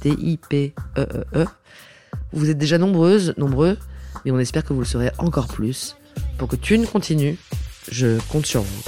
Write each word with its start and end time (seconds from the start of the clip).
T-I-P-E-E-E. 0.00 1.46
Vous 2.32 2.50
êtes 2.50 2.58
déjà 2.58 2.78
nombreuses, 2.78 3.34
nombreux, 3.36 3.78
mais 4.24 4.30
on 4.30 4.38
espère 4.38 4.64
que 4.64 4.72
vous 4.72 4.80
le 4.80 4.86
serez 4.86 5.10
encore 5.18 5.48
plus. 5.48 5.96
Pour 6.38 6.48
que 6.48 6.56
Thune 6.56 6.86
continue, 6.86 7.38
je 7.90 8.18
compte 8.28 8.46
sur 8.46 8.62
vous. 8.62 8.82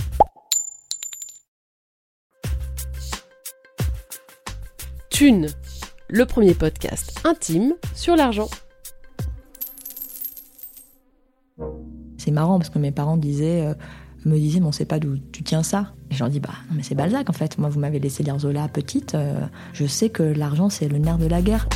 Thune, 5.10 5.48
le 6.08 6.26
premier 6.26 6.54
podcast 6.54 7.20
intime 7.24 7.74
sur 7.94 8.16
l'argent. 8.16 8.48
C'est 12.16 12.30
marrant 12.30 12.58
parce 12.58 12.70
que 12.70 12.78
mes 12.78 12.92
parents 12.92 13.16
disaient, 13.16 13.66
euh, 13.66 13.74
me 14.24 14.38
disaient, 14.38 14.60
mais 14.60 14.66
on 14.66 14.72
sait 14.72 14.84
pas 14.84 14.98
d'où 14.98 15.16
tu 15.32 15.42
tiens 15.42 15.62
ça. 15.62 15.92
Et 16.10 16.14
je 16.14 16.20
leur 16.20 16.30
dis, 16.30 16.40
bah 16.40 16.50
mais 16.72 16.82
c'est 16.82 16.94
Balzac 16.94 17.28
en 17.30 17.32
fait. 17.32 17.58
Moi, 17.58 17.68
vous 17.68 17.80
m'avez 17.80 17.98
laissé 17.98 18.22
lire 18.22 18.38
Zola 18.38 18.68
petite. 18.68 19.14
euh, 19.14 19.40
je 19.72 19.86
sais 19.86 20.10
que 20.10 20.22
l'argent, 20.22 20.68
c'est 20.68 20.88
le 20.88 20.98
nerf 20.98 21.18
de 21.18 21.26
la 21.26 21.42
guerre. 21.42 21.68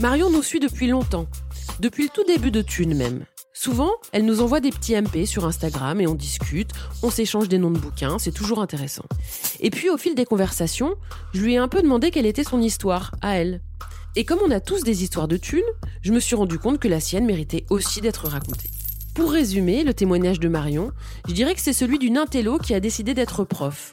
Marion 0.00 0.30
nous 0.30 0.44
suit 0.44 0.60
depuis 0.60 0.86
longtemps, 0.86 1.26
depuis 1.80 2.04
le 2.04 2.08
tout 2.10 2.22
début 2.24 2.52
de 2.52 2.62
Thune 2.62 2.94
même. 2.94 3.24
Souvent, 3.60 3.90
elle 4.12 4.24
nous 4.24 4.40
envoie 4.40 4.60
des 4.60 4.70
petits 4.70 4.94
MP 4.94 5.26
sur 5.26 5.44
Instagram 5.44 6.00
et 6.00 6.06
on 6.06 6.14
discute, 6.14 6.70
on 7.02 7.10
s'échange 7.10 7.48
des 7.48 7.58
noms 7.58 7.72
de 7.72 7.78
bouquins, 7.80 8.16
c'est 8.20 8.30
toujours 8.30 8.60
intéressant. 8.60 9.02
Et 9.58 9.70
puis 9.70 9.90
au 9.90 9.96
fil 9.96 10.14
des 10.14 10.24
conversations, 10.24 10.94
je 11.34 11.40
lui 11.40 11.54
ai 11.54 11.56
un 11.56 11.66
peu 11.66 11.82
demandé 11.82 12.12
quelle 12.12 12.24
était 12.24 12.44
son 12.44 12.62
histoire, 12.62 13.10
à 13.20 13.34
elle. 13.34 13.60
Et 14.14 14.24
comme 14.24 14.38
on 14.46 14.52
a 14.52 14.60
tous 14.60 14.84
des 14.84 15.02
histoires 15.02 15.26
de 15.26 15.36
thunes, 15.36 15.60
je 16.02 16.12
me 16.12 16.20
suis 16.20 16.36
rendu 16.36 16.60
compte 16.60 16.78
que 16.78 16.86
la 16.86 17.00
sienne 17.00 17.26
méritait 17.26 17.66
aussi 17.68 18.00
d'être 18.00 18.28
racontée. 18.28 18.70
Pour 19.12 19.32
résumer, 19.32 19.82
le 19.82 19.92
témoignage 19.92 20.38
de 20.38 20.46
Marion, 20.46 20.92
je 21.26 21.34
dirais 21.34 21.56
que 21.56 21.60
c'est 21.60 21.72
celui 21.72 21.98
d'une 21.98 22.16
intello 22.16 22.58
qui 22.58 22.74
a 22.74 22.80
décidé 22.80 23.12
d'être 23.12 23.42
prof. 23.42 23.92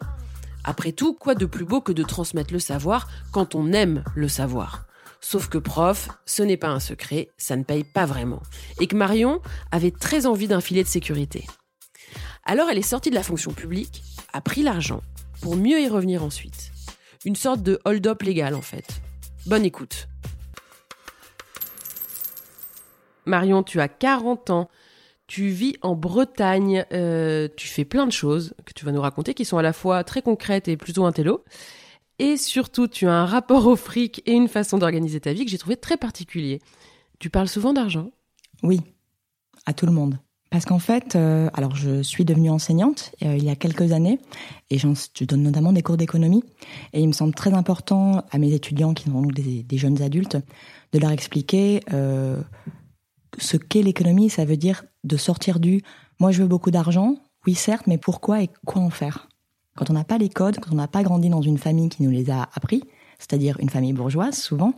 Après 0.64 0.92
tout, 0.92 1.16
quoi 1.16 1.34
de 1.34 1.48
plus 1.48 1.66
beau 1.66 1.81
que 1.81 1.92
de 1.92 2.04
transmettre 2.04 2.54
le 2.54 2.59
savoir 2.59 3.08
quand 3.31 3.56
on 3.56 3.74
aime 3.74 4.04
le 4.14 4.28
savoir? 4.28 4.86
Sauf 5.28 5.50
que 5.50 5.58
prof, 5.58 6.09
ce 6.28 6.44
n'est 6.44 6.56
pas 6.56 6.68
un 6.68 6.80
secret, 6.80 7.30
ça 7.36 7.56
ne 7.56 7.63
paye 7.63 7.84
pas 7.84 8.06
vraiment. 8.06 8.44
Et 8.80 8.86
que 8.86 8.96
Marion 8.96 9.41
avait 9.72 9.90
très 9.90 10.28
envie 10.28 10.47
d'un 10.47 10.62
filet 10.62 10.84
de 10.84 10.88
sécurité. 10.88 11.47
Alors 12.44 12.69
elle 12.69 12.78
est 12.78 12.84
sortie 12.84 13.09
de 13.09 13.16
la 13.16 13.24
fonction 13.24 13.52
publique, 13.52 14.03
a 14.34 14.41
pris 14.41 14.62
l'argent, 14.62 15.02
pour 15.41 15.56
mieux 15.56 15.81
y 15.81 15.88
revenir 15.88 16.24
ensuite. 16.24 16.72
Une 17.25 17.36
sorte 17.36 17.63
de 17.63 17.80
hold-up 17.86 18.22
légal 18.22 18.53
en 18.53 18.62
fait. 18.62 19.02
Bonne 19.47 19.66
écoute. 19.66 20.08
Marion, 23.25 23.63
tu 23.63 23.81
as 23.81 23.88
40 23.88 24.52
ans, 24.52 24.69
tu 25.25 25.47
vis 25.47 25.75
en 25.81 25.96
Bretagne, 25.96 26.86
euh, 26.94 27.47
tu 27.57 27.68
fais 27.68 27.84
plein 27.84 28.06
de 28.06 28.12
choses 28.12 28.53
que 28.63 28.74
tu 28.74 28.86
vas 28.86 28.92
nous 28.92 29.02
raconter 29.02 29.34
qui 29.34 29.44
sont 29.44 29.57
à 29.57 29.63
la 29.63 29.74
fois 29.74 30.03
très 30.03 30.22
concrètes 30.22 30.68
et 30.68 30.78
plutôt 30.78 31.03
intello. 31.03 31.44
Et 32.20 32.38
surtout, 32.38 32.88
tu 32.88 33.08
as 33.08 33.14
un 33.14 33.26
rapport 33.26 33.68
au 33.68 33.76
fric 33.76 34.22
et 34.26 34.34
une 34.34 34.48
façon 34.48 34.78
d'organiser 34.78 35.20
ta 35.20 35.34
vie 35.34 35.46
que 35.46 35.52
j'ai 35.52 35.58
trouvé 35.58 35.78
très 35.78 35.98
particulier. 35.98 36.62
Tu 37.20 37.30
parles 37.30 37.50
souvent 37.50 37.74
d'argent 37.74 38.12
Oui, 38.64 38.81
à 39.66 39.74
tout 39.74 39.86
le 39.86 39.92
monde. 39.92 40.20
Parce 40.56 40.64
qu'en 40.64 40.80
fait, 40.80 41.18
euh, 41.18 41.50
alors 41.54 41.75
je 41.75 42.02
suis 42.02 42.24
devenue 42.24 42.50
enseignante 42.50 43.12
euh, 43.24 43.36
il 43.36 43.44
y 43.44 43.50
a 43.50 43.58
quelques 43.58 43.92
années 43.92 44.20
et 44.70 44.78
je 44.78 44.88
donne 45.25 45.44
notamment 45.44 45.74
des 45.74 45.81
cours 45.81 45.98
d'économie. 45.98 46.44
Et 46.94 47.02
il 47.02 47.08
me 47.08 47.14
semble 47.14 47.34
très 47.34 47.54
important 47.54 48.24
à 48.31 48.38
mes 48.38 48.54
étudiants 48.54 48.94
qui 48.94 49.06
sont 49.06 49.22
donc 49.22 49.34
des, 49.34 49.64
des 49.64 49.78
jeunes 49.78 50.02
adultes 50.02 50.38
de 50.94 51.00
leur 51.00 51.12
expliquer 51.12 51.81
euh, 51.92 52.42
ce 53.38 53.58
qu'est 53.58 53.81
l'économie. 53.81 54.30
Ça 54.30 54.46
veut 54.46 54.56
dire 54.56 54.86
de 55.04 55.18
sortir 55.18 55.59
du 55.59 55.84
moi 56.20 56.31
je 56.31 56.44
veux 56.44 56.48
beaucoup 56.48 56.72
d'argent, 56.72 57.18
oui 57.46 57.54
certes, 57.54 57.88
mais 57.88 57.98
pourquoi 57.98 58.42
et 58.42 58.50
quoi 58.66 58.81
en 58.81 58.90
faire 58.90 59.28
Quand 59.78 59.90
on 59.90 59.94
n'a 59.94 60.03
pas 60.03 60.18
les 60.18 60.30
codes, 60.30 60.58
quand 60.59 60.72
on 60.72 60.75
n'a 60.78 60.88
pas 60.88 61.03
grandi 61.03 61.30
dans 61.30 61.41
une 61.41 61.58
famille 61.58 61.90
qui 61.90 62.03
nous 62.03 62.12
les 62.12 62.30
a 62.30 62.50
appris, 62.53 62.84
c'est-à-dire 63.19 63.58
une 63.59 63.69
famille 63.69 63.94
bourgeoise 63.94 64.36
souvent, 64.36 64.74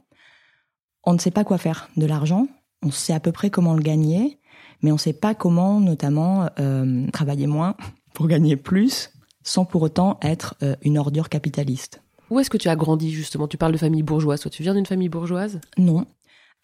on 1.03 1.13
ne 1.13 1.19
sait 1.19 1.31
pas 1.31 1.43
quoi 1.43 1.57
faire 1.57 1.89
de 1.97 2.05
l'argent. 2.05 2.47
On 2.83 2.91
sait 2.91 3.13
à 3.13 3.19
peu 3.19 3.31
près 3.31 3.49
comment 3.49 3.73
le 3.73 3.81
gagner, 3.81 4.39
mais 4.81 4.91
on 4.91 4.95
ne 4.95 4.99
sait 4.99 5.13
pas 5.13 5.35
comment, 5.35 5.79
notamment, 5.79 6.49
euh, 6.59 7.07
travailler 7.11 7.47
moins 7.47 7.75
pour 8.13 8.27
gagner 8.27 8.55
plus, 8.55 9.11
sans 9.43 9.65
pour 9.65 9.81
autant 9.83 10.17
être 10.21 10.55
euh, 10.63 10.75
une 10.81 10.97
ordure 10.97 11.29
capitaliste. 11.29 12.01
Où 12.29 12.39
est-ce 12.39 12.49
que 12.49 12.57
tu 12.57 12.67
as 12.67 12.75
grandi 12.75 13.11
justement? 13.11 13.47
Tu 13.47 13.57
parles 13.57 13.71
de 13.71 13.77
famille 13.77 14.03
bourgeoise. 14.03 14.41
Toi, 14.41 14.51
tu 14.51 14.63
viens 14.63 14.73
d'une 14.73 14.85
famille 14.85 15.09
bourgeoise? 15.09 15.61
Non. 15.77 16.05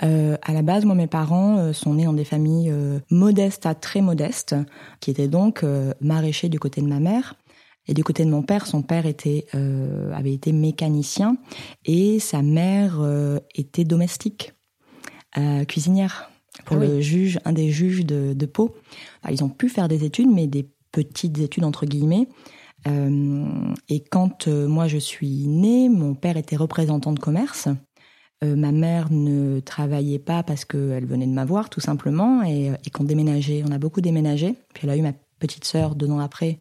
Euh, 0.04 0.36
à 0.42 0.54
la 0.54 0.62
base, 0.62 0.84
moi, 0.84 0.96
mes 0.96 1.08
parents 1.08 1.72
sont 1.72 1.94
nés 1.94 2.04
dans 2.04 2.14
des 2.14 2.26
familles 2.26 2.74
modestes 3.10 3.66
à 3.66 3.74
très 3.74 4.02
modestes, 4.02 4.56
qui 5.00 5.10
étaient 5.12 5.30
donc 5.30 5.64
maraîchers 6.02 6.50
du 6.50 6.60
côté 6.60 6.82
de 6.82 6.88
ma 6.88 7.00
mère. 7.00 7.36
Et 7.88 7.94
du 7.94 8.04
côté 8.04 8.24
de 8.24 8.30
mon 8.30 8.44
père, 8.44 8.66
son 8.66 8.82
père 8.82 9.06
était, 9.06 9.46
euh, 9.56 10.12
avait 10.14 10.34
été 10.34 10.52
mécanicien 10.52 11.38
et 11.86 12.20
sa 12.20 12.42
mère 12.42 13.00
euh, 13.02 13.40
était 13.56 13.84
domestique, 13.84 14.54
euh, 15.38 15.66
cuisinière 15.66 16.30
pour 16.66 16.78
Ah 16.78 16.80
oui. 16.80 16.88
le 16.88 17.02
juge, 17.02 17.40
un 17.46 17.52
des 17.52 17.72
juges 17.72 18.06
de, 18.06 18.34
de 18.34 18.46
Pau. 18.46 18.76
Enfin, 19.22 19.34
ils 19.34 19.44
ont 19.44 19.50
pu 19.50 19.68
faire 19.70 19.88
des 19.88 20.06
études, 20.06 20.30
mais 20.30 20.48
des 20.48 20.70
petites 20.92 21.40
études 21.40 21.66
entre 21.66 21.86
guillemets. 21.86 22.28
Et 23.88 24.04
quand 24.12 24.48
moi 24.50 24.90
je 24.90 24.98
suis 24.98 25.48
née, 25.48 25.88
mon 25.88 26.16
père 26.16 26.36
était 26.36 26.58
représentant 26.58 27.14
de 27.14 27.20
commerce. 27.20 27.70
Ma 28.44 28.74
mère 28.74 29.10
ne 29.10 29.62
travaillait 29.62 30.20
pas 30.20 30.44
parce 30.44 30.66
qu'elle 30.66 31.06
venait 31.06 31.26
de 31.26 31.32
m'avoir, 31.32 31.70
tout 31.70 31.80
simplement, 31.80 32.44
et, 32.44 32.74
et 32.86 32.90
qu'on 32.90 33.06
déménageait. 33.06 33.64
On 33.66 33.72
a 33.72 33.78
beaucoup 33.78 34.02
déménagé. 34.02 34.56
Puis 34.74 34.82
elle 34.84 34.90
a 34.90 34.98
eu 34.98 35.02
ma 35.02 35.14
petite 35.40 35.64
sœur 35.64 35.96
deux 35.96 36.10
ans 36.12 36.20
après. 36.20 36.60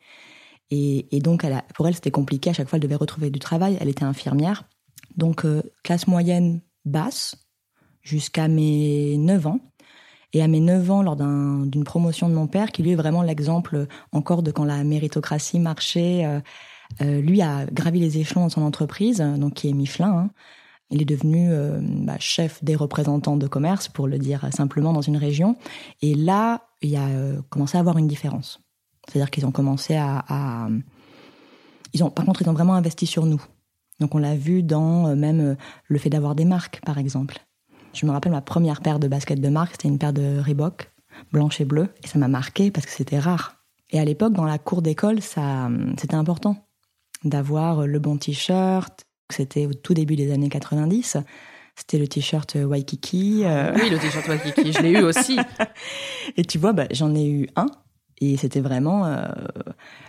Et, 0.70 1.20
donc, 1.20 1.44
pour 1.74 1.86
elle, 1.86 1.94
c'était 1.94 2.10
compliqué. 2.10 2.50
À 2.50 2.52
chaque 2.54 2.68
fois, 2.68 2.78
elle 2.78 2.82
devait 2.82 2.94
retrouver 2.94 3.30
du 3.30 3.38
travail. 3.38 3.76
Elle 3.80 3.88
était 3.90 4.04
infirmière. 4.04 4.64
Donc, 5.16 5.44
euh, 5.44 5.62
classe 5.82 6.06
moyenne 6.06 6.60
basse, 6.86 7.36
jusqu'à 8.00 8.48
mes 8.48 9.16
9 9.18 9.46
ans. 9.46 9.60
Et 10.32 10.42
à 10.42 10.48
mes 10.48 10.60
9 10.60 10.90
ans, 10.90 11.02
lors 11.02 11.14
d'un- 11.14 11.66
d'une 11.66 11.84
promotion 11.84 12.28
de 12.30 12.34
mon 12.34 12.46
père, 12.46 12.72
qui 12.72 12.82
lui 12.82 12.92
est 12.92 12.96
vraiment 12.96 13.22
l'exemple 13.22 13.86
encore 14.12 14.42
de 14.42 14.50
quand 14.50 14.64
la 14.64 14.82
méritocratie 14.82 15.58
marchait, 15.58 16.24
euh, 16.24 16.40
euh, 17.02 17.20
lui 17.20 17.42
a 17.42 17.66
gravi 17.66 18.00
les 18.00 18.16
échelons 18.18 18.40
dans 18.42 18.48
son 18.48 18.62
entreprise, 18.62 19.18
donc 19.18 19.54
qui 19.54 19.68
est 19.68 19.74
Michelin. 19.74 20.10
hein. 20.10 20.30
Il 20.90 21.00
est 21.02 21.06
devenu 21.06 21.50
bah, 22.04 22.16
chef 22.18 22.62
des 22.62 22.76
représentants 22.76 23.38
de 23.38 23.46
commerce, 23.46 23.88
pour 23.88 24.06
le 24.08 24.18
dire 24.18 24.46
simplement, 24.52 24.92
dans 24.92 25.00
une 25.00 25.16
région. 25.16 25.56
Et 26.02 26.14
là, 26.14 26.66
il 26.82 26.94
a 26.96 27.08
commencé 27.48 27.78
à 27.78 27.80
avoir 27.80 27.96
une 27.96 28.08
différence. 28.08 28.61
C'est-à-dire 29.08 29.30
qu'ils 29.30 29.46
ont 29.46 29.50
commencé 29.52 29.94
à, 29.96 30.24
à- 30.28 30.68
Ils 31.92 32.02
ont, 32.04 32.10
par 32.10 32.24
contre, 32.24 32.42
ils 32.42 32.48
ont 32.48 32.52
vraiment 32.54 32.74
investi 32.74 33.06
sur 33.06 33.26
nous. 33.26 33.42
Donc 34.00 34.14
on 34.14 34.18
l'a 34.18 34.34
vu 34.36 34.62
dans 34.62 35.08
euh, 35.08 35.14
même 35.14 35.40
euh, 35.40 35.54
le 35.88 35.98
fait 35.98 36.10
d'avoir 36.10 36.34
des 36.34 36.44
marques, 36.44 36.80
par 36.84 36.98
exemple. 36.98 37.38
Je 37.92 38.06
me 38.06 38.10
rappelle 38.10 38.32
ma 38.32 38.40
première 38.40 38.80
paire 38.80 38.98
de 38.98 39.06
baskets 39.08 39.40
de 39.40 39.48
marque, 39.48 39.72
c'était 39.72 39.88
une 39.88 39.98
paire 39.98 40.12
de 40.14 40.38
Reebok. 40.40 40.90
blanche 41.32 41.60
et 41.60 41.64
bleue. 41.64 41.88
Et 42.02 42.06
ça 42.06 42.18
m'a 42.18 42.28
marqué 42.28 42.70
parce 42.70 42.86
que 42.86 42.92
c'était 42.92 43.18
rare. 43.18 43.56
Et 43.90 44.00
à 44.00 44.04
l'époque, 44.04 44.32
dans 44.32 44.46
la 44.46 44.58
cour 44.58 44.80
d'école, 44.80 45.20
ça, 45.20 45.68
c'était 45.98 46.14
important 46.14 46.56
d'avoir 47.24 47.86
le 47.86 47.98
bon 47.98 48.16
t-shirt. 48.16 49.04
C'était 49.30 49.66
au 49.66 49.74
tout 49.74 49.92
début 49.94 50.16
des 50.16 50.32
années 50.32 50.48
90. 50.48 51.18
C'était 51.76 51.98
le 51.98 52.08
t-shirt 52.08 52.54
Waikiki. 52.56 53.42
Euh. 53.44 53.72
Oui, 53.74 53.90
le 53.90 53.98
t-shirt 53.98 54.26
Waikiki, 54.26 54.72
je 54.72 54.80
l'ai 54.80 54.90
eu 54.92 55.02
aussi. 55.02 55.38
et 56.36 56.44
tu 56.44 56.58
vois, 56.58 56.72
bah, 56.72 56.86
j'en 56.90 57.14
ai 57.14 57.26
eu 57.28 57.48
un 57.56 57.66
et 58.20 58.36
c'était 58.36 58.60
vraiment, 58.60 59.06
euh, 59.06 59.26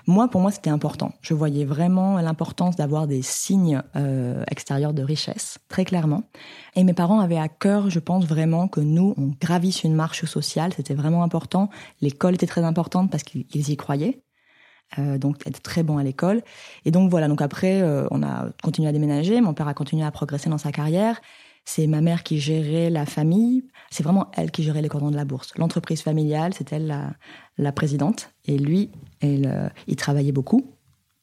moi, 0.07 0.27
pour 0.27 0.41
moi, 0.41 0.51
c'était 0.51 0.69
important. 0.69 1.13
Je 1.21 1.33
voyais 1.33 1.65
vraiment 1.65 2.19
l'importance 2.19 2.75
d'avoir 2.75 3.07
des 3.07 3.21
signes 3.21 3.81
euh, 3.95 4.43
extérieurs 4.49 4.93
de 4.93 5.03
richesse, 5.03 5.57
très 5.69 5.85
clairement. 5.85 6.23
Et 6.75 6.83
mes 6.83 6.93
parents 6.93 7.19
avaient 7.19 7.37
à 7.37 7.47
cœur, 7.47 7.89
je 7.89 7.99
pense 7.99 8.25
vraiment, 8.25 8.67
que 8.67 8.81
nous, 8.81 9.13
on 9.17 9.31
gravisse 9.41 9.83
une 9.83 9.95
marche 9.95 10.25
sociale. 10.25 10.73
C'était 10.73 10.93
vraiment 10.93 11.23
important. 11.23 11.69
L'école 12.01 12.35
était 12.35 12.47
très 12.47 12.63
importante 12.63 13.09
parce 13.09 13.23
qu'ils 13.23 13.69
y 13.69 13.77
croyaient. 13.77 14.23
Euh, 14.99 15.17
donc 15.17 15.47
être 15.47 15.61
très 15.61 15.81
bon 15.81 15.97
à 15.97 16.03
l'école. 16.03 16.41
Et 16.85 16.91
donc 16.91 17.09
voilà, 17.09 17.27
donc 17.27 17.41
après, 17.41 17.81
euh, 17.81 18.05
on 18.11 18.21
a 18.21 18.49
continué 18.61 18.87
à 18.89 18.91
déménager, 18.91 19.41
mon 19.41 19.53
père 19.53 19.67
a 19.67 19.73
continué 19.73 20.05
à 20.05 20.11
progresser 20.11 20.49
dans 20.49 20.57
sa 20.57 20.71
carrière. 20.71 21.19
C'est 21.65 21.87
ma 21.87 22.01
mère 22.01 22.23
qui 22.23 22.39
gérait 22.39 22.89
la 22.89 23.05
famille. 23.05 23.65
C'est 23.89 24.03
vraiment 24.03 24.29
elle 24.33 24.51
qui 24.51 24.63
gérait 24.63 24.81
les 24.81 24.89
cordons 24.89 25.11
de 25.11 25.15
la 25.15 25.25
bourse. 25.25 25.53
L'entreprise 25.57 26.01
familiale, 26.01 26.53
c'est 26.53 26.73
elle 26.73 27.15
la, 27.57 27.71
présidente. 27.71 28.31
Et 28.45 28.57
lui, 28.57 28.91
euh, 29.23 29.69
il 29.87 29.95
travaillait 29.95 30.31
beaucoup. 30.31 30.75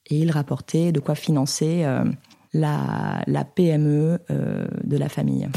Et 0.07 0.19
il 0.19 0.31
rapportait 0.31 0.93
de 0.93 1.01
quoi 1.01 1.15
financer 1.15 1.85
euh, 1.85 2.05
la, 2.53 3.23
PME 3.55 4.19
euh, 4.31 4.67
de 4.83 4.97
la 4.97 5.09
famille. 5.09 5.49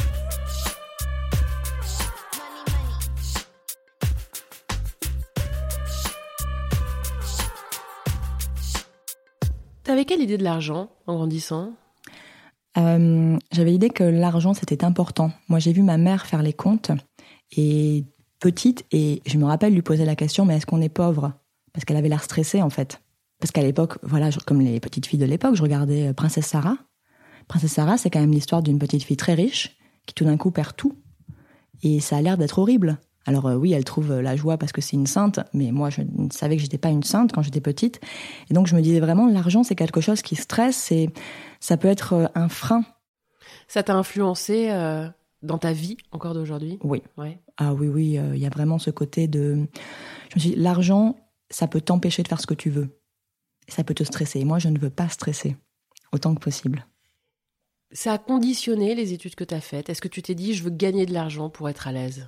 T'avais 9.84 10.06
quelle 10.06 10.22
idée 10.22 10.38
de 10.38 10.44
l'argent 10.44 10.90
en 11.08 11.16
grandissant? 11.16 11.74
Euh, 12.78 13.38
j'avais 13.52 13.72
l'idée 13.72 13.90
que 13.90 14.04
l'argent 14.04 14.54
c'était 14.54 14.84
important. 14.84 15.32
Moi 15.48 15.60
j'ai 15.60 15.74
vu 15.74 15.82
ma 15.82 15.98
mère 15.98 16.26
faire 16.26 16.42
les 16.42 16.54
comptes 16.54 16.92
et 17.56 18.06
petite 18.40 18.86
et 18.92 19.22
je 19.26 19.38
me 19.38 19.46
rappelle 19.46 19.74
lui 19.74 19.82
poser 19.82 20.06
la 20.06 20.16
question 20.16 20.46
mais 20.46 20.58
est-ce 20.58 20.66
qu'on 20.66 20.82
est 20.82 20.90
pauvre? 20.90 21.34
Parce 21.72 21.86
qu'elle 21.86 21.98
avait 21.98 22.10
l'air 22.10 22.24
stressée 22.24 22.62
en 22.62 22.70
fait. 22.70 23.02
Parce 23.40 23.52
qu'à 23.52 23.62
l'époque, 23.62 23.98
voilà, 24.04 24.30
comme 24.46 24.62
les 24.62 24.80
petites 24.80 25.06
filles 25.06 25.20
de 25.20 25.26
l'époque, 25.26 25.56
je 25.56 25.62
regardais 25.62 26.08
euh, 26.08 26.14
Princesse 26.14 26.48
Sarah. 26.48 26.78
Princesse 27.48 27.74
Sarah, 27.74 27.98
c'est 27.98 28.10
quand 28.10 28.22
même 28.22 28.32
l'histoire 28.32 28.64
d'une 28.64 28.80
petite 28.80 29.04
fille 29.04 29.18
très 29.18 29.34
riche 29.34 29.76
qui 30.06 30.14
tout 30.14 30.24
d'un 30.24 30.38
coup 30.38 30.52
perd 30.52 30.76
tout. 30.76 30.96
Et 31.82 32.00
ça 32.00 32.18
a 32.18 32.22
l'air 32.22 32.38
d'être 32.38 32.60
horrible. 32.60 33.00
Alors 33.26 33.48
euh, 33.48 33.56
oui, 33.56 33.74
elle 33.74 33.84
trouve 33.84 34.12
euh, 34.12 34.22
la 34.22 34.36
joie 34.36 34.58
parce 34.58 34.72
que 34.72 34.82
c'est 34.82 34.96
une 34.96 35.08
sainte, 35.08 35.40
mais 35.54 35.72
moi 35.72 35.90
je 35.90 36.02
savais 36.32 36.58
que 36.58 36.62
j'étais 36.62 36.78
pas 36.78 36.90
une 36.90 37.04
sainte 37.04 37.32
quand 37.32 37.42
j'étais 37.42 37.62
petite. 37.62 38.00
Et 38.50 38.54
donc 38.54 38.68
je 38.68 38.76
me 38.76 38.82
disais 38.82 39.00
vraiment, 39.00 39.28
l'argent 39.28 39.64
c'est 39.64 39.76
quelque 39.76 40.02
chose 40.02 40.22
qui 40.22 40.36
stresse 40.36 40.92
et 40.92 41.10
ça 41.60 41.78
peut 41.78 41.88
être 41.88 42.14
euh, 42.14 42.28
un 42.36 42.50
frein. 42.50 42.84
Ça 43.68 43.84
t'a 43.84 43.96
influencé 43.96 44.70
dans 45.42 45.58
ta 45.58 45.74
vie 45.74 45.98
encore 46.12 46.34
d'aujourd'hui? 46.34 46.80
Oui. 46.84 47.02
Ah 47.58 47.74
oui, 47.74 47.88
oui, 47.88 48.20
il 48.34 48.38
y 48.38 48.46
a 48.46 48.50
vraiment 48.50 48.78
ce 48.78 48.90
côté 48.90 49.28
de... 49.28 49.68
Je 50.30 50.36
me 50.36 50.40
suis 50.40 50.56
l'argent, 50.56 51.16
ça 51.50 51.68
peut 51.68 51.82
t'empêcher 51.82 52.24
de 52.24 52.28
faire 52.28 52.42
ce 52.42 52.48
que 52.48 52.54
tu 52.54 52.70
veux. 52.70 53.00
Ça 53.68 53.84
peut 53.84 53.94
te 53.94 54.04
stresser. 54.04 54.40
Et 54.40 54.46
moi, 54.46 54.60
je 54.60 54.70
ne 54.70 54.78
veux 54.78 54.90
pas 54.90 55.08
stresser 55.10 55.56
autant 56.12 56.36
que 56.36 56.40
possible. 56.40 56.86
Ça 57.92 58.14
a 58.14 58.18
conditionné 58.18 58.96
les 58.96 59.14
études 59.14 59.36
que 59.36 59.44
tu 59.44 59.54
as 59.54 59.62
faites? 59.62 59.90
Est-ce 59.90 60.02
que 60.02 60.08
tu 60.08 60.22
t'es 60.22 60.36
dit, 60.36 60.54
je 60.54 60.64
veux 60.64 60.72
gagner 60.72 61.06
de 61.06 61.14
l'argent 61.14 61.50
pour 61.50 61.70
être 61.70 61.88
à 61.88 61.92
l'aise? 61.92 62.26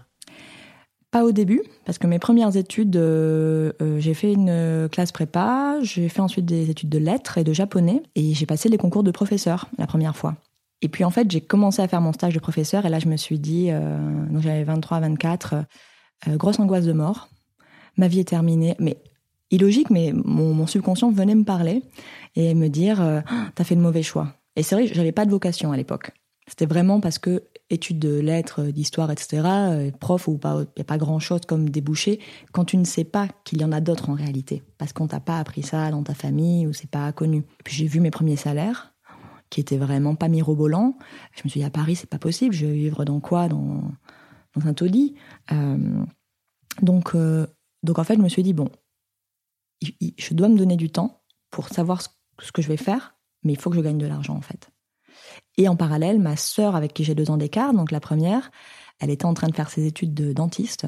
Pas 1.16 1.24
au 1.24 1.32
début, 1.32 1.62
parce 1.86 1.98
que 1.98 2.08
mes 2.08 2.20
premières 2.20 2.58
études, 2.58 2.98
euh, 2.98 3.72
euh, 3.82 4.02
j'ai 4.02 4.14
fait 4.14 4.34
une 4.34 4.50
euh, 4.50 4.90
classe 4.90 5.14
prépa, 5.14 5.78
j'ai 5.82 6.10
fait 6.10 6.20
ensuite 6.20 6.46
des 6.46 6.70
études 6.70 6.90
de 6.90 6.98
lettres 6.98 7.38
et 7.38 7.46
de 7.46 7.54
japonais, 7.54 8.04
et 8.16 8.34
j'ai 8.34 8.46
passé 8.46 8.68
les 8.68 8.76
concours 8.76 9.02
de 9.02 9.12
professeur 9.12 9.70
la 9.78 9.88
première 9.88 10.18
fois. 10.18 10.36
Et 10.82 10.90
puis 10.90 11.06
en 11.06 11.12
fait, 11.12 11.32
j'ai 11.32 11.40
commencé 11.40 11.82
à 11.82 11.88
faire 11.88 12.02
mon 12.02 12.12
stage 12.12 12.34
de 12.34 12.40
professeur, 12.40 12.86
et 12.86 12.90
là 12.90 13.00
je 13.00 13.08
me 13.08 13.16
suis 13.16 13.40
dit, 13.40 13.70
donc 13.72 14.42
j'avais 14.42 14.66
23, 14.66 15.00
24, 15.00 15.64
grosse 16.32 16.60
angoisse 16.60 16.84
de 16.84 16.92
mort, 16.92 17.30
ma 17.96 18.10
vie 18.10 18.20
est 18.20 18.28
terminée, 18.28 18.76
mais 18.80 18.98
illogique, 19.52 19.90
mais 19.92 20.12
mon, 20.14 20.68
subconscient 20.68 21.12
venait 21.12 21.36
me 21.36 21.46
parler 21.46 21.82
et 22.36 22.54
me 22.56 22.68
dire, 22.68 23.02
t'as 23.56 23.64
fait 23.64 23.76
le 23.76 23.82
mauvais 23.82 24.04
choix. 24.04 24.34
Et 24.58 24.64
c'est 24.64 24.76
vrai, 24.76 24.88
j'avais 24.88 25.14
pas 25.14 25.24
de 25.24 25.32
vocation 25.32 25.72
à 25.72 25.78
l'époque. 25.78 26.12
C'était 26.46 26.66
vraiment 26.66 27.00
parce 27.00 27.20
que 27.20 27.42
études 27.70 28.00
de 28.00 28.20
lettres, 28.20 28.64
d'histoire, 28.64 29.12
etc., 29.12 29.42
euh, 29.46 29.92
prof 29.92 30.28
ou 30.28 30.38
pas, 30.38 30.62
il 30.62 30.68
n'y 30.78 30.82
a 30.82 30.86
pas 30.86 30.98
grand-chose 30.98 31.42
comme 31.48 31.70
débouché 31.70 32.20
quand 32.52 32.66
tu 32.66 32.78
ne 32.78 32.86
sais 32.86 33.04
pas 33.04 33.28
qu'il 33.44 33.62
y 33.62 33.66
en 33.66 33.72
a 33.72 33.82
d'autres 33.82 34.10
en 34.10 34.14
réalité, 34.14 34.64
parce 34.78 34.94
qu'on 34.94 35.08
t'a 35.08 35.20
pas 35.20 35.40
appris 35.40 35.64
ça 35.64 35.90
dans 35.92 36.04
ta 36.04 36.14
famille 36.14 36.68
ou 36.68 36.74
c'est 36.74 36.90
pas 36.90 37.12
connu. 37.12 37.44
puis 37.64 37.76
j'ai 37.76 37.88
vu 37.88 38.00
mes 38.00 38.12
premiers 38.12 38.36
salaires 38.36 38.94
qui 39.50 39.62
étaient 39.62 39.78
vraiment 39.78 40.16
pas 40.16 40.28
mirobolants. 40.28 40.98
Je 41.34 41.42
me 41.44 41.50
suis 41.50 41.60
dit 41.62 41.66
à 41.66 41.70
Paris 41.70 41.96
c'est 41.96 42.10
pas 42.10 42.20
possible, 42.20 42.54
je 42.54 42.66
vais 42.66 42.74
vivre 42.74 43.06
dans 43.06 43.20
quoi, 43.20 43.48
dans 43.48 43.84
dans 44.56 44.68
un 44.68 44.74
taudis. 44.74 45.16
Euh, 45.52 46.04
donc 46.82 47.16
euh, 47.16 47.48
donc 47.84 48.00
en 48.00 48.04
fait 48.04 48.16
je 48.16 48.22
me 48.22 48.30
suis 48.30 48.44
dit 48.44 48.54
bon, 48.54 48.70
je 49.82 50.34
dois 50.34 50.50
me 50.50 50.58
donner 50.58 50.78
du 50.78 50.90
temps 50.90 51.22
pour 51.50 51.70
savoir 51.70 52.02
ce 52.02 52.52
que 52.52 52.62
je 52.62 52.68
vais 52.68 52.78
faire, 52.78 53.16
mais 53.44 53.54
il 53.54 53.60
faut 53.60 53.70
que 53.70 53.76
je 53.76 53.82
gagne 53.82 53.98
de 53.98 54.08
l'argent 54.08 54.36
en 54.36 54.42
fait. 54.42 54.70
Et 55.58 55.68
en 55.70 55.76
parallèle, 55.76 56.20
ma 56.20 56.36
sœur, 56.36 56.76
avec 56.76 56.94
qui 56.94 57.04
j'ai 57.04 57.16
deux 57.16 57.32
ans 57.32 57.38
d'écart, 57.38 57.74
donc 57.74 57.92
la 57.92 58.00
première, 58.00 58.52
elle 59.00 59.10
était 59.10 59.26
en 59.26 59.34
train 59.34 59.48
de 59.48 59.56
faire 59.56 59.70
ses 59.70 59.86
études 59.86 60.14
de 60.14 60.34
dentiste. 60.34 60.86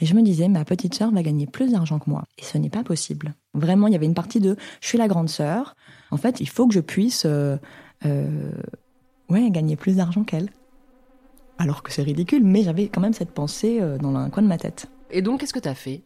Et 0.00 0.06
je 0.06 0.14
me 0.14 0.22
disais, 0.22 0.48
ma 0.48 0.64
petite 0.64 0.94
sœur 0.94 1.12
va 1.12 1.22
gagner 1.22 1.46
plus 1.46 1.72
d'argent 1.72 1.98
que 1.98 2.10
moi. 2.10 2.24
Et 2.38 2.42
ce 2.42 2.58
n'est 2.58 2.70
pas 2.70 2.82
possible. 2.82 3.34
Vraiment, 3.54 3.86
il 3.86 3.92
y 3.92 3.96
avait 3.96 4.06
une 4.06 4.14
partie 4.14 4.40
de, 4.40 4.56
je 4.80 4.88
suis 4.88 4.98
la 4.98 5.08
grande 5.08 5.28
sœur. 5.28 5.76
En 6.10 6.16
fait, 6.16 6.40
il 6.40 6.48
faut 6.48 6.66
que 6.66 6.74
je 6.74 6.80
puisse, 6.80 7.24
euh, 7.24 7.56
euh, 8.04 8.52
ouais, 9.28 9.50
gagner 9.50 9.76
plus 9.76 9.96
d'argent 9.96 10.24
qu'elle. 10.24 10.50
Alors 11.58 11.82
que 11.82 11.92
c'est 11.92 12.02
ridicule, 12.02 12.42
mais 12.42 12.62
j'avais 12.62 12.88
quand 12.88 13.00
même 13.00 13.12
cette 13.12 13.30
pensée 13.30 13.78
euh, 13.80 13.98
dans 13.98 14.14
un 14.16 14.30
coin 14.30 14.42
de 14.42 14.48
ma 14.48 14.58
tête. 14.58 14.88
Et 15.10 15.22
donc, 15.22 15.40
qu'est-ce 15.40 15.52
que 15.52 15.60
tu 15.60 15.68
as 15.68 15.74
fait? 15.74 16.02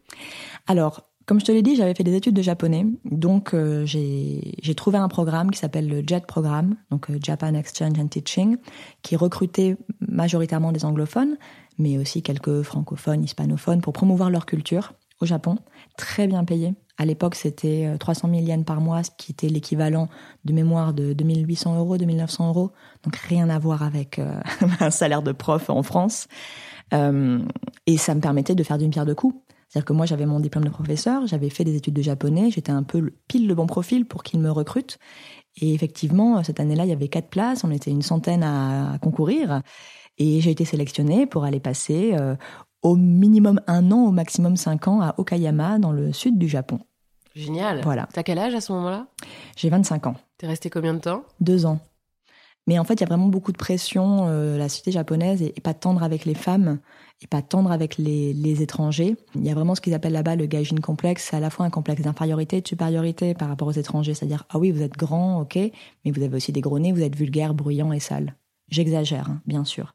Alors, 0.66 1.08
comme 1.26 1.40
je 1.40 1.44
te 1.44 1.50
l'ai 1.50 1.62
dit, 1.62 1.74
j'avais 1.74 1.94
fait 1.94 2.04
des 2.04 2.14
études 2.14 2.36
de 2.36 2.42
japonais, 2.42 2.86
donc 3.04 3.52
euh, 3.52 3.84
j'ai 3.84 4.74
trouvé 4.76 4.96
un 4.98 5.08
programme 5.08 5.50
qui 5.50 5.58
s'appelle 5.58 5.88
le 5.88 6.02
JET 6.06 6.24
Programme, 6.24 6.76
donc 6.90 7.10
euh, 7.10 7.18
Japan 7.20 7.52
Exchange 7.54 7.98
and 7.98 8.06
Teaching, 8.06 8.58
qui 9.02 9.16
recrutait 9.16 9.76
majoritairement 10.00 10.70
des 10.70 10.84
anglophones, 10.84 11.36
mais 11.78 11.98
aussi 11.98 12.22
quelques 12.22 12.62
francophones, 12.62 13.24
hispanophones, 13.24 13.80
pour 13.80 13.92
promouvoir 13.92 14.30
leur 14.30 14.46
culture 14.46 14.92
au 15.20 15.26
Japon. 15.26 15.56
Très 15.96 16.28
bien 16.28 16.44
payé. 16.44 16.74
À 16.96 17.04
l'époque, 17.04 17.34
c'était 17.34 17.96
300 17.98 18.28
000 18.30 18.42
yens 18.42 18.64
par 18.64 18.80
mois, 18.80 19.02
ce 19.02 19.10
qui 19.18 19.32
était 19.32 19.48
l'équivalent 19.48 20.08
de 20.44 20.52
mémoire 20.52 20.94
de 20.94 21.12
2800 21.12 21.76
euros, 21.76 21.98
2900 21.98 22.48
euros. 22.48 22.70
Donc 23.02 23.16
rien 23.16 23.50
à 23.50 23.58
voir 23.58 23.82
avec 23.82 24.20
euh, 24.20 24.40
un 24.80 24.90
salaire 24.90 25.22
de 25.22 25.32
prof 25.32 25.70
en 25.70 25.82
France. 25.82 26.28
et 26.92 27.96
ça 27.98 28.14
me 28.14 28.20
permettait 28.20 28.54
de 28.54 28.62
faire 28.62 28.78
d'une 28.78 28.90
pierre 28.90 29.06
deux 29.06 29.16
coups 29.16 29.34
c'est-à-dire 29.68 29.84
que 29.84 29.92
moi, 29.92 30.06
j'avais 30.06 30.26
mon 30.26 30.40
diplôme 30.40 30.64
de 30.64 30.70
professeur, 30.70 31.26
j'avais 31.26 31.50
fait 31.50 31.64
des 31.64 31.74
études 31.74 31.94
de 31.94 32.02
japonais, 32.02 32.50
j'étais 32.50 32.72
un 32.72 32.82
peu 32.82 33.12
pile 33.26 33.48
le 33.48 33.54
bon 33.54 33.66
profil 33.66 34.04
pour 34.06 34.22
qu'ils 34.22 34.40
me 34.40 34.50
recrutent. 34.50 34.98
Et 35.56 35.74
effectivement, 35.74 36.42
cette 36.44 36.60
année-là, 36.60 36.84
il 36.84 36.90
y 36.90 36.92
avait 36.92 37.08
quatre 37.08 37.28
places, 37.28 37.64
on 37.64 37.70
était 37.70 37.90
une 37.90 38.02
centaine 38.02 38.42
à, 38.42 38.98
concourir. 39.00 39.62
Et 40.18 40.40
j'ai 40.40 40.50
été 40.50 40.64
sélectionnée 40.64 41.26
pour 41.26 41.44
aller 41.44 41.60
passer 41.60 42.14
euh, 42.14 42.36
au 42.82 42.96
minimum 42.96 43.60
un 43.66 43.90
an, 43.90 44.04
au 44.04 44.12
maximum 44.12 44.56
cinq 44.56 44.86
ans 44.88 45.00
à 45.00 45.14
Okayama, 45.18 45.78
dans 45.78 45.92
le 45.92 46.12
sud 46.12 46.38
du 46.38 46.48
Japon. 46.48 46.78
Génial. 47.34 47.82
Voilà. 47.82 48.08
T'as 48.12 48.22
quel 48.22 48.38
âge 48.38 48.54
à 48.54 48.60
ce 48.60 48.72
moment-là? 48.72 49.08
J'ai 49.56 49.68
25 49.68 50.06
ans. 50.06 50.14
T'es 50.38 50.46
resté 50.46 50.70
combien 50.70 50.94
de 50.94 51.00
temps? 51.00 51.22
Deux 51.40 51.66
ans. 51.66 51.80
Mais 52.66 52.78
en 52.78 52.84
fait, 52.84 52.94
il 52.94 53.00
y 53.00 53.04
a 53.04 53.06
vraiment 53.06 53.28
beaucoup 53.28 53.52
de 53.52 53.56
pression. 53.56 54.26
Euh, 54.26 54.58
la 54.58 54.68
société 54.68 54.90
japonaise 54.90 55.42
est, 55.42 55.60
pas 55.60 55.74
tendre 55.74 56.02
avec 56.02 56.24
les 56.24 56.34
femmes 56.34 56.80
et 57.22 57.26
pas 57.26 57.40
tendre 57.40 57.70
avec 57.70 57.96
les, 57.96 58.32
les 58.32 58.62
étrangers. 58.62 59.16
Il 59.36 59.44
y 59.44 59.50
a 59.50 59.54
vraiment 59.54 59.74
ce 59.74 59.80
qu'ils 59.80 59.94
appellent 59.94 60.12
là-bas 60.12 60.36
le 60.36 60.46
gaijin 60.46 60.76
complexe. 60.76 61.28
C'est 61.30 61.36
à 61.36 61.40
la 61.40 61.50
fois 61.50 61.64
un 61.64 61.70
complexe 61.70 62.02
d'infériorité 62.02 62.56
et 62.56 62.60
de 62.60 62.68
supériorité 62.68 63.34
par 63.34 63.48
rapport 63.48 63.68
aux 63.68 63.72
étrangers. 63.72 64.14
C'est-à-dire, 64.14 64.44
ah 64.50 64.58
oui, 64.58 64.72
vous 64.72 64.82
êtes 64.82 64.96
grand, 64.96 65.40
ok, 65.40 65.56
mais 65.56 66.10
vous 66.10 66.22
avez 66.22 66.36
aussi 66.36 66.52
des 66.52 66.60
gros 66.60 66.78
nez, 66.78 66.92
vous 66.92 67.02
êtes 67.02 67.16
vulgaire, 67.16 67.54
bruyant 67.54 67.92
et 67.92 68.00
sale. 68.00 68.34
J'exagère, 68.68 69.30
hein, 69.30 69.42
bien 69.46 69.64
sûr. 69.64 69.94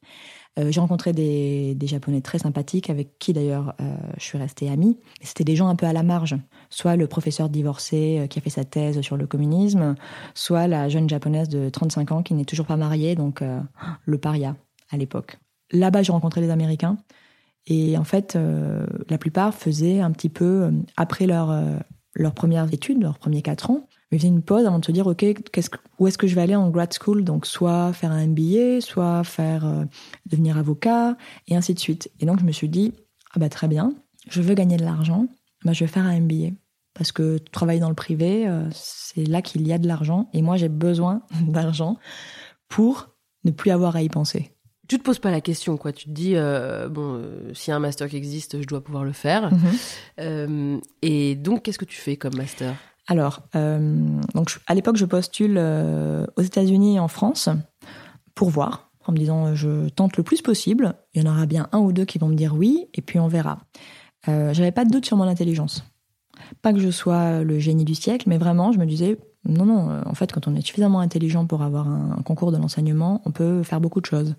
Euh, 0.60 0.70
j'ai 0.70 0.81
rencontré 0.81 1.13
des, 1.13 1.77
Japonais 1.84 2.22
très 2.22 2.39
sympathiques, 2.39 2.89
avec 2.89 3.17
qui 3.20 3.34
d'ailleurs 3.34 3.74
euh, 3.79 3.96
je 4.17 4.24
suis 4.24 4.38
restée 4.38 4.70
amie. 4.70 4.98
C'était 5.22 5.43
des 5.43 5.55
gens 5.55 5.67
un 5.67 5.75
peu 5.75 5.86
à 5.86 5.93
la 5.93 6.03
marge. 6.03 6.36
Soit 6.70 6.96
le 6.96 7.08
professeur 7.08 7.50
divorcé 7.50 8.20
euh, 8.20 8.27
qui 8.27 8.39
a 8.39 8.41
fait 8.41 8.50
sa 8.50 8.65
thèse 8.65 9.01
sur 9.01 9.17
le 9.17 9.27
communisme, 9.27 9.96
soit 10.34 10.67
la 10.67 10.89
jeune 10.89 11.10
Japonaise 11.10 11.50
de 11.50 11.70
35 11.70 12.12
ans 12.12 12.24
qui 12.24 12.34
n'est 12.34 12.46
toujours 12.46 12.65
pas 12.65 12.77
mariée, 12.77 13.15
donc 13.15 13.43
le 14.05 14.17
paria 14.17 14.55
à 14.91 14.98
l'époque. 14.98 15.39
Là-bas, 15.72 16.03
j'ai 16.03 16.12
rencontré 16.12 16.41
des 16.41 16.50
Américains. 16.50 16.98
Et 17.67 17.98
en 17.98 18.03
fait, 18.03 18.38
la 19.10 19.17
plupart 19.17 19.53
faisaient 19.53 20.00
un 20.00 20.12
petit 20.12 20.29
peu, 20.29 20.72
après 20.98 21.27
leur, 21.27 21.53
leurs 22.15 22.34
premières 22.34 22.74
études, 22.74 23.01
leurs 23.01 23.17
premiers 23.17 23.41
quatre 23.41 23.70
ans, 23.70 23.88
mais 24.12 24.18
faisaient 24.18 24.27
une 24.27 24.41
pause 24.41 24.65
avant 24.65 24.80
de 24.80 24.86
se 24.86 24.91
dire, 24.91 25.08
OK, 25.08 25.25
où 26.00 26.08
est-ce 26.08 26.18
que 26.18 26.27
je 26.27 26.36
vais 26.36 26.41
aller 26.41 26.56
en 26.56 26.70
grad 26.70 26.94
school? 26.94 27.24
Donc, 27.24 27.46
soit 27.46 27.94
faire 27.94 28.12
un 28.12 28.27
MBA, 28.27 28.82
soit 28.82 29.24
faire 29.24 29.86
devenir 30.25 30.58
avocat, 30.58 31.15
et 31.48 31.56
ainsi 31.56 31.74
de 31.74 31.80
suite. 31.80 32.12
Et 32.20 32.25
donc, 32.25 32.39
je 32.39 32.46
me 32.46 32.51
suis 32.51 32.70
dit, 32.70 32.94
ah 33.34 33.39
bah 33.39 33.50
très 33.50 33.68
bien, 33.68 33.94
je 34.30 34.41
veux 34.41 34.53
gagner 34.53 34.77
de 34.77 34.84
l'argent, 34.84 35.27
bah, 35.63 35.74
je 35.74 35.84
vais 35.84 35.91
faire 35.91 36.06
un 36.06 36.20
MBA. 36.20 36.56
Parce 36.94 37.12
que 37.12 37.38
travailler 37.38 37.80
dans 37.80 37.89
le 37.89 37.96
privé, 37.96 38.48
euh, 38.48 38.68
c'est 38.74 39.24
là 39.24 39.41
qu'il 39.41 39.65
y 39.65 39.74
a 39.74 39.77
de 39.77 39.88
l'argent. 39.88 40.30
Et 40.34 40.41
moi, 40.41 40.58
j'ai 40.58 40.70
besoin 40.70 41.22
d'argent 41.48 41.98
pour 42.68 43.10
ne 43.44 43.51
plus 43.51 43.72
avoir 43.72 43.96
à 43.96 44.01
y 44.01 44.10
penser. 44.10 44.51
Tu 44.88 44.98
te 44.98 45.03
poses 45.03 45.20
pas 45.20 45.32
la 45.32 45.39
question, 45.39 45.77
quoi. 45.77 45.94
Tu 45.94 46.06
te 46.06 46.10
dis, 46.12 46.36
euh, 46.36 46.89
bon, 46.89 47.15
euh, 47.15 47.53
s'il 47.53 47.72
y 47.72 47.74
a 47.74 47.77
un 47.77 47.80
master 47.80 48.10
qui 48.10 48.18
existe, 48.18 48.62
je 48.62 48.68
dois 48.68 48.84
pouvoir 48.84 49.06
le 49.06 49.13
faire. 49.13 49.51
Mhm. 50.18 50.82
et 51.01 51.36
donc, 51.36 51.63
qu'est-ce 51.63 51.80
que 51.80 51.86
tu 51.86 51.98
fais 51.98 52.18
comme 52.18 52.36
master? 52.36 52.75
Alors, 53.12 53.41
donc, 53.53 54.58
à 54.68 54.74
l'époque, 54.74 54.96
je 54.96 55.03
postule 55.03 55.58
aux 55.58 56.41
États-Unis 56.41 56.96
et 56.96 57.00
en 57.00 57.10
France 57.10 57.50
pour 58.36 58.50
voir 58.50 58.91
en 59.06 59.12
me 59.12 59.18
disant 59.18 59.56
je 59.56 59.89
tente 59.89 60.18
le 60.18 60.24
plus 60.24 60.41
possible. 60.41 60.94
Il 61.13 61.22
y 61.22 61.27
en 61.27 61.32
aura 61.32 61.46
bien 61.46 61.68
un 61.72 61.80
ou 61.80 61.91
deux 61.91 62.06
qui 62.06 62.18
vont 62.18 62.27
me 62.27 62.36
dire 62.36 62.56
oui, 62.56 62.88
et 62.94 63.01
puis 63.01 63.20
on 63.20 63.27
verra. 63.27 63.60
Euh, 64.27 64.53
J'avais 64.53 64.72
pas 64.72 64.86
de 64.86 64.91
doute 64.91 65.06
sur 65.06 65.18
mon 65.18 65.24
intelligence. 65.24 65.84
Pas 66.62 66.74
que 66.74 66.80
je 66.80 66.89
sois 66.89 67.44
le 67.44 67.60
génie 67.60 67.86
du 67.86 67.96
siècle, 67.96 68.27
mais 68.27 68.38
vraiment, 68.38 68.72
je 68.72 68.80
me 68.80 68.86
disais 68.86 69.18
non, 69.46 69.65
non. 69.65 69.89
Euh, 69.89 70.01
en 70.06 70.13
fait, 70.13 70.32
quand 70.32 70.48
on 70.48 70.56
est 70.56 70.65
suffisamment 70.65 71.00
intelligent 71.00 71.46
pour 71.46 71.63
avoir 71.63 71.88
un, 71.88 72.15
un 72.18 72.22
concours 72.22 72.51
de 72.51 72.58
l'enseignement, 72.58 73.22
on 73.25 73.32
peut 73.32 73.63
faire 73.63 73.82
beaucoup 73.82 74.01
de 74.01 74.06
choses. 74.06 74.36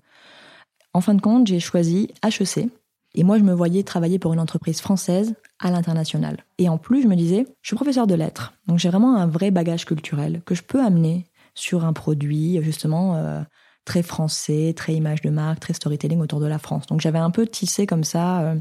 En 0.93 1.01
fin 1.01 1.13
de 1.13 1.21
compte, 1.21 1.47
j'ai 1.47 1.59
choisi 1.59 2.09
HEC. 2.23 2.69
Et 3.15 3.23
moi, 3.23 3.37
je 3.37 3.43
me 3.43 3.53
voyais 3.53 3.83
travailler 3.83 4.17
pour 4.17 4.33
une 4.33 4.39
entreprise 4.39 4.79
française 4.79 5.35
à 5.63 5.71
l'international. 5.71 6.37
Et 6.57 6.69
en 6.69 6.77
plus, 6.77 7.01
je 7.01 7.07
me 7.07 7.15
disais, 7.15 7.45
je 7.61 7.67
suis 7.67 7.75
professeur 7.75 8.05
de 8.05 8.15
lettres, 8.15 8.53
donc 8.67 8.79
j'ai 8.79 8.89
vraiment 8.89 9.15
un 9.15 9.27
vrai 9.27 9.49
bagage 9.49 9.85
culturel 9.85 10.41
que 10.45 10.55
je 10.55 10.63
peux 10.63 10.83
amener 10.83 11.25
sur 11.55 11.85
un 11.85 11.93
produit, 11.93 12.61
justement, 12.61 13.15
euh, 13.15 13.41
très 13.85 14.03
français, 14.03 14.73
très 14.75 14.93
image 14.93 15.21
de 15.21 15.29
marque, 15.29 15.59
très 15.59 15.73
storytelling 15.73 16.19
autour 16.19 16.39
de 16.39 16.47
la 16.47 16.59
France. 16.59 16.87
Donc 16.87 17.01
j'avais 17.01 17.19
un 17.19 17.31
peu 17.31 17.47
tissé 17.47 17.85
comme 17.85 18.03
ça. 18.03 18.41
Euh, 18.41 18.55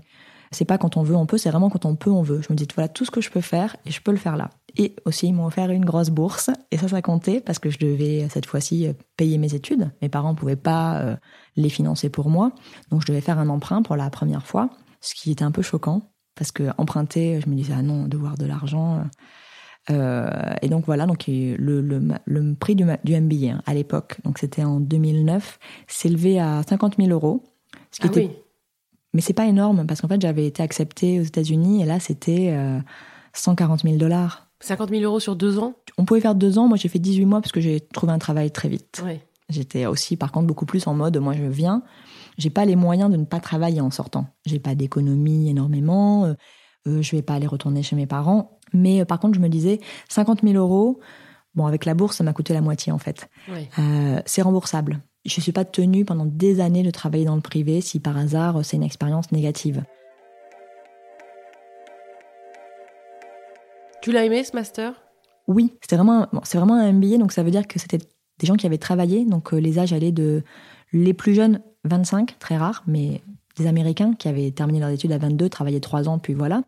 c'est 0.50 0.66
pas 0.66 0.76
quand 0.76 0.98
on 0.98 1.02
veut, 1.02 1.16
on 1.16 1.24
peut, 1.24 1.38
c'est 1.38 1.50
vraiment 1.50 1.70
quand 1.70 1.86
on 1.86 1.96
peut, 1.96 2.10
on 2.10 2.22
veut. 2.22 2.42
Je 2.42 2.52
me 2.52 2.56
dis, 2.56 2.68
voilà 2.74 2.88
tout 2.88 3.04
ce 3.06 3.10
que 3.10 3.22
je 3.22 3.30
peux 3.30 3.40
faire 3.40 3.76
et 3.86 3.90
je 3.90 4.02
peux 4.02 4.10
le 4.10 4.18
faire 4.18 4.36
là. 4.36 4.50
Et 4.76 4.96
aussi, 5.06 5.28
ils 5.28 5.32
m'ont 5.32 5.46
offert 5.46 5.70
une 5.70 5.84
grosse 5.84 6.10
bourse. 6.10 6.50
Et 6.70 6.76
ça, 6.76 6.88
ça 6.88 7.00
comptait 7.00 7.40
parce 7.40 7.58
que 7.58 7.70
je 7.70 7.78
devais, 7.78 8.28
cette 8.30 8.46
fois-ci, 8.46 8.88
payer 9.16 9.38
mes 9.38 9.54
études. 9.54 9.90
Mes 10.02 10.08
parents 10.08 10.34
pouvaient 10.34 10.56
pas 10.56 10.98
euh, 10.98 11.16
les 11.56 11.70
financer 11.70 12.10
pour 12.10 12.28
moi. 12.28 12.52
Donc, 12.90 13.00
je 13.00 13.06
devais 13.06 13.22
faire 13.22 13.38
un 13.38 13.48
emprunt 13.48 13.82
pour 13.82 13.96
la 13.96 14.10
première 14.10 14.46
fois. 14.46 14.70
Ce 15.00 15.14
qui 15.14 15.30
était 15.32 15.44
un 15.44 15.50
peu 15.52 15.62
choquant. 15.62 16.11
Parce 16.34 16.52
que 16.52 16.70
emprunter, 16.78 17.40
je 17.40 17.48
me 17.48 17.54
disais, 17.54 17.74
ah 17.76 17.82
non, 17.82 18.06
devoir 18.08 18.36
de 18.36 18.46
l'argent. 18.46 18.96
Euh, 18.98 19.02
euh, 19.90 20.54
et 20.62 20.68
donc 20.68 20.86
voilà, 20.86 21.06
donc 21.06 21.24
le, 21.26 21.56
le, 21.56 22.08
le 22.24 22.54
prix 22.54 22.76
du, 22.76 22.84
du 23.04 23.20
MBA 23.20 23.52
hein, 23.52 23.62
à 23.66 23.74
l'époque, 23.74 24.16
donc 24.24 24.38
c'était 24.38 24.62
en 24.62 24.78
2009, 24.80 25.58
s'élevait 25.88 26.38
à 26.38 26.62
50 26.68 26.96
000 26.98 27.10
euros. 27.10 27.42
Ce 27.90 28.00
qui 28.00 28.06
ah 28.06 28.10
était... 28.10 28.26
oui. 28.26 28.30
Mais 29.14 29.20
c'est 29.20 29.34
pas 29.34 29.46
énorme 29.46 29.86
parce 29.86 30.00
qu'en 30.00 30.08
fait 30.08 30.20
j'avais 30.22 30.46
été 30.46 30.62
acceptée 30.62 31.20
aux 31.20 31.24
États-Unis 31.24 31.82
et 31.82 31.84
là 31.84 32.00
c'était 32.00 32.50
euh, 32.52 32.78
140 33.34 33.82
000 33.82 33.96
dollars. 33.96 34.48
50 34.60 34.88
000 34.88 35.02
euros 35.02 35.20
sur 35.20 35.36
deux 35.36 35.58
ans? 35.58 35.74
On 35.98 36.06
pouvait 36.06 36.20
faire 36.20 36.34
deux 36.34 36.58
ans. 36.58 36.66
Moi 36.66 36.78
j'ai 36.78 36.88
fait 36.88 36.98
18 36.98 37.26
mois 37.26 37.40
parce 37.42 37.52
que 37.52 37.60
j'ai 37.60 37.80
trouvé 37.80 38.12
un 38.12 38.18
travail 38.18 38.50
très 38.50 38.70
vite. 38.70 39.02
Oui. 39.04 39.20
J'étais 39.50 39.84
aussi 39.84 40.16
par 40.16 40.32
contre 40.32 40.46
beaucoup 40.46 40.64
plus 40.64 40.86
en 40.86 40.94
mode 40.94 41.18
moi 41.18 41.34
je 41.34 41.44
viens. 41.44 41.82
J'ai 42.38 42.50
pas 42.50 42.64
les 42.64 42.76
moyens 42.76 43.10
de 43.10 43.16
ne 43.16 43.24
pas 43.24 43.40
travailler 43.40 43.80
en 43.80 43.90
sortant. 43.90 44.26
J'ai 44.46 44.58
pas 44.58 44.74
d'économie 44.74 45.48
énormément. 45.48 46.24
Euh, 46.24 46.34
euh, 46.86 47.02
je 47.02 47.14
vais 47.14 47.22
pas 47.22 47.34
aller 47.34 47.46
retourner 47.46 47.82
chez 47.82 47.96
mes 47.96 48.06
parents. 48.06 48.58
Mais 48.72 49.00
euh, 49.00 49.04
par 49.04 49.20
contre, 49.20 49.34
je 49.34 49.40
me 49.40 49.48
disais, 49.48 49.80
50 50.08 50.42
000 50.42 50.54
euros, 50.54 51.00
bon, 51.54 51.66
avec 51.66 51.84
la 51.84 51.94
bourse, 51.94 52.16
ça 52.16 52.24
m'a 52.24 52.32
coûté 52.32 52.54
la 52.54 52.60
moitié 52.60 52.92
en 52.92 52.98
fait. 52.98 53.28
Oui. 53.48 53.68
Euh, 53.78 54.20
c'est 54.26 54.42
remboursable. 54.42 55.00
Je 55.24 55.40
suis 55.40 55.52
pas 55.52 55.64
tenue 55.64 56.04
pendant 56.04 56.26
des 56.26 56.60
années 56.60 56.82
de 56.82 56.90
travailler 56.90 57.24
dans 57.24 57.36
le 57.36 57.42
privé 57.42 57.80
si 57.80 58.00
par 58.00 58.16
hasard 58.16 58.64
c'est 58.64 58.76
une 58.76 58.82
expérience 58.82 59.30
négative. 59.30 59.84
Tu 64.02 64.10
l'as 64.10 64.24
aimé 64.24 64.42
ce 64.42 64.56
master? 64.56 65.00
Oui, 65.46 65.74
c'était 65.80 65.94
vraiment, 65.94 66.26
bon, 66.32 66.40
c'est 66.42 66.58
vraiment 66.58 66.74
un 66.74 66.92
MBA, 66.92 67.18
donc 67.18 67.30
ça 67.30 67.44
veut 67.44 67.52
dire 67.52 67.68
que 67.68 67.78
c'était 67.78 67.98
des 68.38 68.46
gens 68.46 68.54
qui 68.54 68.66
avaient 68.66 68.78
travaillé, 68.78 69.24
donc 69.24 69.54
euh, 69.54 69.58
les 69.58 69.78
âges 69.78 69.92
allaient 69.92 70.10
de 70.10 70.42
les 70.92 71.14
plus 71.14 71.34
jeunes 71.34 71.60
25, 71.84 72.38
très 72.38 72.56
rare, 72.56 72.84
mais 72.86 73.22
des 73.56 73.66
Américains 73.66 74.14
qui 74.14 74.28
avaient 74.28 74.50
terminé 74.50 74.80
leurs 74.80 74.90
études 74.90 75.12
à 75.12 75.18
22, 75.18 75.48
travaillaient 75.48 75.80
3 75.80 76.08
ans, 76.08 76.18
puis 76.18 76.34
voilà. 76.34 76.62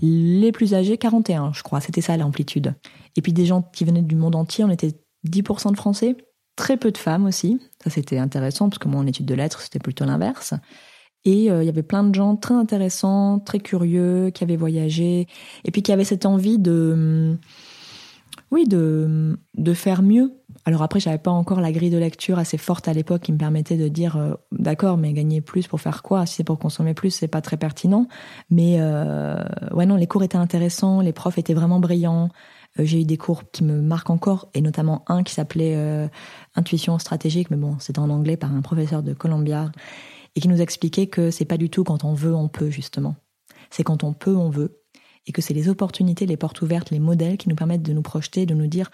Les 0.00 0.52
plus 0.52 0.74
âgés, 0.74 0.98
41, 0.98 1.52
je 1.52 1.62
crois. 1.62 1.80
C'était 1.80 2.00
ça 2.00 2.16
l'amplitude. 2.16 2.74
Et 3.16 3.22
puis 3.22 3.32
des 3.32 3.46
gens 3.46 3.62
qui 3.62 3.84
venaient 3.84 4.02
du 4.02 4.16
monde 4.16 4.34
entier, 4.34 4.64
on 4.64 4.70
était 4.70 4.92
10% 5.28 5.72
de 5.72 5.76
Français, 5.76 6.16
très 6.56 6.76
peu 6.76 6.90
de 6.90 6.98
femmes 6.98 7.26
aussi. 7.26 7.60
Ça, 7.82 7.90
c'était 7.90 8.18
intéressant, 8.18 8.68
parce 8.68 8.78
que 8.78 8.88
moi, 8.88 9.00
en 9.00 9.06
études 9.06 9.26
de 9.26 9.34
lettres, 9.34 9.60
c'était 9.60 9.78
plutôt 9.78 10.04
l'inverse. 10.04 10.54
Et 11.24 11.50
euh, 11.50 11.62
il 11.62 11.66
y 11.66 11.68
avait 11.68 11.84
plein 11.84 12.02
de 12.02 12.14
gens 12.14 12.36
très 12.36 12.54
intéressants, 12.54 13.38
très 13.38 13.60
curieux, 13.60 14.30
qui 14.30 14.42
avaient 14.42 14.56
voyagé, 14.56 15.28
et 15.64 15.70
puis 15.70 15.82
qui 15.82 15.92
avaient 15.92 16.04
cette 16.04 16.26
envie 16.26 16.58
de, 16.58 17.38
oui, 18.52 18.68
de, 18.68 19.38
de 19.56 19.72
faire 19.72 20.02
mieux. 20.02 20.34
Alors 20.66 20.82
après, 20.82 21.00
j'avais 21.00 21.18
pas 21.18 21.30
encore 21.30 21.60
la 21.60 21.72
grille 21.72 21.90
de 21.90 21.96
lecture 21.96 22.38
assez 22.38 22.58
forte 22.58 22.86
à 22.86 22.92
l'époque 22.92 23.22
qui 23.22 23.32
me 23.32 23.38
permettait 23.38 23.78
de 23.78 23.88
dire, 23.88 24.16
euh, 24.18 24.34
d'accord, 24.52 24.98
mais 24.98 25.14
gagner 25.14 25.40
plus 25.40 25.66
pour 25.66 25.80
faire 25.80 26.02
quoi? 26.02 26.26
Si 26.26 26.34
c'est 26.36 26.44
pour 26.44 26.58
consommer 26.58 26.92
plus, 26.92 27.10
c'est 27.10 27.28
pas 27.28 27.40
très 27.40 27.56
pertinent. 27.56 28.06
Mais 28.50 28.76
euh, 28.78 29.42
ouais, 29.72 29.86
non, 29.86 29.96
les 29.96 30.06
cours 30.06 30.22
étaient 30.22 30.36
intéressants, 30.36 31.00
les 31.00 31.14
profs 31.14 31.38
étaient 31.38 31.54
vraiment 31.54 31.80
brillants. 31.80 32.28
Euh, 32.78 32.84
j'ai 32.84 33.00
eu 33.00 33.04
des 33.06 33.16
cours 33.16 33.50
qui 33.50 33.64
me 33.64 33.80
marquent 33.80 34.10
encore, 34.10 34.50
et 34.52 34.60
notamment 34.60 35.02
un 35.08 35.22
qui 35.22 35.32
s'appelait 35.32 35.74
euh, 35.74 36.06
Intuition 36.54 36.98
stratégique, 36.98 37.50
mais 37.50 37.56
bon, 37.56 37.78
c'était 37.78 38.00
en 38.00 38.10
anglais 38.10 38.36
par 38.36 38.54
un 38.54 38.60
professeur 38.60 39.02
de 39.02 39.14
Columbia, 39.14 39.72
et 40.36 40.40
qui 40.40 40.48
nous 40.48 40.60
expliquait 40.60 41.06
que 41.06 41.30
c'est 41.30 41.46
pas 41.46 41.56
du 41.56 41.70
tout 41.70 41.84
quand 41.84 42.04
on 42.04 42.12
veut, 42.12 42.34
on 42.34 42.48
peut, 42.48 42.68
justement. 42.68 43.16
C'est 43.70 43.82
quand 43.82 44.04
on 44.04 44.12
peut, 44.12 44.36
on 44.36 44.50
veut. 44.50 44.81
Et 45.26 45.32
que 45.32 45.40
c'est 45.42 45.54
les 45.54 45.68
opportunités, 45.68 46.26
les 46.26 46.36
portes 46.36 46.62
ouvertes, 46.62 46.90
les 46.90 46.98
modèles 46.98 47.36
qui 47.36 47.48
nous 47.48 47.54
permettent 47.54 47.82
de 47.82 47.92
nous 47.92 48.02
projeter, 48.02 48.46
de 48.46 48.54
nous 48.54 48.66
dire 48.66 48.90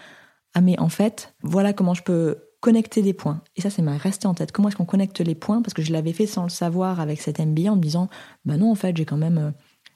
ah 0.54 0.61
mais 0.61 0.78
en 0.78 0.88
fait, 0.88 1.35
voilà 1.42 1.73
comment 1.73 1.94
je 1.94 2.02
peux 2.02 2.38
connecter 2.61 3.02
des 3.02 3.12
points. 3.12 3.42
Et 3.56 3.61
ça, 3.61 3.70
ça 3.70 3.82
m'a 3.82 3.97
resté 3.97 4.26
en 4.26 4.35
tête. 4.35 4.52
Comment 4.52 4.68
est-ce 4.68 4.76
qu'on 4.76 4.85
connecte 4.85 5.20
les 5.20 5.35
points? 5.35 5.62
Parce 5.62 5.75
que 5.75 5.82
je 5.82 5.92
l'avais 5.92 6.12
fait 6.12 6.26
sans 6.26 6.42
le 6.42 6.49
savoir 6.49 7.00
avec 7.00 7.20
cet 7.20 7.38
MBA 7.38 7.70
en 7.70 7.76
me 7.76 7.80
disant, 7.80 8.08
bah 8.44 8.56
non, 8.56 8.70
en 8.70 8.75
fait, 8.75 8.97
j'ai 8.97 9.04
quand 9.04 9.16
même, 9.16 9.38
euh, 9.38 9.50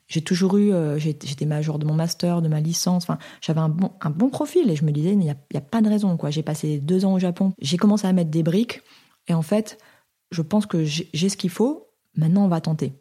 j'ai 0.07 0.21
toujours 0.21 0.57
eu, 0.59 0.73
euh, 0.73 0.99
j'étais 0.99 1.47
major 1.47 1.79
de 1.79 1.87
mon 1.87 1.95
master, 1.95 2.43
de 2.43 2.49
ma 2.49 2.61
licence. 2.61 3.05
Enfin, 3.05 3.19
j'avais 3.41 3.61
un 3.61 3.69
bon, 3.69 3.91
un 4.01 4.11
bon 4.11 4.31
profil 4.31 4.71
et 4.71 4.77
je 4.77 4.85
me 4.85 4.93
disais, 4.93 5.11
il 5.11 5.19
n'y 5.19 5.31
a, 5.31 5.37
a 5.55 5.61
pas 5.61 5.81
de 5.81 5.89
raison. 5.89 6.17
quoi. 6.17 6.31
J'ai 6.31 6.43
passé 6.43 6.79
deux 6.79 7.05
ans 7.05 7.15
au 7.15 7.19
Japon. 7.19 7.53
J'ai 7.61 7.77
commencé 7.77 8.07
à 8.07 8.13
mettre 8.13 8.31
des 8.31 8.43
briques 8.43 8.83
et 9.27 9.35
en 9.35 9.43
fait, 9.43 9.79
je 10.31 10.43
pense 10.43 10.67
que 10.67 10.85
j'ai 10.85 11.29
ce 11.29 11.37
qu'il 11.37 11.51
faut. 11.51 11.89
Maintenant, 12.17 12.45
on 12.45 12.49
va 12.49 12.61
tenter. 12.61 12.93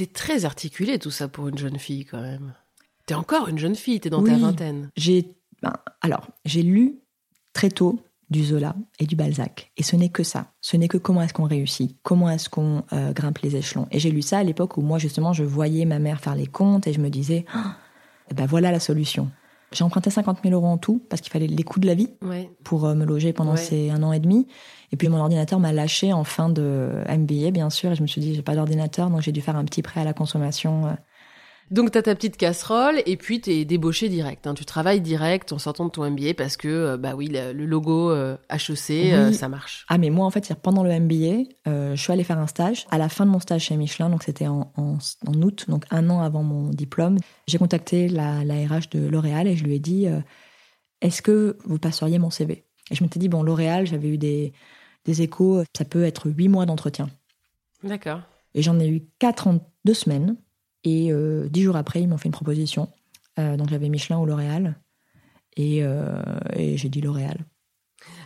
C'est 0.00 0.14
très 0.14 0.46
articulé 0.46 0.98
tout 0.98 1.10
ça 1.10 1.28
pour 1.28 1.48
une 1.48 1.58
jeune 1.58 1.78
fille 1.78 2.06
quand 2.06 2.22
même. 2.22 2.54
T'es 3.04 3.12
encore 3.14 3.48
une 3.48 3.58
jeune 3.58 3.74
fille, 3.74 4.00
t'es 4.00 4.08
dans 4.08 4.22
ta 4.24 4.34
vingtaine. 4.34 4.88
J'ai, 4.96 5.34
ben, 5.62 5.74
alors, 6.00 6.26
j'ai 6.46 6.62
lu 6.62 7.00
très 7.52 7.68
tôt 7.68 8.00
du 8.30 8.42
Zola 8.42 8.74
et 8.98 9.04
du 9.04 9.14
Balzac. 9.14 9.72
Et 9.76 9.82
ce 9.82 9.96
n'est 9.96 10.08
que 10.08 10.22
ça. 10.22 10.52
Ce 10.62 10.78
n'est 10.78 10.88
que 10.88 10.96
comment 10.96 11.20
est-ce 11.20 11.34
qu'on 11.34 11.44
réussit, 11.44 11.98
comment 12.02 12.30
est-ce 12.30 12.48
qu'on 12.48 12.82
euh, 12.94 13.12
grimpe 13.12 13.40
les 13.40 13.56
échelons. 13.56 13.88
Et 13.90 13.98
j'ai 13.98 14.10
lu 14.10 14.22
ça 14.22 14.38
à 14.38 14.42
l'époque 14.42 14.78
où 14.78 14.80
moi, 14.80 14.96
justement, 14.98 15.34
je 15.34 15.44
voyais 15.44 15.84
ma 15.84 15.98
mère 15.98 16.20
faire 16.22 16.34
les 16.34 16.46
comptes 16.46 16.86
et 16.86 16.94
je 16.94 17.00
me 17.00 17.10
disais, 17.10 17.44
Ah, 17.52 17.76
eh 18.30 18.34
ben 18.34 18.46
voilà 18.46 18.72
la 18.72 18.80
solution. 18.80 19.30
J'ai 19.72 19.84
emprunté 19.84 20.08
50 20.08 20.38
000 20.42 20.54
euros 20.54 20.66
en 20.66 20.78
tout 20.78 21.02
parce 21.10 21.20
qu'il 21.20 21.30
fallait 21.30 21.46
les 21.46 21.62
coûts 21.62 21.78
de 21.78 21.86
la 21.86 21.94
vie 21.94 22.08
Ouais. 22.22 22.50
pour 22.64 22.86
euh, 22.86 22.94
me 22.94 23.04
loger 23.04 23.34
pendant 23.34 23.52
Ouais. 23.52 23.58
ces 23.58 23.90
un 23.90 24.02
an 24.02 24.12
et 24.14 24.18
demi. 24.20 24.46
Et 24.92 24.96
puis 24.96 25.08
mon 25.08 25.18
ordinateur 25.18 25.60
m'a 25.60 25.72
lâché 25.72 26.12
en 26.12 26.24
fin 26.24 26.48
de 26.48 26.90
MBA, 27.08 27.50
bien 27.52 27.70
sûr. 27.70 27.92
Et 27.92 27.94
je 27.94 28.02
me 28.02 28.06
suis 28.08 28.20
dit, 28.20 28.34
j'ai 28.34 28.42
pas 28.42 28.54
d'ordinateur, 28.54 29.08
donc 29.10 29.20
j'ai 29.22 29.32
dû 29.32 29.40
faire 29.40 29.56
un 29.56 29.64
petit 29.64 29.82
prêt 29.82 30.00
à 30.00 30.04
la 30.04 30.12
consommation. 30.12 30.86
euh, 30.88 30.92
Donc 31.70 31.92
t'as 31.92 32.02
ta 32.02 32.16
petite 32.16 32.36
casserole 32.36 32.96
et 33.06 33.16
puis 33.16 33.40
t'es 33.40 33.64
débauché 33.64 34.08
direct. 34.08 34.48
hein. 34.48 34.54
Tu 34.54 34.64
travailles 34.64 35.00
direct 35.00 35.52
en 35.52 35.58
sortant 35.58 35.84
de 35.84 35.90
ton 35.92 36.10
MBA 36.10 36.34
parce 36.36 36.56
que 36.56 36.66
euh, 36.66 36.96
bah 36.96 37.14
oui 37.14 37.28
le, 37.32 37.52
logo 37.64 38.10
euh, 38.10 38.36
HEC 38.50 38.90
euh, 39.14 39.28
Oui. 39.28 39.34
ça 39.34 39.48
marche. 39.48 39.86
Ah 39.88 39.96
mais 39.96 40.10
moi 40.10 40.26
en 40.26 40.30
fait 40.30 40.52
pendant 40.60 40.82
le 40.82 40.90
MBA, 40.98 41.44
euh, 41.68 41.94
je 41.94 42.02
suis 42.02 42.12
allée 42.12 42.24
faire 42.24 42.40
un 42.40 42.48
stage. 42.48 42.88
À 42.90 42.98
la 42.98 43.08
fin 43.08 43.24
de 43.24 43.30
mon 43.30 43.38
stage 43.38 43.62
chez 43.62 43.76
Michelin, 43.76 44.10
donc 44.10 44.24
c'était 44.24 44.48
en, 44.48 44.72
en, 44.76 44.98
en 45.28 45.42
août, 45.42 45.66
donc 45.68 45.84
un 45.92 46.10
an 46.10 46.20
avant 46.20 46.42
mon 46.42 46.70
diplôme, 46.70 47.18
j'ai 47.46 47.58
contacté 47.58 48.08
la, 48.08 48.44
la 48.44 48.54
RH 48.54 48.90
de 48.90 49.06
L'Oréal 49.06 49.46
et 49.46 49.54
je 49.54 49.62
lui 49.62 49.76
ai 49.76 49.78
dit 49.78 50.08
euh, 50.08 50.18
est-ce 51.00 51.22
que 51.22 51.56
vous 51.64 51.78
passeriez 51.78 52.18
mon 52.18 52.30
CV 52.30 52.64
Et 52.90 52.96
je 52.96 53.04
m'étais 53.04 53.20
dit 53.20 53.28
bon 53.28 53.44
L'Oréal, 53.44 53.86
j'avais 53.86 54.08
eu 54.08 54.18
des 54.18 54.52
des 55.04 55.22
échos, 55.22 55.62
ça 55.76 55.84
peut 55.84 56.04
être 56.04 56.28
huit 56.30 56.48
mois 56.48 56.66
d'entretien. 56.66 57.08
D'accord. 57.82 58.20
Et 58.54 58.62
j'en 58.62 58.78
ai 58.78 58.88
eu 58.88 59.02
quatre 59.18 59.46
en 59.46 59.60
deux 59.84 59.94
semaines. 59.94 60.36
Et 60.84 61.12
euh, 61.12 61.48
dix 61.48 61.62
jours 61.62 61.76
après, 61.76 62.00
ils 62.02 62.08
m'ont 62.08 62.18
fait 62.18 62.28
une 62.28 62.32
proposition. 62.32 62.88
Euh, 63.38 63.56
donc 63.56 63.68
j'avais 63.70 63.88
Michelin 63.88 64.18
ou 64.18 64.26
L'Oréal. 64.26 64.78
Et, 65.56 65.82
euh, 65.82 66.20
et 66.54 66.76
j'ai 66.76 66.88
dit 66.88 67.00
L'Oréal. 67.00 67.44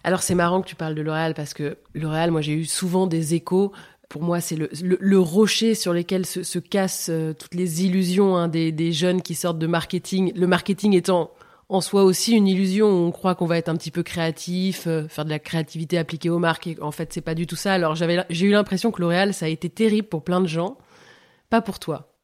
Alors 0.02 0.22
c'est 0.22 0.34
marrant 0.34 0.62
que 0.62 0.68
tu 0.68 0.76
parles 0.76 0.94
de 0.94 1.02
L'Oréal 1.02 1.34
parce 1.34 1.54
que 1.54 1.78
L'Oréal, 1.94 2.30
moi 2.30 2.40
j'ai 2.40 2.52
eu 2.52 2.64
souvent 2.64 3.06
des 3.06 3.34
échos. 3.34 3.72
Pour 4.08 4.22
moi, 4.22 4.40
c'est 4.40 4.54
le, 4.54 4.68
le, 4.82 4.98
le 5.00 5.18
rocher 5.18 5.74
sur 5.74 5.92
lequel 5.92 6.26
se, 6.26 6.42
se 6.42 6.58
cassent 6.58 7.08
euh, 7.10 7.32
toutes 7.32 7.54
les 7.54 7.84
illusions 7.84 8.36
hein, 8.36 8.48
des, 8.48 8.70
des 8.70 8.92
jeunes 8.92 9.22
qui 9.22 9.34
sortent 9.34 9.58
de 9.58 9.66
marketing. 9.66 10.32
Le 10.36 10.46
marketing 10.46 10.92
étant 10.92 11.32
en 11.68 11.80
soi 11.80 12.04
aussi 12.04 12.32
une 12.32 12.46
illusion. 12.46 12.88
On 12.88 13.10
croit 13.10 13.34
qu'on 13.34 13.46
va 13.46 13.58
être 13.58 13.68
un 13.68 13.76
petit 13.76 13.90
peu 13.90 14.02
créatif, 14.02 14.86
euh, 14.86 15.08
faire 15.08 15.24
de 15.24 15.30
la 15.30 15.38
créativité 15.38 15.98
appliquée 15.98 16.30
aux 16.30 16.38
marques. 16.38 16.66
Et 16.66 16.76
en 16.80 16.90
fait, 16.90 17.12
c'est 17.12 17.20
pas 17.20 17.34
du 17.34 17.46
tout 17.46 17.56
ça. 17.56 17.72
Alors 17.72 17.94
j'avais, 17.94 18.24
j'ai 18.30 18.46
eu 18.46 18.50
l'impression 18.50 18.90
que 18.90 19.00
L'Oréal, 19.00 19.34
ça 19.34 19.46
a 19.46 19.48
été 19.48 19.68
terrible 19.68 20.08
pour 20.08 20.24
plein 20.24 20.40
de 20.40 20.46
gens, 20.46 20.78
pas 21.50 21.62
pour 21.62 21.78
toi. 21.78 22.14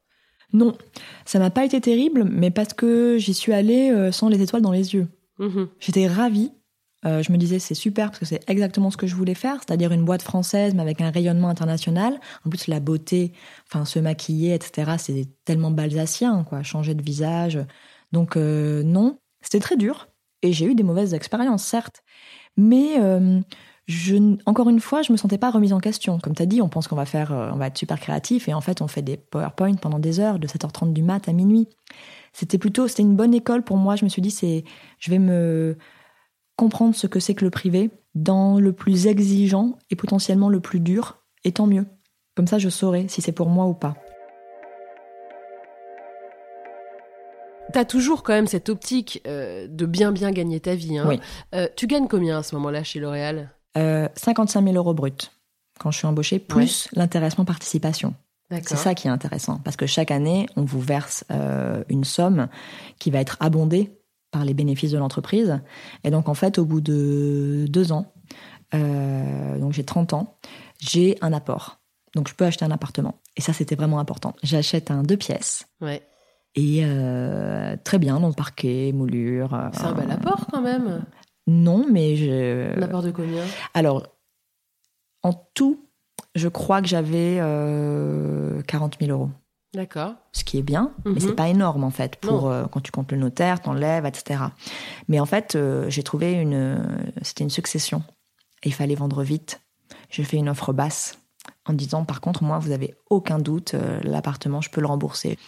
Non, 0.52 0.76
ça 1.24 1.38
m'a 1.38 1.50
pas 1.50 1.64
été 1.64 1.80
terrible, 1.80 2.24
mais 2.24 2.50
parce 2.50 2.74
que 2.74 3.18
j'y 3.18 3.34
suis 3.34 3.52
allée 3.52 3.90
euh, 3.90 4.10
sans 4.10 4.28
les 4.28 4.42
étoiles 4.42 4.62
dans 4.62 4.72
les 4.72 4.94
yeux. 4.94 5.06
Mhm. 5.38 5.68
J'étais 5.78 6.06
ravie. 6.06 6.52
Euh, 7.06 7.22
je 7.22 7.32
me 7.32 7.38
disais 7.38 7.58
c'est 7.58 7.74
super 7.74 8.08
parce 8.08 8.18
que 8.18 8.26
c'est 8.26 8.46
exactement 8.46 8.90
ce 8.90 8.98
que 8.98 9.06
je 9.06 9.14
voulais 9.14 9.34
faire, 9.34 9.56
c'est-à-dire 9.56 9.90
une 9.92 10.04
boîte 10.04 10.20
française 10.20 10.74
mais 10.74 10.82
avec 10.82 11.00
un 11.00 11.10
rayonnement 11.10 11.48
international. 11.48 12.20
En 12.44 12.50
plus 12.50 12.66
la 12.66 12.78
beauté, 12.78 13.32
enfin 13.66 13.86
se 13.86 13.98
maquiller, 13.98 14.54
etc. 14.54 14.92
C'est 14.98 15.26
tellement 15.46 15.70
balsacien, 15.70 16.44
quoi, 16.44 16.62
changer 16.62 16.94
de 16.94 17.02
visage. 17.02 17.58
Donc 18.12 18.36
euh, 18.36 18.82
non, 18.82 19.18
c'était 19.42 19.60
très 19.60 19.76
dur 19.76 20.08
et 20.42 20.52
j'ai 20.52 20.66
eu 20.66 20.74
des 20.74 20.82
mauvaises 20.82 21.14
expériences 21.14 21.64
certes, 21.64 22.02
mais 22.56 22.98
euh, 22.98 23.40
encore 24.46 24.68
une 24.68 24.80
fois, 24.80 25.02
je 25.02 25.12
me 25.12 25.16
sentais 25.16 25.38
pas 25.38 25.50
remise 25.50 25.72
en 25.72 25.80
question. 25.80 26.18
Comme 26.18 26.34
tu 26.34 26.42
as 26.42 26.46
dit, 26.46 26.62
on 26.62 26.68
pense 26.68 26.88
qu'on 26.88 26.96
va 26.96 27.06
faire, 27.06 27.32
euh, 27.32 27.50
on 27.52 27.56
va 27.56 27.66
être 27.66 27.78
super 27.78 27.98
créatif 27.98 28.48
et 28.48 28.54
en 28.54 28.60
fait 28.60 28.80
on 28.80 28.88
fait 28.88 29.02
des 29.02 29.16
PowerPoint 29.16 29.74
pendant 29.74 29.98
des 29.98 30.20
heures, 30.20 30.38
de 30.38 30.46
7h30 30.46 30.92
du 30.92 31.02
mat 31.02 31.28
à 31.28 31.32
minuit. 31.32 31.68
C'était 32.32 32.58
plutôt, 32.58 32.88
c'était 32.88 33.02
une 33.02 33.16
bonne 33.16 33.34
école 33.34 33.62
pour 33.62 33.76
moi. 33.76 33.96
Je 33.96 34.04
me 34.04 34.08
suis 34.08 34.22
dit 34.22 34.30
c'est, 34.30 34.64
je 34.98 35.10
vais 35.10 35.18
me 35.18 35.76
comprendre 36.56 36.94
ce 36.94 37.06
que 37.06 37.20
c'est 37.20 37.34
que 37.34 37.44
le 37.44 37.50
privé 37.50 37.90
dans 38.14 38.58
le 38.58 38.72
plus 38.72 39.06
exigeant 39.06 39.78
et 39.90 39.96
potentiellement 39.96 40.48
le 40.48 40.60
plus 40.60 40.80
dur, 40.80 41.22
et 41.44 41.52
tant 41.52 41.66
mieux. 41.66 41.86
Comme 42.34 42.46
ça, 42.46 42.58
je 42.58 42.68
saurai 42.68 43.08
si 43.08 43.22
c'est 43.22 43.32
pour 43.32 43.48
moi 43.48 43.66
ou 43.66 43.74
pas. 43.74 43.96
T'as 47.72 47.84
toujours 47.84 48.22
quand 48.22 48.32
même 48.32 48.46
cette 48.46 48.68
optique 48.68 49.22
euh, 49.26 49.66
de 49.68 49.86
bien 49.86 50.12
bien 50.12 50.30
gagner 50.30 50.60
ta 50.60 50.74
vie. 50.74 50.98
Hein. 50.98 51.06
Oui. 51.08 51.20
Euh, 51.54 51.68
tu 51.76 51.86
gagnes 51.86 52.08
combien 52.08 52.38
à 52.38 52.42
ce 52.42 52.54
moment-là 52.56 52.84
chez 52.84 53.00
L'Oréal? 53.00 53.50
Euh, 53.76 54.08
55 54.14 54.64
000 54.64 54.76
euros 54.76 54.94
brut 54.94 55.32
quand 55.78 55.90
je 55.90 55.98
suis 55.98 56.06
embauchée, 56.06 56.38
plus 56.38 56.88
l'intéressement 56.92 57.46
participation. 57.46 58.14
C'est 58.50 58.76
ça 58.76 58.94
qui 58.94 59.06
est 59.06 59.10
intéressant, 59.10 59.60
parce 59.64 59.76
que 59.76 59.86
chaque 59.86 60.10
année, 60.10 60.46
on 60.56 60.64
vous 60.64 60.80
verse 60.80 61.24
euh, 61.30 61.84
une 61.88 62.04
somme 62.04 62.48
qui 62.98 63.10
va 63.10 63.20
être 63.20 63.36
abondée 63.40 63.96
par 64.30 64.44
les 64.44 64.52
bénéfices 64.52 64.90
de 64.90 64.98
l'entreprise. 64.98 65.60
Et 66.04 66.10
donc, 66.10 66.28
en 66.28 66.34
fait, 66.34 66.58
au 66.58 66.66
bout 66.66 66.80
de 66.80 67.66
deux 67.68 67.92
ans, 67.92 68.12
donc 68.72 69.72
j'ai 69.72 69.84
30 69.84 70.12
ans, 70.12 70.36
j'ai 70.80 71.16
un 71.22 71.32
apport. 71.32 71.80
Donc, 72.14 72.28
je 72.28 72.34
peux 72.34 72.44
acheter 72.44 72.64
un 72.64 72.72
appartement. 72.72 73.20
Et 73.36 73.40
ça, 73.40 73.52
c'était 73.52 73.76
vraiment 73.76 74.00
important. 74.00 74.34
J'achète 74.42 74.90
un 74.90 75.02
deux 75.02 75.16
pièces. 75.16 75.66
Ouais. 75.80 76.02
Et 76.56 76.80
euh, 76.84 77.76
très 77.84 77.98
bien, 77.98 78.18
donc 78.20 78.36
parquet, 78.36 78.92
moulure. 78.92 79.54
euh, 79.54 79.68
C'est 79.72 79.84
un 79.84 79.92
bel 79.92 80.10
apport 80.10 80.46
quand 80.50 80.60
même. 80.62 81.04
Non, 81.46 81.86
mais 81.90 82.16
je. 82.16 82.76
Un 82.78 82.82
apport 82.82 83.02
de 83.02 83.10
combien? 83.12 83.44
Alors, 83.74 84.06
en 85.22 85.32
tout, 85.54 85.84
je 86.34 86.48
crois 86.48 86.80
que 86.82 86.88
j'avais 86.88 87.38
euh, 87.40 88.62
40 88.62 88.96
000 89.00 89.12
euros. 89.12 89.30
D'accord. 89.74 90.14
Ce 90.32 90.42
qui 90.42 90.58
est 90.58 90.62
bien, 90.62 90.92
mais 91.04 91.12
Mhm. 91.12 91.20
c'est 91.20 91.34
pas 91.36 91.48
énorme 91.48 91.84
en 91.84 91.90
fait 91.90 92.16
pour 92.16 92.48
euh, 92.50 92.64
quand 92.66 92.80
tu 92.80 92.90
comptes 92.90 93.12
le 93.12 93.18
notaire, 93.18 93.60
t'enlèves, 93.60 94.04
etc. 94.04 94.42
Mais 95.06 95.20
en 95.20 95.26
fait, 95.26 95.54
euh, 95.54 95.88
j'ai 95.88 96.02
trouvé 96.02 96.32
une, 96.32 96.54
euh, 96.54 96.78
c'était 97.22 97.44
une 97.44 97.50
succession 97.50 98.02
et 98.64 98.68
il 98.68 98.72
fallait 98.74 98.96
vendre 98.96 99.22
vite. 99.22 99.60
J'ai 100.08 100.24
fait 100.24 100.38
une 100.38 100.48
offre 100.48 100.72
basse 100.72 101.20
en 101.66 101.72
disant 101.72 102.04
par 102.04 102.20
contre 102.20 102.42
moi 102.42 102.58
vous 102.58 102.72
avez 102.72 102.96
aucun 103.10 103.38
doute 103.38 103.74
euh, 103.74 104.00
l'appartement 104.02 104.60
je 104.60 104.70
peux 104.70 104.80
le 104.80 104.88
rembourser. 104.88 105.38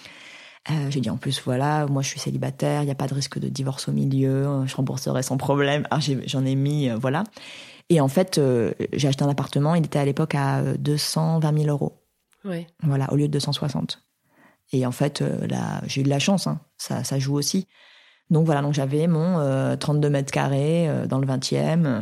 Euh, 0.70 0.90
j'ai 0.90 1.00
dit 1.00 1.10
en 1.10 1.16
plus 1.16 1.42
voilà 1.44 1.86
moi 1.86 2.02
je 2.02 2.08
suis 2.08 2.20
célibataire 2.20 2.82
il 2.82 2.84
n'y 2.84 2.92
a 2.92 2.94
pas 2.94 3.08
de 3.08 3.14
risque 3.14 3.40
de 3.40 3.48
divorce 3.48 3.88
au 3.88 3.92
milieu 3.92 4.64
je 4.64 4.76
rembourserai 4.76 5.24
sans 5.24 5.36
problème 5.36 5.88
alors 5.90 6.00
j'en 6.26 6.44
ai 6.44 6.54
mis 6.54 6.88
euh, 6.88 6.96
voilà 6.96 7.24
et 7.88 8.00
en 8.00 8.06
fait 8.06 8.38
euh, 8.38 8.72
j'ai 8.92 9.08
acheté 9.08 9.24
un 9.24 9.28
appartement 9.28 9.74
il 9.74 9.84
était 9.84 9.98
à 9.98 10.04
l'époque 10.04 10.36
à 10.36 10.60
euh, 10.60 10.76
220 10.78 11.58
000 11.64 11.68
euros 11.68 11.98
Ouais. 12.44 12.66
voilà, 12.82 13.12
au 13.12 13.16
lieu 13.16 13.28
de 13.28 13.32
260. 13.32 14.04
Et 14.72 14.84
en 14.84 14.90
fait, 14.92 15.20
là, 15.20 15.80
j'ai 15.86 16.00
eu 16.00 16.04
de 16.04 16.08
la 16.08 16.18
chance, 16.18 16.46
hein. 16.48 16.60
ça, 16.76 17.04
ça 17.04 17.18
joue 17.20 17.34
aussi. 17.36 17.68
Donc 18.30 18.46
voilà, 18.46 18.62
donc 18.62 18.72
j'avais 18.74 19.06
mon 19.06 19.38
euh, 19.38 19.76
32 19.76 20.10
mètres 20.10 20.32
carrés 20.32 20.88
dans 21.08 21.18
le 21.20 21.26
20e. 21.26 21.84
euh. 21.86 22.00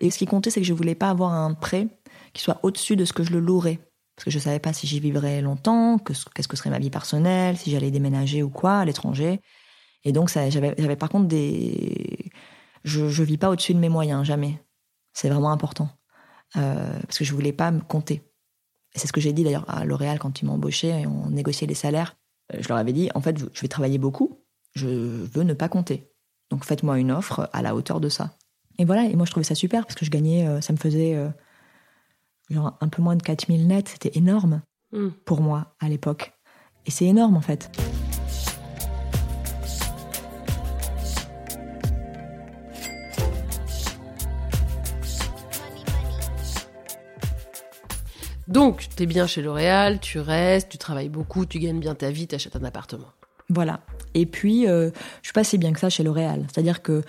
et 0.00 0.10
ce 0.10 0.16
qui 0.16 0.24
comptait, 0.26 0.48
c'est 0.48 0.60
que 0.60 0.66
je 0.66 0.72
voulais 0.72 0.94
pas 0.94 1.10
avoir 1.10 1.32
un 1.32 1.52
prêt 1.54 1.88
qui 2.32 2.42
soit 2.42 2.60
au-dessus 2.62 2.96
de 2.96 3.04
ce 3.04 3.12
que 3.12 3.22
je 3.22 3.30
le 3.32 3.40
louerais. 3.40 3.78
Parce 4.18 4.24
que 4.24 4.30
je 4.32 4.40
savais 4.40 4.58
pas 4.58 4.72
si 4.72 4.88
j'y 4.88 4.98
vivrais 4.98 5.40
longtemps, 5.40 5.96
que- 5.96 6.12
qu'est-ce 6.34 6.48
que 6.48 6.56
serait 6.56 6.70
ma 6.70 6.80
vie 6.80 6.90
personnelle, 6.90 7.56
si 7.56 7.70
j'allais 7.70 7.92
déménager 7.92 8.42
ou 8.42 8.50
quoi 8.50 8.78
à 8.78 8.84
l'étranger. 8.84 9.40
Et 10.02 10.10
donc 10.10 10.28
j'avais, 10.28 10.96
par 10.96 11.08
contre 11.08 11.28
des... 11.28 12.32
Je, 12.82 13.08
je 13.08 13.22
vis 13.22 13.38
pas 13.38 13.48
au-dessus 13.48 13.74
de 13.74 13.78
mes 13.78 13.88
moyens, 13.88 14.26
jamais. 14.26 14.60
C'est 15.12 15.28
vraiment 15.28 15.52
important. 15.52 15.88
Euh, 16.56 16.98
parce 17.02 17.16
que 17.16 17.24
je 17.24 17.32
voulais 17.32 17.52
pas 17.52 17.70
me 17.70 17.78
compter. 17.78 18.24
C'est 18.92 19.06
ce 19.06 19.12
que 19.12 19.20
j'ai 19.20 19.32
dit 19.32 19.44
d'ailleurs 19.44 19.70
à 19.70 19.84
L'Oréal 19.84 20.18
quand 20.18 20.42
ils 20.42 20.46
m'ont 20.46 20.54
embauché 20.54 20.88
et 20.88 21.06
on 21.06 21.30
négociait 21.30 21.68
les 21.68 21.74
salaires. 21.74 22.16
Euh, 22.52 22.58
Je 22.60 22.66
leur 22.68 22.78
avais 22.78 22.92
dit, 22.92 23.10
en 23.14 23.20
fait, 23.20 23.38
je 23.38 23.60
vais 23.60 23.68
travailler 23.68 23.98
beaucoup, 23.98 24.40
je 24.74 24.88
veux 24.88 25.44
ne 25.44 25.54
pas 25.54 25.68
compter. 25.68 26.10
Donc 26.50 26.64
faites-moi 26.64 26.98
une 26.98 27.12
offre 27.12 27.48
à 27.52 27.62
la 27.62 27.76
hauteur 27.76 28.00
de 28.00 28.08
ça. 28.08 28.36
Et 28.80 28.84
voilà, 28.84 29.04
et 29.04 29.14
moi 29.14 29.26
je 29.26 29.30
trouvais 29.30 29.44
ça 29.44 29.54
super 29.54 29.86
parce 29.86 29.94
que 29.94 30.04
je 30.04 30.10
gagnais, 30.10 30.44
euh, 30.48 30.60
ça 30.60 30.72
me 30.72 30.78
faisait 30.78 31.14
genre 32.50 32.76
un 32.80 32.88
peu 32.88 33.02
moins 33.02 33.16
de 33.16 33.22
4000 33.22 33.66
nets, 33.66 33.88
c'était 33.88 34.16
énorme 34.18 34.62
Hmm. 34.90 35.10
pour 35.26 35.42
moi 35.42 35.74
à 35.80 35.88
l'époque. 35.90 36.32
Et 36.86 36.90
c'est 36.90 37.04
énorme 37.04 37.36
en 37.36 37.42
fait. 37.42 37.70
Donc, 48.46 48.86
t'es 48.96 49.06
bien 49.06 49.26
chez 49.26 49.42
L'Oréal, 49.42 50.00
tu 50.00 50.18
restes, 50.20 50.70
tu 50.70 50.78
travailles 50.78 51.10
beaucoup, 51.10 51.44
tu 51.44 51.58
gagnes 51.58 51.80
bien 51.80 51.94
ta 51.94 52.10
vie, 52.10 52.26
t'achètes 52.26 52.56
un 52.56 52.64
appartement. 52.64 53.12
Voilà. 53.50 53.80
Et 54.14 54.26
puis, 54.26 54.66
euh, 54.66 54.90
je 55.22 55.28
suis 55.28 55.32
pas 55.32 55.44
si 55.44 55.58
bien 55.58 55.72
que 55.72 55.80
ça 55.80 55.90
chez 55.90 56.02
L'Oréal. 56.02 56.44
C'est-à-dire 56.50 56.82
que 56.82 57.02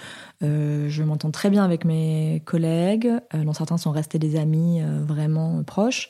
euh, 0.44 0.88
je 0.90 1.04
m'entends 1.04 1.32
très 1.32 1.50
bien 1.50 1.64
avec 1.64 1.86
mes 1.86 2.42
collègues, 2.46 3.12
euh, 3.34 3.44
dont 3.44 3.54
certains 3.54 3.78
sont 3.78 3.92
restés 3.92 4.20
des 4.20 4.36
amis 4.36 4.82
euh, 4.82 5.04
vraiment 5.04 5.64
proches. 5.64 6.10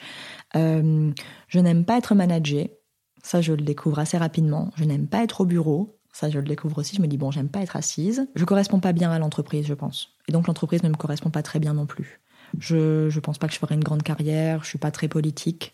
Je 0.54 1.60
n'aime 1.60 1.86
pas 1.86 1.98
être 1.98 2.16
managée. 2.16 2.76
Ça, 3.24 3.42
je 3.42 3.54
le 3.54 3.62
découvre 3.62 4.00
assez 4.00 4.18
rapidement. 4.18 4.72
Je 4.76 4.84
n'aime 4.86 5.08
pas 5.08 5.24
être 5.24 5.42
au 5.42 5.46
bureau. 5.46 6.00
Ça, 6.14 6.30
je 6.30 6.40
le 6.40 6.46
découvre 6.46 6.80
aussi. 6.80 6.96
Je 6.96 7.02
me 7.02 7.08
dis, 7.08 7.18
bon, 7.18 7.32
j'aime 7.32 7.50
pas 7.50 7.62
être 7.62 7.76
assise. 7.76 8.28
Je 8.36 8.46
corresponds 8.46 8.80
pas 8.80 8.94
bien 8.94 9.12
à 9.12 9.20
l'entreprise, 9.20 9.68
je 9.68 9.74
pense. 9.74 10.16
Et 10.28 10.32
donc, 10.32 10.48
l'entreprise 10.48 10.84
ne 10.84 10.90
me 10.90 10.96
correspond 10.96 11.30
pas 11.30 11.44
très 11.44 11.60
bien 11.60 11.74
non 11.74 11.86
plus. 11.86 12.22
Je, 12.58 13.10
je 13.10 13.20
pense 13.20 13.38
pas 13.38 13.48
que 13.48 13.54
je 13.54 13.60
ferai 13.60 13.76
une 13.76 13.84
grande 13.84 14.04
carrière. 14.04 14.64
Je 14.64 14.70
suis 14.70 14.80
pas 14.80 14.92
très 14.92 15.08
politique. 15.08 15.74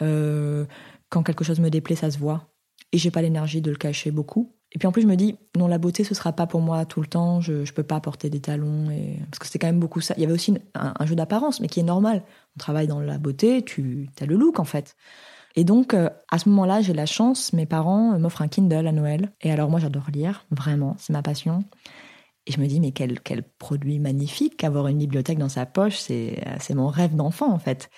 Quand 0.00 1.22
quelque 1.22 1.44
chose 1.44 1.60
me 1.60 1.68
déplaît, 1.68 1.96
ça 1.96 2.10
se 2.10 2.18
voit 2.18 2.53
et 2.94 2.98
j'ai 2.98 3.10
pas 3.10 3.22
l'énergie 3.22 3.60
de 3.60 3.72
le 3.72 3.76
cacher 3.76 4.12
beaucoup. 4.12 4.54
Et 4.70 4.78
puis 4.78 4.86
en 4.86 4.92
plus, 4.92 5.02
je 5.02 5.08
me 5.08 5.16
dis, 5.16 5.36
non, 5.56 5.66
la 5.66 5.78
beauté, 5.78 6.04
ce 6.04 6.14
sera 6.14 6.32
pas 6.32 6.46
pour 6.46 6.60
moi 6.60 6.84
tout 6.84 7.00
le 7.00 7.08
temps, 7.08 7.40
je, 7.40 7.64
je 7.64 7.72
peux 7.72 7.82
pas 7.82 8.00
porter 8.00 8.30
des 8.30 8.40
talons. 8.40 8.88
Et... 8.88 9.18
Parce 9.30 9.40
que 9.40 9.46
c'était 9.46 9.58
quand 9.58 9.66
même 9.66 9.80
beaucoup 9.80 10.00
ça. 10.00 10.14
Il 10.16 10.20
y 10.20 10.24
avait 10.24 10.32
aussi 10.32 10.54
un, 10.74 11.06
jeu 11.06 11.16
d'apparence, 11.16 11.60
mais 11.60 11.66
qui 11.66 11.80
est 11.80 11.84
normal. 11.84 12.22
On 12.56 12.58
travaille 12.58 12.86
dans 12.86 13.00
la 13.00 13.18
beauté, 13.18 13.62
tu 13.64 14.08
as 14.20 14.26
le 14.26 14.36
look 14.36 14.60
en 14.60 14.64
fait. 14.64 14.94
Et 15.56 15.64
donc, 15.64 15.92
euh, 15.92 16.08
à 16.30 16.38
ce 16.38 16.48
moment-là, 16.50 16.82
j'ai 16.82 16.92
la 16.92 17.06
chance, 17.06 17.52
mes 17.52 17.66
parents 17.66 18.14
euh, 18.14 18.18
m'offrent 18.18 18.42
un 18.42 18.48
Kindle 18.48 18.86
à 18.86 18.92
Noël. 18.92 19.32
Et 19.40 19.50
alors, 19.50 19.70
moi, 19.70 19.80
j'adore 19.80 20.06
lire, 20.12 20.46
vraiment, 20.52 20.94
c'est 20.98 21.12
ma 21.12 21.22
passion. 21.22 21.64
Et 22.46 22.52
je 22.52 22.60
me 22.60 22.66
dis, 22.66 22.78
mais 22.78 22.92
quel, 22.92 23.20
quel 23.20 23.42
produit 23.42 23.98
magnifique, 23.98 24.62
avoir 24.62 24.86
une 24.86 24.98
bibliothèque 24.98 25.38
dans 25.38 25.48
sa 25.48 25.66
poche, 25.66 25.96
c'est 25.98 26.40
euh, 26.46 26.56
c'est 26.60 26.74
mon 26.74 26.88
rêve 26.88 27.16
d'enfant 27.16 27.52
en 27.52 27.58
fait. 27.58 27.90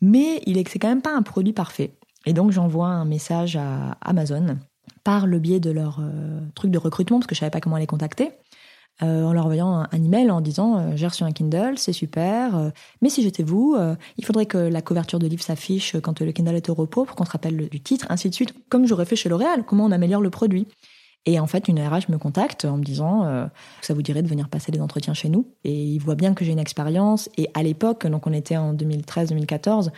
Mais 0.00 0.42
il 0.46 0.58
est 0.58 0.68
c'est 0.68 0.80
quand 0.80 0.88
même 0.88 1.02
pas 1.02 1.14
un 1.14 1.22
produit 1.22 1.52
parfait. 1.52 1.98
Et 2.28 2.34
donc 2.34 2.50
j'envoie 2.50 2.88
un 2.88 3.06
message 3.06 3.56
à 3.56 3.96
Amazon 4.02 4.58
par 5.02 5.26
le 5.26 5.38
biais 5.38 5.60
de 5.60 5.70
leur 5.70 6.00
euh, 6.00 6.40
truc 6.54 6.70
de 6.70 6.76
recrutement, 6.76 7.18
parce 7.18 7.26
que 7.26 7.34
je 7.34 7.40
savais 7.40 7.50
pas 7.50 7.62
comment 7.62 7.78
les 7.78 7.86
contacter, 7.86 8.32
euh, 9.02 9.24
en 9.24 9.32
leur 9.32 9.46
envoyant 9.46 9.86
un, 9.90 10.04
email 10.04 10.30
en 10.30 10.42
disant 10.42 10.76
euh, 10.76 10.92
j'ai 10.94 11.06
reçu 11.06 11.24
un 11.24 11.32
Kindle, 11.32 11.78
c'est 11.78 11.94
super, 11.94 12.70
mais 13.00 13.08
si 13.08 13.22
j'étais 13.22 13.42
vous, 13.42 13.78
il 14.18 14.24
faudrait 14.26 14.44
que 14.44 14.58
la 14.58 14.82
couverture 14.82 15.18
de 15.18 15.26
livre 15.26 15.42
s'affiche 15.42 15.96
quand 16.02 16.20
le 16.20 16.32
Kindle 16.32 16.54
est 16.54 16.68
au 16.68 16.74
repos 16.74 17.06
pour 17.06 17.16
qu'on 17.16 17.24
se 17.24 17.30
rappelle 17.30 17.56
le- 17.56 17.68
du 17.68 17.80
titre, 17.80 18.04
ainsi 18.10 18.28
de 18.28 18.34
suite, 18.34 18.52
comme 18.68 18.86
j'aurais 18.86 19.06
fait 19.06 19.16
chez 19.16 19.30
L'Oréal, 19.30 19.64
comment 19.64 19.86
on 19.86 19.92
améliore 19.92 20.20
le 20.20 20.28
produit. 20.28 20.68
Et 21.28 21.38
en 21.38 21.46
fait, 21.46 21.68
une 21.68 21.78
RH 21.78 22.08
me 22.08 22.16
contacte 22.16 22.64
en 22.64 22.78
me 22.78 22.82
disant 22.82 23.26
euh, 23.26 23.46
ça 23.82 23.92
vous 23.92 24.00
dirait 24.00 24.22
de 24.22 24.28
venir 24.28 24.48
passer 24.48 24.72
des 24.72 24.80
entretiens 24.80 25.12
chez 25.12 25.28
nous. 25.28 25.46
Et 25.62 25.74
il 25.74 25.98
voit 25.98 26.14
bien 26.14 26.32
que 26.32 26.42
j'ai 26.42 26.52
une 26.52 26.58
expérience. 26.58 27.28
Et 27.36 27.50
à 27.52 27.62
l'époque, 27.62 28.06
donc 28.06 28.26
on 28.26 28.32
était 28.32 28.56
en 28.56 28.72
2013-2014, 28.72 29.90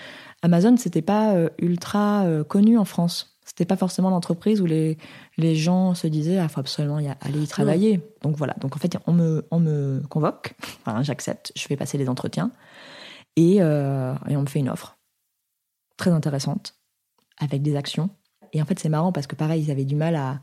Amazon, 0.43 0.77
c'était 0.77 1.03
pas 1.03 1.35
euh, 1.35 1.49
ultra 1.61 2.25
euh, 2.25 2.43
connu 2.43 2.77
en 2.79 2.85
France. 2.85 3.39
C'était 3.45 3.65
pas 3.65 3.77
forcément 3.77 4.11
l'entreprise 4.11 4.61
où 4.61 4.67
les, 4.67 4.99
les 5.37 5.55
gens 5.55 5.95
se 5.95 6.09
disaient 6.09 6.39
ah 6.39 6.49
faut 6.49 6.59
absolument 6.59 6.99
y 6.99 7.07
aller 7.07 7.45
y 7.45 7.47
travailler. 7.47 8.01
Donc 8.23 8.35
voilà. 8.35 8.57
Donc 8.61 8.75
en 8.75 8.81
fait 8.81 8.99
on 9.07 9.13
me 9.13 9.47
on 9.53 9.61
me 9.61 10.03
convoque, 10.09 10.55
enfin 10.85 11.05
j'accepte, 11.05 11.53
je 11.55 11.63
fais 11.63 11.77
passer 11.77 11.97
les 11.97 12.09
entretiens 12.09 12.51
et, 13.37 13.57
et 13.57 13.63
on 13.63 14.43
me 14.43 14.47
fait 14.47 14.61
une 14.61 14.69
offre 14.69 14.99
très 15.97 16.11
intéressante 16.11 16.75
avec 17.39 17.63
des 17.63 17.75
actions. 17.77 18.11
Et 18.53 18.63
en 18.63 18.65
fait 18.67 18.79
c'est 18.79 18.89
marrant 18.89 19.11
parce 19.11 19.27
que 19.27 19.35
pareil 19.37 19.65
ils 19.65 19.71
avaient 19.71 19.85
du 19.85 19.97
mal 19.97 20.15
à 20.15 20.41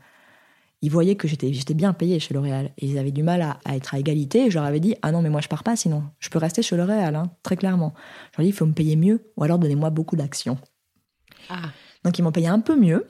ils 0.80 0.90
voyaient 0.90 1.16
que 1.16 1.26
j'étais 1.26 1.74
bien 1.74 1.92
payée 1.92 2.20
chez 2.20 2.34
L'Oréal 2.34 2.72
et 2.78 2.86
ils 2.86 2.98
avaient 2.98 3.10
du 3.10 3.22
mal 3.22 3.42
à, 3.42 3.74
être 3.74 3.94
à 3.94 3.98
égalité. 3.98 4.46
Et 4.46 4.50
je 4.50 4.56
leur 4.56 4.64
avais 4.64 4.80
dit 4.80 4.94
ah 5.02 5.10
non 5.10 5.22
mais 5.22 5.30
moi 5.30 5.40
je 5.40 5.48
pars 5.48 5.64
pas 5.64 5.76
sinon 5.76 6.04
je 6.20 6.28
peux 6.28 6.38
rester 6.38 6.62
chez 6.62 6.76
L'Oréal 6.76 7.16
hein, 7.16 7.30
très 7.42 7.56
clairement. 7.56 7.94
Je 8.32 8.38
leur 8.38 8.40
ai 8.40 8.42
dit 8.44 8.50
il 8.50 8.56
faut 8.56 8.66
me 8.66 8.72
payer 8.72 8.96
mieux 8.96 9.32
ou 9.36 9.44
alors 9.44 9.58
donnez-moi 9.58 9.90
beaucoup 9.90 10.16
d'actions. 10.16 10.58
Ah. 11.50 11.70
Donc 12.04 12.18
ils 12.18 12.22
m'ont 12.22 12.32
payé 12.32 12.46
un 12.46 12.60
peu 12.60 12.76
mieux, 12.76 13.06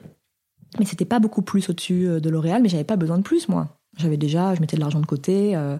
mais 0.78 0.86
c'était 0.86 1.04
pas 1.04 1.18
beaucoup 1.18 1.42
plus 1.42 1.68
au-dessus 1.68 2.08
euh, 2.08 2.20
de 2.20 2.30
L'Oréal, 2.30 2.62
mais 2.62 2.68
j'avais 2.68 2.84
pas 2.84 2.96
besoin 2.96 3.18
de 3.18 3.22
plus 3.22 3.48
moi. 3.48 3.78
J'avais 3.96 4.16
déjà, 4.16 4.54
je 4.54 4.60
mettais 4.60 4.76
de 4.76 4.80
l'argent 4.80 5.00
de 5.00 5.06
côté. 5.06 5.56
Euh, 5.56 5.76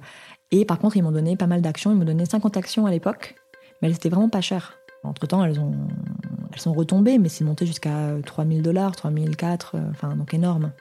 et 0.50 0.64
par 0.64 0.78
contre 0.78 0.96
ils 0.96 1.02
m'ont 1.02 1.12
donné 1.12 1.36
pas 1.36 1.46
mal 1.46 1.62
d'actions. 1.62 1.90
Ils 1.90 1.96
m'ont 1.96 2.04
donné 2.04 2.26
50 2.26 2.56
actions 2.58 2.84
à 2.84 2.90
l'époque, 2.90 3.36
mais 3.80 3.88
elles 3.88 3.94
étaient 3.94 4.10
vraiment 4.10 4.28
pas 4.28 4.42
chères. 4.42 4.74
Entre 5.04 5.26
temps 5.26 5.42
elles 5.42 5.58
ont 5.58 5.74
elles 6.52 6.60
sont 6.60 6.72
retombées, 6.72 7.18
mais 7.18 7.28
c'est 7.28 7.44
monté 7.44 7.66
jusqu'à 7.66 8.14
3000 8.24 8.62
dollars, 8.62 8.96
3004, 8.96 9.74
euh, 9.74 9.80
enfin 9.90 10.16
donc 10.16 10.34
énorme. 10.34 10.72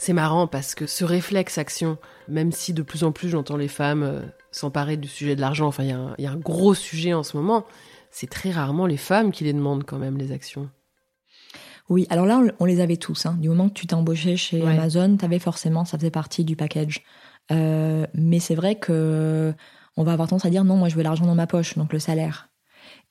C'est 0.00 0.14
marrant 0.14 0.46
parce 0.46 0.74
que 0.74 0.86
ce 0.86 1.04
réflexe 1.04 1.58
action, 1.58 1.98
même 2.26 2.52
si 2.52 2.72
de 2.72 2.80
plus 2.80 3.04
en 3.04 3.12
plus 3.12 3.28
j'entends 3.28 3.58
les 3.58 3.68
femmes 3.68 4.02
euh, 4.02 4.22
s'emparer 4.50 4.96
du 4.96 5.06
sujet 5.06 5.36
de 5.36 5.42
l'argent, 5.42 5.66
enfin 5.66 5.84
il 5.84 5.90
y, 5.90 6.26
a 6.26 6.30
un 6.30 6.36
gros 6.38 6.72
sujet 6.72 7.12
en 7.12 7.22
ce 7.22 7.36
moment, 7.36 7.66
c'est 8.10 8.30
très 8.30 8.50
rarement 8.50 8.86
les 8.86 8.96
femmes 8.96 9.30
qui 9.30 9.44
les 9.44 9.52
demandent 9.52 9.84
quand 9.84 9.98
même 9.98 10.16
les 10.16 10.32
actions. 10.32 10.70
Oui, 11.90 12.06
alors 12.08 12.24
là 12.24 12.40
on, 12.58 12.64
les 12.64 12.80
avait 12.80 12.96
tous. 12.96 13.26
Hein. 13.26 13.36
Du 13.40 13.50
moment 13.50 13.68
que 13.68 13.74
tu 13.74 13.86
t'es 13.86 13.92
embauché 13.92 14.38
chez 14.38 14.66
Amazon, 14.66 15.18
tu 15.18 15.24
avais 15.26 15.38
forcément, 15.38 15.84
ça 15.84 15.98
faisait 15.98 16.10
partie 16.10 16.46
du 16.46 16.56
package. 16.56 17.02
Euh, 17.52 18.06
mais 18.14 18.38
c'est 18.38 18.54
vrai 18.54 18.76
que 18.76 19.52
on 19.98 20.02
va 20.02 20.14
avoir 20.14 20.28
tendance 20.28 20.46
à 20.46 20.50
dire 20.50 20.64
non, 20.64 20.76
moi 20.76 20.88
je 20.88 20.96
veux 20.96 21.02
l'argent 21.02 21.26
dans 21.26 21.34
ma 21.34 21.46
poche, 21.46 21.76
donc 21.76 21.92
le 21.92 21.98
salaire. 21.98 22.48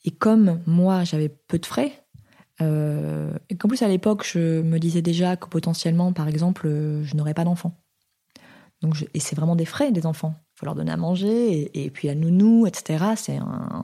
Et 0.06 0.12
comme 0.12 0.60
moi 0.66 1.04
j'avais 1.04 1.30
peu 1.30 1.60
de 1.60 1.68
frais, 1.68 1.99
euh, 2.62 3.32
et 3.50 3.56
qu'en 3.56 3.68
plus, 3.68 3.82
à 3.82 3.88
l'époque, 3.88 4.26
je 4.26 4.62
me 4.62 4.80
disais 4.80 5.02
déjà 5.02 5.38
que 5.38 5.48
potentiellement, 5.48 6.12
par 6.14 6.28
exemple, 6.28 6.68
euh, 6.68 7.04
je 7.04 7.16
n'aurais 7.16 7.34
pas 7.34 7.46
d'enfants. 7.46 7.78
Donc, 8.82 9.08
et 9.14 9.20
c'est 9.20 9.36
vraiment 9.36 9.56
des 9.56 9.66
frais, 9.66 9.92
des 9.92 10.06
enfants. 10.06 10.36
Il 10.56 10.60
faut 10.60 10.66
leur 10.66 10.76
donner 10.76 10.92
à 10.92 10.98
manger, 10.98 11.70
et, 11.74 11.90
puis 11.90 12.08
la 12.08 12.16
nounou, 12.16 12.66
etc. 12.66 13.06
C'est 13.16 13.38
un... 13.38 13.84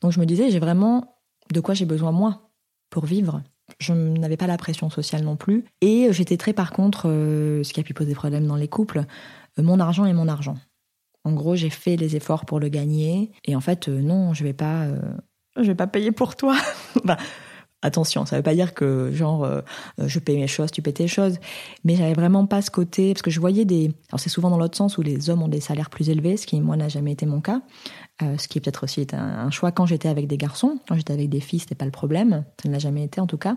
Donc, 0.00 0.12
je 0.12 0.20
me 0.20 0.26
disais, 0.26 0.50
j'ai 0.50 0.58
vraiment 0.58 1.18
de 1.52 1.60
quoi 1.60 1.74
j'ai 1.74 1.84
besoin, 1.84 2.12
moi, 2.12 2.50
pour 2.90 3.06
vivre. 3.06 3.42
Je 3.78 3.92
n'avais 3.92 4.36
pas 4.36 4.46
la 4.46 4.56
pression 4.56 4.90
sociale 4.90 5.22
non 5.22 5.36
plus. 5.36 5.64
Et 5.80 6.08
j'étais 6.12 6.36
très, 6.36 6.52
par 6.52 6.72
contre, 6.72 7.08
euh, 7.08 7.62
ce 7.62 7.72
qui 7.72 7.80
a 7.80 7.82
pu 7.82 7.94
poser 7.94 8.14
problème 8.14 8.46
dans 8.46 8.56
les 8.56 8.68
couples, 8.68 9.04
mon 9.58 9.80
argent 9.80 10.04
est 10.06 10.12
mon 10.12 10.28
argent. 10.28 10.56
En 11.24 11.32
gros, 11.32 11.56
j'ai 11.56 11.70
fait 11.70 11.96
les 11.96 12.14
efforts 12.14 12.44
pour 12.44 12.60
le 12.60 12.68
gagner. 12.68 13.32
Et 13.44 13.56
en 13.56 13.60
fait, 13.60 13.88
non, 13.88 14.32
je 14.32 14.44
vais 14.44 14.52
pas, 14.52 14.86
je 15.56 15.62
vais 15.62 15.74
pas 15.74 15.88
payer 15.88 16.12
pour 16.12 16.36
toi. 16.36 16.56
Attention, 17.86 18.26
ça 18.26 18.34
veut 18.34 18.42
pas 18.42 18.56
dire 18.56 18.74
que 18.74 19.12
genre 19.12 19.44
euh, 19.44 19.60
euh, 20.00 20.08
je 20.08 20.18
paye 20.18 20.36
mes 20.36 20.48
choses, 20.48 20.72
tu 20.72 20.82
payes 20.82 20.92
tes 20.92 21.06
choses, 21.06 21.38
mais 21.84 21.94
j'avais 21.94 22.14
vraiment 22.14 22.44
pas 22.44 22.60
ce 22.60 22.68
côté 22.68 23.12
parce 23.12 23.22
que 23.22 23.30
je 23.30 23.38
voyais 23.38 23.64
des. 23.64 23.92
Alors 24.10 24.18
c'est 24.18 24.28
souvent 24.28 24.50
dans 24.50 24.58
l'autre 24.58 24.76
sens 24.76 24.98
où 24.98 25.02
les 25.02 25.30
hommes 25.30 25.40
ont 25.40 25.48
des 25.48 25.60
salaires 25.60 25.88
plus 25.88 26.10
élevés, 26.10 26.36
ce 26.36 26.48
qui 26.48 26.60
moi 26.60 26.76
n'a 26.76 26.88
jamais 26.88 27.12
été 27.12 27.26
mon 27.26 27.40
cas, 27.40 27.60
euh, 28.24 28.36
ce 28.38 28.48
qui 28.48 28.58
peut-être 28.58 28.82
aussi 28.82 29.06
un, 29.12 29.50
choix 29.52 29.70
quand 29.70 29.86
j'étais 29.86 30.08
avec 30.08 30.26
des 30.26 30.36
garçons, 30.36 30.80
quand 30.88 30.96
j'étais 30.96 31.12
avec 31.12 31.28
des 31.28 31.38
filles 31.38 31.60
c'était 31.60 31.76
pas 31.76 31.84
le 31.84 31.92
problème, 31.92 32.44
ça 32.60 32.68
ne 32.68 32.72
l'a 32.72 32.80
jamais 32.80 33.04
été 33.04 33.20
en 33.20 33.28
tout 33.28 33.38
cas, 33.38 33.56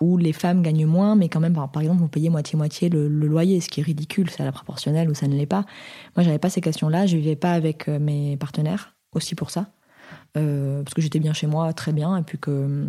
où 0.00 0.16
les 0.16 0.32
femmes 0.32 0.60
gagnent 0.60 0.86
moins, 0.86 1.14
mais 1.14 1.28
quand 1.28 1.38
même 1.38 1.54
par, 1.54 1.80
exemple 1.80 2.00
vous 2.00 2.08
payez 2.08 2.30
moitié 2.30 2.56
moitié 2.56 2.88
le, 2.88 3.06
loyer, 3.06 3.60
ce 3.60 3.68
qui 3.68 3.78
est 3.78 3.84
ridicule, 3.84 4.28
c'est 4.28 4.42
à 4.42 4.44
la 4.44 4.50
proportionnelle 4.50 5.08
ou 5.08 5.14
ça 5.14 5.28
ne 5.28 5.36
l'est 5.36 5.46
pas. 5.46 5.64
Moi 6.16 6.24
j'avais 6.24 6.40
pas 6.40 6.50
ces 6.50 6.60
questions-là, 6.60 7.06
je 7.06 7.16
vivais 7.16 7.36
pas 7.36 7.52
avec 7.52 7.86
mes 7.86 8.36
partenaires 8.36 8.96
aussi 9.14 9.36
pour 9.36 9.50
ça, 9.50 9.68
parce 10.32 10.94
que 10.96 11.00
j'étais 11.00 11.20
bien 11.20 11.32
chez 11.32 11.46
moi, 11.46 11.72
très 11.72 11.92
bien, 11.92 12.16
et 12.16 12.22
puis 12.22 12.38
que 12.38 12.88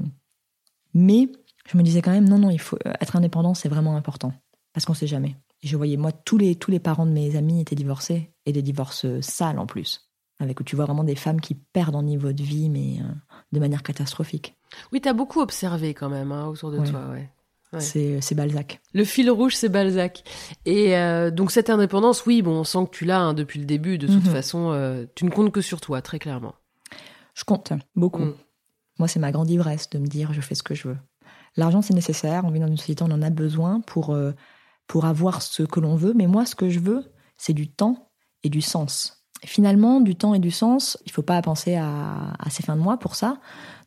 mais 0.94 1.30
je 1.72 1.78
me 1.78 1.84
disais 1.84 2.02
quand 2.02 2.12
même, 2.12 2.28
non, 2.28 2.40
non, 2.40 2.50
il 2.50 2.60
faut 2.60 2.78
euh, 2.86 2.94
être 3.00 3.16
indépendant, 3.16 3.54
c'est 3.54 3.70
vraiment 3.70 3.96
important. 3.96 4.34
Parce 4.74 4.86
qu'on 4.86 4.94
sait 4.94 5.08
jamais. 5.08 5.36
Et 5.62 5.68
je 5.68 5.78
voyais, 5.78 5.98
moi, 5.98 6.12
tous 6.12 6.38
les, 6.38 6.56
tous 6.56 6.72
les 6.72 6.80
parents 6.80 7.06
de 7.06 7.12
mes 7.12 7.36
amis 7.36 7.62
étaient 7.62 7.76
divorcés, 7.76 8.32
et 8.46 8.52
des 8.52 8.62
divorces 8.62 9.06
euh, 9.06 9.22
sales 9.22 9.60
en 9.60 9.66
plus. 9.66 10.10
Avec 10.40 10.60
où 10.60 10.64
tu 10.64 10.76
vois 10.76 10.86
vraiment 10.86 11.04
des 11.04 11.16
femmes 11.16 11.40
qui 11.40 11.56
perdent 11.56 11.96
en 11.96 12.04
niveau 12.04 12.34
de 12.34 12.44
vie, 12.44 12.70
mais 12.70 13.00
euh, 13.00 13.14
de 13.52 13.60
manière 13.60 13.84
catastrophique. 13.84 14.56
Oui, 14.92 15.00
tu 15.00 15.08
as 15.08 15.14
beaucoup 15.14 15.40
observé 15.40 15.94
quand 15.94 16.10
même 16.10 16.32
hein, 16.32 16.48
autour 16.48 16.72
de 16.72 16.80
toi, 16.86 17.08
ouais. 17.12 17.30
C'est 17.80 18.36
Balzac. 18.36 18.82
Le 18.94 19.04
fil 19.04 19.32
rouge, 19.32 19.56
c'est 19.56 19.70
Balzac. 19.70 20.24
Et 20.66 20.94
donc 21.32 21.50
cette 21.50 21.72
indépendance, 21.72 22.24
oui, 22.28 22.44
bon, 22.44 22.60
on 22.60 22.64
sent 22.64 22.86
que 22.86 22.96
tu 22.96 23.06
l'as 23.06 23.20
hein, 23.20 23.34
depuis 23.34 23.60
le 23.60 23.66
début. 23.66 23.98
De 23.98 24.06
toute 24.06 24.26
mhm. 24.26 24.32
façon, 24.32 25.08
tu 25.16 25.26
ne 25.26 25.32
comptes 25.32 25.52
que 25.52 25.62
sur 25.62 25.82
toi, 25.82 26.04
très 26.04 26.20
clairement. 26.20 26.54
Je 27.34 27.44
compte 27.46 27.74
beaucoup. 27.96 28.26
Mm. 28.26 28.36
Moi, 29.00 29.08
c'est 29.08 29.20
ma 29.20 29.32
grande 29.32 29.50
ivresse 29.50 29.90
de 29.90 30.00
me 30.00 30.08
dire 30.08 30.34
je 30.34 30.42
fais 30.42 30.56
ce 30.56 30.64
que 30.64 30.76
je 30.76 30.88
veux. 30.88 30.98
L'argent, 31.56 31.82
c'est 31.82 31.94
nécessaire. 31.94 32.44
On 32.46 32.52
vit 32.52 32.60
dans 32.60 32.68
une 32.68 32.78
société, 32.78 33.04
on 33.04 33.12
en 33.12 33.22
a 33.22 33.30
besoin 33.30 33.82
pour, 33.82 34.12
euh, 34.12 34.32
pour 34.88 35.06
avoir 35.06 35.42
ce 35.42 35.64
que 35.64 35.80
l'on 35.80 35.96
veut. 35.96 36.14
Mais 36.16 36.28
moi, 36.28 36.46
ce 36.46 36.56
que 36.56 36.70
je 36.70 36.80
veux, 36.80 37.12
c'est 37.38 37.54
du 37.54 37.70
temps 37.70 38.10
et 38.44 38.50
du 38.50 38.62
sens. 38.62 39.20
finalement, 39.46 40.00
du 40.00 40.16
temps 40.16 40.34
et 40.34 40.40
du 40.40 40.52
sens, 40.52 40.98
il 41.06 41.10
ne 41.10 41.14
faut 41.14 41.22
pas 41.22 41.42
penser 41.42 41.76
à, 41.76 42.34
ces 42.50 42.64
fins 42.64 42.78
de 42.78 42.82
mois 42.82 42.98
pour 42.98 43.16
ça. 43.16 43.40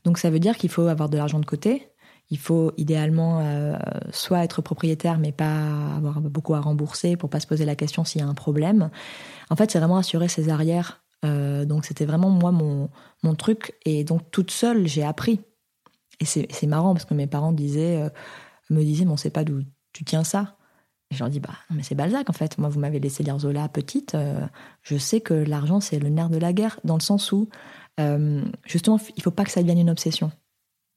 Donc, 0.05 0.19
ça 0.19 0.29
veut 0.29 0.39
dire 0.39 0.59
qu'il 0.59 0.69
faut 0.69 0.87
avoir 0.87 1.09
de 1.09 1.17
l'argent 1.17 1.39
de 1.39 1.47
côté. 1.47 1.89
Il 2.29 2.39
faut 2.39 2.73
idéalement 2.77 3.41
euh, 3.41 3.79
soit 4.11 4.45
être 4.45 4.61
propriétaire, 4.61 5.19
mais 5.19 5.33
pas 5.33 5.95
avoir 5.97 6.21
beaucoup 6.21 6.55
à 6.55 6.61
rembourser 6.61 7.17
pour 7.17 7.31
pas 7.31 7.41
se 7.41 7.47
poser 7.47 7.65
la 7.65 7.75
question 7.75 8.05
s'il 8.05 8.21
y 8.21 8.25
a 8.25 8.29
un 8.29 8.35
problème. 8.35 8.91
En 9.49 9.57
fait, 9.57 9.71
c'est 9.71 9.79
vraiment 9.79 9.97
assurer 9.97 10.29
ses 10.29 10.51
arrières 10.51 11.06
euh, 11.25 11.65
donc 11.65 11.85
c'était 11.85 12.05
vraiment 12.05 12.31
moi 12.31 12.53
mon, 12.53 12.91
mon 13.23 13.35
truc. 13.35 13.75
Et 13.85 14.05
donc 14.05 14.31
toute 14.31 14.51
seule, 14.51 14.87
j'ai 14.87 15.05
appris. 15.05 15.41
Et 16.21 16.25
c'est 16.25 16.67
marrant 16.67 16.95
parce 16.95 17.05
que 17.05 17.15
mes 17.15 17.27
parents 17.27 17.53
disaient, 17.53 18.03
euh, 18.03 18.09
me 18.71 18.83
disaient, 18.83 19.05
mais 19.05 19.13
on 19.13 19.17
sait 19.19 19.31
pas 19.31 19.45
d'où 19.45 19.63
tu 19.93 20.05
tiens 20.05 20.25
ça. 20.25 20.57
Et 21.11 21.15
je 21.15 21.25
dis, 21.27 21.41
bah, 21.41 21.51
mais 21.71 21.83
c'est 21.83 21.95
Balzac 21.95 22.29
en 22.31 22.33
fait. 22.33 22.59
Moi, 22.59 22.69
vous 22.69 22.81
m'avez 22.81 22.99
laissé 22.99 23.23
lire 23.23 23.39
Zola 23.39 23.69
petite. 23.69 24.15
Euh, 24.15 24.47
je 24.83 24.97
sais 24.97 25.21
que 25.21 25.35
l'argent, 25.35 25.81
c'est 25.81 25.99
le 25.99 26.09
nerf 26.09 26.31
de 26.31 26.39
la 26.39 26.53
guerre, 26.53 26.81
dans 26.85 26.97
le 26.97 27.01
sens 27.01 27.33
où, 27.33 27.49
justement, 28.65 28.99
il 29.17 29.23
faut 29.23 29.31
pas 29.31 29.45
que 29.45 29.51
ça 29.51 29.61
devienne 29.61 29.79
une 29.79 29.91
obsession. 29.91 30.33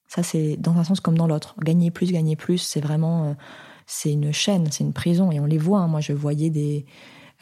Ça, 0.07 0.23
c'est 0.23 0.57
dans 0.57 0.77
un 0.77 0.83
sens 0.83 0.99
comme 1.01 1.17
dans 1.17 1.27
l'autre. 1.27 1.55
Gagner 1.61 1.91
plus, 1.91 2.11
gagner 2.11 2.35
plus, 2.35 2.57
c'est 2.57 2.81
vraiment, 2.81 3.35
c'est 3.85 4.11
une 4.11 4.31
chaîne, 4.31 4.71
c'est 4.71 4.83
une 4.83 4.93
prison. 4.93 5.31
Et 5.31 5.39
on 5.39 5.45
les 5.45 5.59
voit. 5.59 5.79
Hein. 5.79 5.87
Moi, 5.87 6.01
je 6.01 6.13
voyais 6.13 6.49
des, 6.49 6.85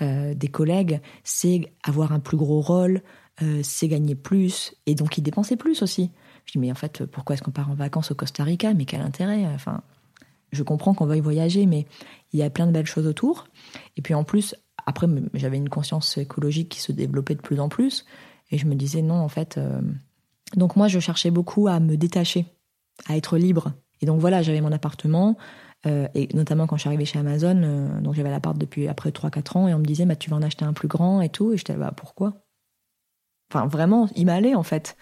euh, 0.01 0.33
des 0.33 0.47
collègues, 0.47 1.01
c'est 1.23 1.71
avoir 1.83 2.11
un 2.11 2.19
plus 2.19 2.37
gros 2.37 2.61
rôle, 2.61 3.01
euh, 3.41 3.61
c'est 3.63 3.87
gagner 3.87 4.15
plus, 4.15 4.75
et 4.85 4.95
donc 4.95 5.17
ils 5.17 5.21
dépensaient 5.21 5.57
plus 5.57 5.81
aussi. 5.81 6.11
Je 6.45 6.53
dis, 6.53 6.59
mais 6.59 6.71
en 6.71 6.75
fait, 6.75 7.05
pourquoi 7.05 7.33
est-ce 7.33 7.43
qu'on 7.43 7.51
part 7.51 7.69
en 7.69 7.75
vacances 7.75 8.11
au 8.11 8.15
Costa 8.15 8.43
Rica? 8.43 8.73
Mais 8.73 8.85
quel 8.85 9.01
intérêt? 9.01 9.45
Enfin, 9.53 9.81
je 10.51 10.63
comprends 10.63 10.93
qu'on 10.93 11.05
veuille 11.05 11.19
voyager, 11.19 11.65
mais 11.65 11.85
il 12.31 12.39
y 12.39 12.43
a 12.43 12.49
plein 12.49 12.67
de 12.67 12.71
belles 12.71 12.85
choses 12.85 13.05
autour. 13.05 13.47
Et 13.97 14.01
puis 14.01 14.13
en 14.13 14.23
plus, 14.23 14.55
après, 14.85 15.07
j'avais 15.33 15.57
une 15.57 15.69
conscience 15.69 16.17
écologique 16.17 16.69
qui 16.69 16.79
se 16.79 16.93
développait 16.93 17.35
de 17.35 17.41
plus 17.41 17.59
en 17.59 17.67
plus, 17.67 18.05
et 18.51 18.57
je 18.57 18.65
me 18.65 18.75
disais, 18.75 19.01
non, 19.01 19.15
en 19.15 19.27
fait. 19.27 19.57
Euh, 19.57 19.81
donc 20.55 20.75
moi, 20.75 20.87
je 20.87 20.99
cherchais 20.99 21.31
beaucoup 21.31 21.67
à 21.67 21.79
me 21.79 21.97
détacher, 21.97 22.45
à 23.07 23.17
être 23.17 23.37
libre. 23.37 23.73
Et 24.01 24.05
donc 24.05 24.21
voilà, 24.21 24.41
j'avais 24.41 24.61
mon 24.61 24.71
appartement, 24.71 25.37
euh, 25.85 26.07
et 26.15 26.27
notamment 26.33 26.65
quand 26.65 26.75
je 26.75 26.81
suis 26.81 26.89
arrivée 26.89 27.05
chez 27.05 27.19
Amazon, 27.19 27.61
euh, 27.63 28.01
donc 28.01 28.15
j'avais 28.15 28.31
l'appart 28.31 28.57
depuis 28.57 28.87
après 28.87 29.11
3-4 29.11 29.57
ans, 29.57 29.67
et 29.67 29.73
on 29.73 29.79
me 29.79 29.85
disait, 29.85 30.05
bah, 30.05 30.15
tu 30.15 30.29
vas 30.29 30.37
en 30.37 30.41
acheter 30.41 30.65
un 30.65 30.73
plus 30.73 30.87
grand 30.87 31.21
et 31.21 31.29
tout. 31.29 31.53
Et 31.53 31.57
j'étais, 31.57 31.75
bah, 31.75 31.93
pourquoi? 31.95 32.45
Enfin, 33.51 33.67
vraiment, 33.67 34.09
il 34.15 34.25
m'allait 34.25 34.55
en 34.55 34.63
fait. 34.63 34.97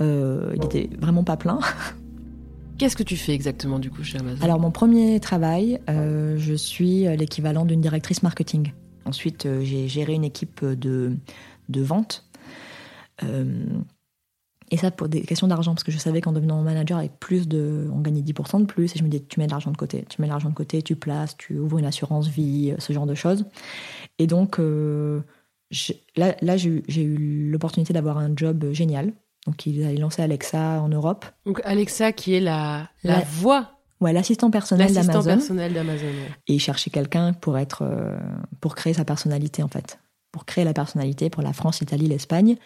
Euh, 0.00 0.52
il 0.56 0.64
était 0.64 0.90
vraiment 0.98 1.24
pas 1.24 1.36
plein. 1.36 1.60
Qu'est-ce 2.78 2.96
que 2.96 3.02
tu 3.02 3.16
fais 3.16 3.32
exactement 3.32 3.78
du 3.78 3.90
coup 3.90 4.02
chez 4.04 4.18
Amazon? 4.18 4.44
Alors, 4.44 4.60
mon 4.60 4.70
premier 4.70 5.18
travail, 5.18 5.80
je 5.88 6.54
suis 6.54 7.04
l'équivalent 7.16 7.64
d'une 7.64 7.80
directrice 7.80 8.22
marketing. 8.22 8.74
Ensuite, 9.06 9.48
j'ai 9.62 9.88
géré 9.88 10.12
une 10.12 10.24
équipe 10.24 10.62
de, 10.62 11.16
de 11.70 11.80
vente. 11.80 12.28
Et 14.70 14.76
ça 14.76 14.90
pour 14.90 15.08
des 15.08 15.20
questions 15.20 15.46
d'argent, 15.46 15.74
parce 15.74 15.84
que 15.84 15.92
je 15.92 15.98
savais 15.98 16.20
qu'en 16.20 16.32
devenant 16.32 16.60
manager 16.62 16.98
avec 16.98 17.18
plus 17.20 17.46
de. 17.46 17.88
On 17.92 18.00
gagnait 18.00 18.22
10% 18.22 18.60
de 18.60 18.66
plus, 18.66 18.94
et 18.94 18.98
je 18.98 19.04
me 19.04 19.08
disais, 19.08 19.24
tu 19.28 19.38
mets 19.38 19.46
de 19.46 19.52
l'argent 19.52 19.70
de 19.70 19.76
côté, 19.76 20.04
tu 20.08 20.20
mets 20.20 20.26
de 20.26 20.32
l'argent 20.32 20.48
de 20.48 20.54
côté, 20.54 20.82
tu 20.82 20.96
places, 20.96 21.36
tu 21.36 21.58
ouvres 21.58 21.78
une 21.78 21.84
assurance 21.84 22.26
vie, 22.26 22.74
ce 22.78 22.92
genre 22.92 23.06
de 23.06 23.14
choses. 23.14 23.44
Et 24.18 24.26
donc, 24.26 24.58
euh, 24.58 25.20
là, 26.16 26.34
là 26.42 26.56
j'ai 26.56 27.02
eu 27.02 27.50
l'opportunité 27.50 27.92
d'avoir 27.92 28.18
un 28.18 28.32
job 28.34 28.72
génial. 28.72 29.12
Donc, 29.46 29.64
ils 29.66 29.84
allaient 29.84 29.96
lancer 29.96 30.22
Alexa 30.22 30.82
en 30.82 30.88
Europe. 30.88 31.24
Donc, 31.44 31.60
Alexa 31.64 32.12
qui 32.12 32.34
est 32.34 32.40
la, 32.40 32.88
la, 33.04 33.20
voix. 33.20 33.70
Ouais, 34.00 34.12
l'assistant 34.12 34.50
personnel 34.50 34.88
d'Amazon. 34.88 35.12
L'assistant 35.12 35.34
personnel 35.36 35.72
d'Amazon. 35.72 36.06
Et 36.48 36.54
ils 36.54 36.60
cherchaient 36.60 36.90
quelqu'un 36.90 37.32
pour 37.32 37.56
être, 37.56 37.82
euh, 37.82 38.18
pour 38.60 38.74
créer 38.74 38.92
sa 38.92 39.04
personnalité, 39.04 39.62
en 39.62 39.68
fait. 39.68 40.00
Pour 40.32 40.44
créer 40.44 40.64
la 40.64 40.74
personnalité 40.74 41.30
pour 41.30 41.42
la 41.42 41.52
France, 41.52 41.78
l'Italie, 41.78 42.08
l'Espagne. 42.08 42.56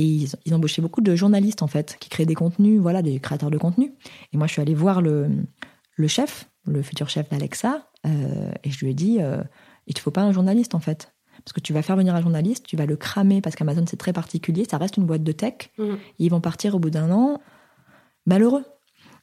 Et 0.00 0.04
ils, 0.04 0.28
ils, 0.46 0.54
embauchaient 0.54 0.82
beaucoup 0.82 1.02
de 1.02 1.14
journalistes, 1.14 1.62
en 1.62 1.66
fait, 1.66 1.96
qui 2.00 2.08
créaient 2.08 2.26
des 2.26 2.34
contenus, 2.34 2.80
voilà, 2.80 3.02
des 3.02 3.18
créateurs 3.20 3.50
de 3.50 3.58
contenu. 3.58 3.92
Et 4.32 4.36
moi, 4.38 4.46
je 4.46 4.52
suis 4.52 4.62
allée 4.62 4.74
voir 4.74 5.02
le, 5.02 5.28
le 5.96 6.08
chef, 6.08 6.48
le 6.66 6.80
futur 6.82 7.08
chef 7.08 7.28
d'Alexa, 7.28 7.86
euh, 8.06 8.50
et 8.64 8.70
je 8.70 8.78
lui 8.84 8.92
ai 8.92 8.94
dit, 8.94 9.18
euh, 9.20 9.42
il 9.86 9.94
te 9.94 10.00
faut 10.00 10.10
pas 10.10 10.22
un 10.22 10.32
journaliste, 10.32 10.74
en 10.74 10.80
fait. 10.80 11.12
Parce 11.44 11.52
que 11.52 11.60
tu 11.60 11.72
vas 11.72 11.82
faire 11.82 11.96
venir 11.96 12.14
un 12.14 12.20
journaliste, 12.22 12.64
tu 12.66 12.76
vas 12.76 12.86
le 12.86 12.96
cramer, 12.96 13.40
parce 13.40 13.56
qu'Amazon, 13.56 13.84
c'est 13.88 13.96
très 13.98 14.12
particulier, 14.12 14.64
ça 14.70 14.78
reste 14.78 14.96
une 14.96 15.04
boîte 15.06 15.22
de 15.22 15.32
tech. 15.32 15.70
Mmh. 15.78 15.94
ils 16.18 16.30
vont 16.30 16.40
partir 16.40 16.74
au 16.74 16.78
bout 16.78 16.90
d'un 16.90 17.10
an 17.10 17.40
malheureux. 18.26 18.64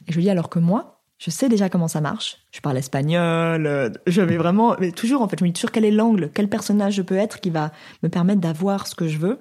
Et 0.08 0.12
je 0.12 0.18
lui 0.18 0.24
dis, 0.24 0.30
alors 0.30 0.50
que 0.50 0.60
moi, 0.60 0.94
Je 1.20 1.32
sais 1.32 1.50
déjà 1.50 1.68
comment 1.68 1.88
ça 1.88 2.00
marche. 2.00 2.38
Je 2.52 2.62
parle 2.62 2.78
espagnol. 2.78 3.66
euh, 3.66 3.90
J'avais 4.06 4.38
vraiment, 4.38 4.76
mais 4.80 4.92
toujours 4.92 5.24
en 5.24 5.28
fait, 5.28 5.40
je 5.40 5.44
me 5.44 5.50
dis 5.50 5.54
toujours 5.54 5.72
quel 5.72 5.84
est 5.86 5.92
l'angle, 5.92 6.30
quel 6.32 6.48
personnage 6.48 6.94
je 6.94 7.02
peux 7.02 7.18
être 7.18 7.40
qui 7.40 7.50
va 7.50 7.72
me 8.04 8.10
permettre 8.10 8.40
d'avoir 8.40 8.86
ce 8.86 8.94
que 8.94 9.08
je 9.08 9.18
veux. 9.18 9.40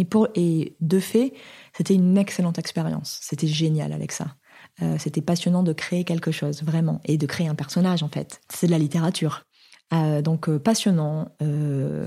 Et 0.00 0.04
pour 0.06 0.28
et 0.34 0.76
de 0.80 0.98
fait, 0.98 1.34
c'était 1.76 1.94
une 1.94 2.16
excellente 2.16 2.58
expérience. 2.58 3.18
C'était 3.22 3.46
génial, 3.46 3.92
Alexa. 3.92 4.34
Euh, 4.80 4.96
c'était 4.98 5.20
passionnant 5.20 5.62
de 5.62 5.74
créer 5.74 6.04
quelque 6.04 6.30
chose, 6.30 6.62
vraiment, 6.62 7.00
et 7.04 7.18
de 7.18 7.26
créer 7.26 7.48
un 7.48 7.54
personnage 7.54 8.02
en 8.02 8.08
fait. 8.08 8.40
C'est 8.48 8.66
de 8.66 8.72
la 8.72 8.78
littérature. 8.78 9.44
Euh, 9.92 10.22
donc 10.22 10.48
euh, 10.48 10.58
passionnant. 10.58 11.28
Euh, 11.42 12.06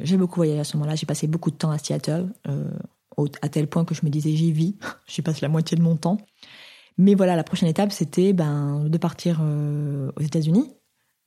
j'ai 0.00 0.18
beaucoup 0.18 0.36
voyagé 0.36 0.60
à 0.60 0.64
ce 0.64 0.76
moment-là. 0.76 0.96
J'ai 0.96 1.06
passé 1.06 1.26
beaucoup 1.26 1.50
de 1.50 1.56
temps 1.56 1.70
à 1.70 1.78
Seattle, 1.78 2.28
au- 3.16 3.28
à 3.40 3.48
tel 3.48 3.68
point 3.68 3.86
que 3.86 3.94
je 3.94 4.04
me 4.04 4.10
disais 4.10 4.32
j'y 4.36 4.52
vis. 4.52 4.76
J'y 5.06 5.22
passe 5.22 5.40
la 5.40 5.48
moitié 5.48 5.76
de 5.78 5.82
mon 5.82 5.96
temps. 5.96 6.18
Mais 6.98 7.14
voilà, 7.14 7.36
la 7.36 7.44
prochaine 7.44 7.68
étape, 7.70 7.92
c'était 7.92 8.32
ben, 8.34 8.84
de 8.88 8.98
partir 8.98 9.40
aux 9.42 10.20
États-Unis, 10.22 10.70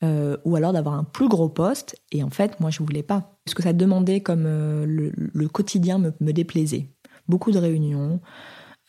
euh, 0.03 0.37
ou 0.45 0.55
alors 0.55 0.73
d'avoir 0.73 0.95
un 0.95 1.03
plus 1.03 1.27
gros 1.27 1.49
poste. 1.49 1.99
Et 2.11 2.23
en 2.23 2.29
fait, 2.29 2.59
moi, 2.59 2.69
je 2.69 2.83
voulais 2.83 3.03
pas. 3.03 3.39
Ce 3.47 3.55
que 3.55 3.63
ça 3.63 3.73
demandait 3.73 4.21
comme 4.21 4.45
euh, 4.45 4.85
le, 4.85 5.47
quotidien 5.47 5.97
me, 5.97 6.33
déplaisait. 6.33 6.91
Beaucoup 7.27 7.51
de 7.51 7.57
réunions, 7.57 8.21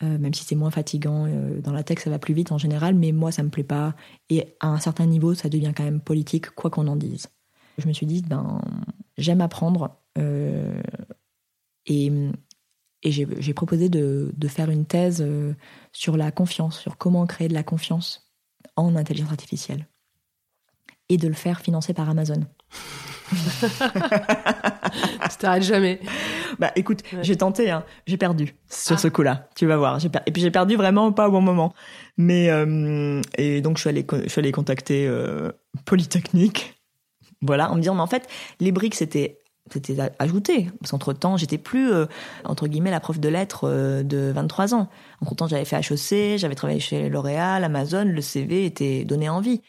euh, 0.03 0.17
même 0.19 0.33
si 0.33 0.43
c'est 0.43 0.55
moins 0.55 0.71
fatigant. 0.71 1.27
dans 1.63 1.73
la 1.73 1.83
tech, 1.83 1.99
ça 1.99 2.09
va 2.09 2.19
plus 2.19 2.33
vite 2.33 2.51
en 2.51 2.57
général, 2.59 2.93
mais 2.95 3.11
moi, 3.11 3.31
ça 3.31 3.41
me 3.43 3.49
plaît 3.49 3.63
pas. 3.63 3.95
Et 4.29 4.55
à 4.59 4.67
un 4.67 4.79
certain 4.79 5.07
niveau, 5.07 5.33
ça 5.33 5.49
devient 5.49 5.73
quand 5.75 5.83
même 5.83 5.99
politique, 5.99 6.51
quoi 6.51 6.69
qu'on 6.69 6.87
en 6.87 6.95
dise. 6.95 7.27
Je 7.79 7.87
me 7.87 7.93
suis 7.93 8.05
dit, 8.05 8.21
ben, 8.21 8.61
j'aime 9.17 9.41
apprendre. 9.41 9.97
et 11.85 12.11
et 13.01 13.11
j'ai 13.11 13.53
proposé 13.53 13.87
de, 13.87 14.31
faire 14.49 14.69
une 14.69 14.85
thèse 14.85 15.25
sur 15.93 16.17
la 16.17 16.31
confiance, 16.31 16.79
sur 16.79 16.97
comment 16.97 17.25
créer 17.25 17.47
de 17.47 17.53
la 17.53 17.63
confiance 17.63 18.29
en 18.75 18.95
intelligence 18.95 19.31
artificielle. 19.31 19.87
Et 21.09 21.17
de 21.17 21.27
le 21.27 21.33
faire 21.33 21.59
financer 21.61 21.93
par 21.93 22.07
Amazon. 22.09 22.41
Tu 25.29 25.37
t'arrêtes 25.39 25.63
jamais. 25.63 25.99
Bah 26.59 26.71
écoute, 26.75 27.01
Ouais. 27.13 27.19
j'ai 27.23 27.35
tenté, 27.35 27.69
hein. 27.69 27.83
j'ai 28.07 28.17
perdu 28.17 28.55
sur 28.69 28.95
Ah. 28.95 28.99
ce 28.99 29.07
coup-là. 29.07 29.47
Tu 29.55 29.65
vas 29.65 29.77
voir. 29.77 29.99
Per- 29.99 30.19
Et 30.25 30.31
puis 30.31 30.41
j'ai 30.41 30.51
perdu 30.51 30.75
vraiment 30.75 31.11
pas 31.11 31.27
au 31.27 31.31
bon 31.31 31.41
moment. 31.41 31.73
Mais 32.17 32.49
euh, 32.49 33.21
et 33.37 33.61
donc 33.61 33.77
je 33.77 33.81
suis 33.81 33.89
allée, 33.89 34.05
co- 34.05 34.21
je 34.21 34.27
suis 34.29 34.39
allée 34.39 34.51
contacter 34.51 35.07
euh, 35.07 35.51
Polytechnique. 35.85 36.75
Voilà, 37.41 37.71
en 37.71 37.75
me 37.75 37.81
disant 37.81 37.95
mais 37.95 38.01
en 38.01 38.07
fait 38.07 38.27
les 38.59 38.71
briques 38.71 38.95
c'était 38.95 39.39
c'était 39.71 39.99
a- 39.99 40.11
ajouté. 40.19 40.69
Parce 40.79 40.91
qu'entre 40.91 41.13
temps 41.13 41.37
j'étais 41.37 41.57
plus 41.59 41.91
euh, 41.91 42.05
entre 42.43 42.67
guillemets 42.67 42.91
la 42.91 42.99
prof 42.99 43.19
de 43.19 43.29
lettres 43.29 43.67
euh, 43.67 44.03
de 44.03 44.31
23 44.33 44.73
ans. 44.73 44.89
Entre 45.21 45.35
temps 45.35 45.47
j'avais 45.47 45.65
fait 45.65 45.77
HEC, 45.77 46.37
j'avais 46.39 46.55
travaillé 46.55 46.79
chez 46.79 47.09
L'Oréal, 47.09 47.63
Amazon, 47.63 48.05
le 48.05 48.21
CV 48.21 48.65
était 48.65 49.05
donné 49.05 49.29
envie. 49.29 49.61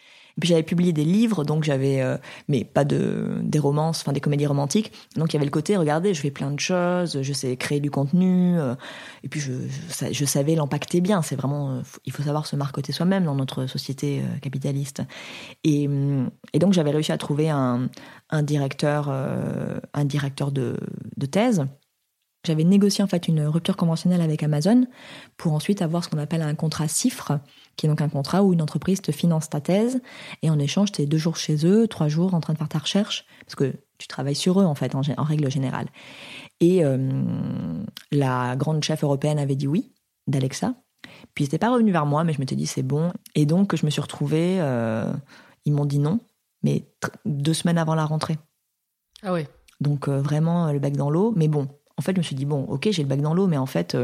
J'avais 0.42 0.62
publié 0.62 0.92
des 0.92 1.05
livres, 1.05 1.44
donc 1.44 1.64
j'avais, 1.64 2.00
euh, 2.03 2.16
mais 2.48 2.64
pas 2.64 2.85
de 2.85 3.38
des 3.42 3.59
romances, 3.59 4.00
enfin 4.00 4.12
des 4.12 4.20
comédies 4.20 4.46
romantiques. 4.46 4.92
Donc 5.16 5.33
il 5.33 5.35
y 5.35 5.37
avait 5.37 5.44
le 5.44 5.50
côté, 5.50 5.76
regardez, 5.76 6.14
je 6.14 6.20
fais 6.20 6.31
plein 6.31 6.50
de 6.50 6.61
choses, 6.61 7.20
je 7.22 7.33
sais 7.33 7.57
créer 7.57 7.81
du 7.81 7.90
contenu, 7.90 8.59
euh, 8.59 8.74
et 9.24 9.29
puis 9.29 9.40
je, 9.40 9.53
je, 9.53 9.92
sa- 9.92 10.12
je 10.12 10.24
savais 10.24 10.55
l'impacter 10.55 11.00
bien. 11.00 11.22
C'est 11.22 11.37
vraiment, 11.37 11.70
euh, 11.70 11.83
il 12.05 12.12
faut 12.12 12.22
savoir 12.22 12.46
se 12.46 12.57
marketer 12.57 12.92
soi-même 12.92 13.24
dans 13.24 13.35
notre 13.35 13.66
société 13.66 14.22
capitaliste. 14.42 15.03
Et, 15.64 15.88
et 16.53 16.59
donc 16.59 16.72
j'avais 16.72 16.90
réussi 16.90 17.12
à 17.12 17.18
trouver 17.18 17.50
un, 17.50 17.88
un 18.31 18.42
directeur, 18.42 19.09
un 19.09 20.05
directeur 20.05 20.53
de, 20.53 20.76
de 21.16 21.26
thèse. 21.26 21.64
J'avais 22.46 22.64
négocié 22.64 23.05
en 23.05 23.07
fait 23.07 23.29
une 23.29 23.42
rupture 23.44 23.76
conventionnelle 23.76 24.22
avec 24.22 24.42
Amazon 24.42 24.87
pour 25.37 25.53
ensuite 25.53 25.83
avoir 25.83 26.03
ce 26.03 26.09
qu'on 26.09 26.18
appelle 26.18 26.40
un 26.40 26.55
contrat 26.55 26.88
CIFRE, 26.88 27.38
qui 27.81 27.87
est 27.87 27.88
donc 27.88 28.03
un 28.03 28.11
contrat 28.11 28.43
où 28.43 28.53
une 28.53 28.61
entreprise 28.61 29.01
te 29.01 29.11
finance 29.11 29.49
ta 29.49 29.62
thèse 29.62 30.03
et 30.43 30.51
en 30.51 30.59
échange, 30.59 30.93
tu 30.93 31.01
es 31.01 31.07
deux 31.07 31.16
jours 31.16 31.38
chez 31.38 31.64
eux, 31.64 31.88
trois 31.88 32.09
jours 32.09 32.35
en 32.35 32.40
train 32.40 32.53
de 32.53 32.59
faire 32.59 32.69
ta 32.69 32.79
recherche, 32.79 33.25
parce 33.47 33.55
que 33.55 33.73
tu 33.97 34.07
travailles 34.07 34.35
sur 34.35 34.61
eux 34.61 34.66
en 34.66 34.75
fait, 34.75 34.95
en, 34.95 35.01
règle 35.23 35.51
générale. 35.51 35.87
Et 36.61 36.85
euh, 36.85 36.99
la 38.12 38.55
grande 38.57 38.85
chef 38.85 39.03
européenne 39.03 39.38
avait 39.38 39.57
dit 39.57 39.66
oui, 39.66 39.95
d'Alexa. 40.27 40.75
Puis 41.33 41.45
ils 41.45 41.47
n'étaient 41.47 41.57
pas 41.57 41.73
revenus 41.73 41.90
vers 41.90 42.05
moi, 42.05 42.23
mais 42.23 42.35
je 42.35 42.40
m'étais 42.40 42.55
dit 42.55 42.66
c'est 42.66 42.83
bon. 42.83 43.14
Et 43.35 43.47
donc 43.47 43.75
je 43.75 43.87
me 43.87 43.90
suis 43.90 44.03
retrouvée, 44.03 44.59
euh, 44.61 45.11
ils 45.64 45.73
m'ont 45.73 45.87
dit 45.87 46.01
non, 46.01 46.21
mais 46.62 46.85
deux 47.25 47.55
semaines 47.55 47.79
avant 47.79 47.95
la 47.95 48.05
rentrée. 48.05 48.37
Ah 49.23 49.33
ouais. 49.33 49.49
Donc 49.81 50.07
euh, 50.07 50.21
vraiment 50.21 50.71
le 50.71 50.81
bac 50.81 50.99
dans 50.99 51.09
l'eau. 51.09 51.33
Mais 51.35 51.49
bon, 51.49 51.66
en 51.97 52.03
fait, 52.03 52.12
je 52.12 52.19
me 52.19 52.23
suis 52.23 52.37
dit, 52.37 52.45
bon, 52.45 52.64
ok, 52.64 52.90
j'ai 52.90 53.03
le 53.03 53.09
bac 53.09 53.23
dans 53.23 53.33
l'eau, 53.33 53.47
mais 53.47 53.57
en 53.57 53.64
fait, 53.64 53.97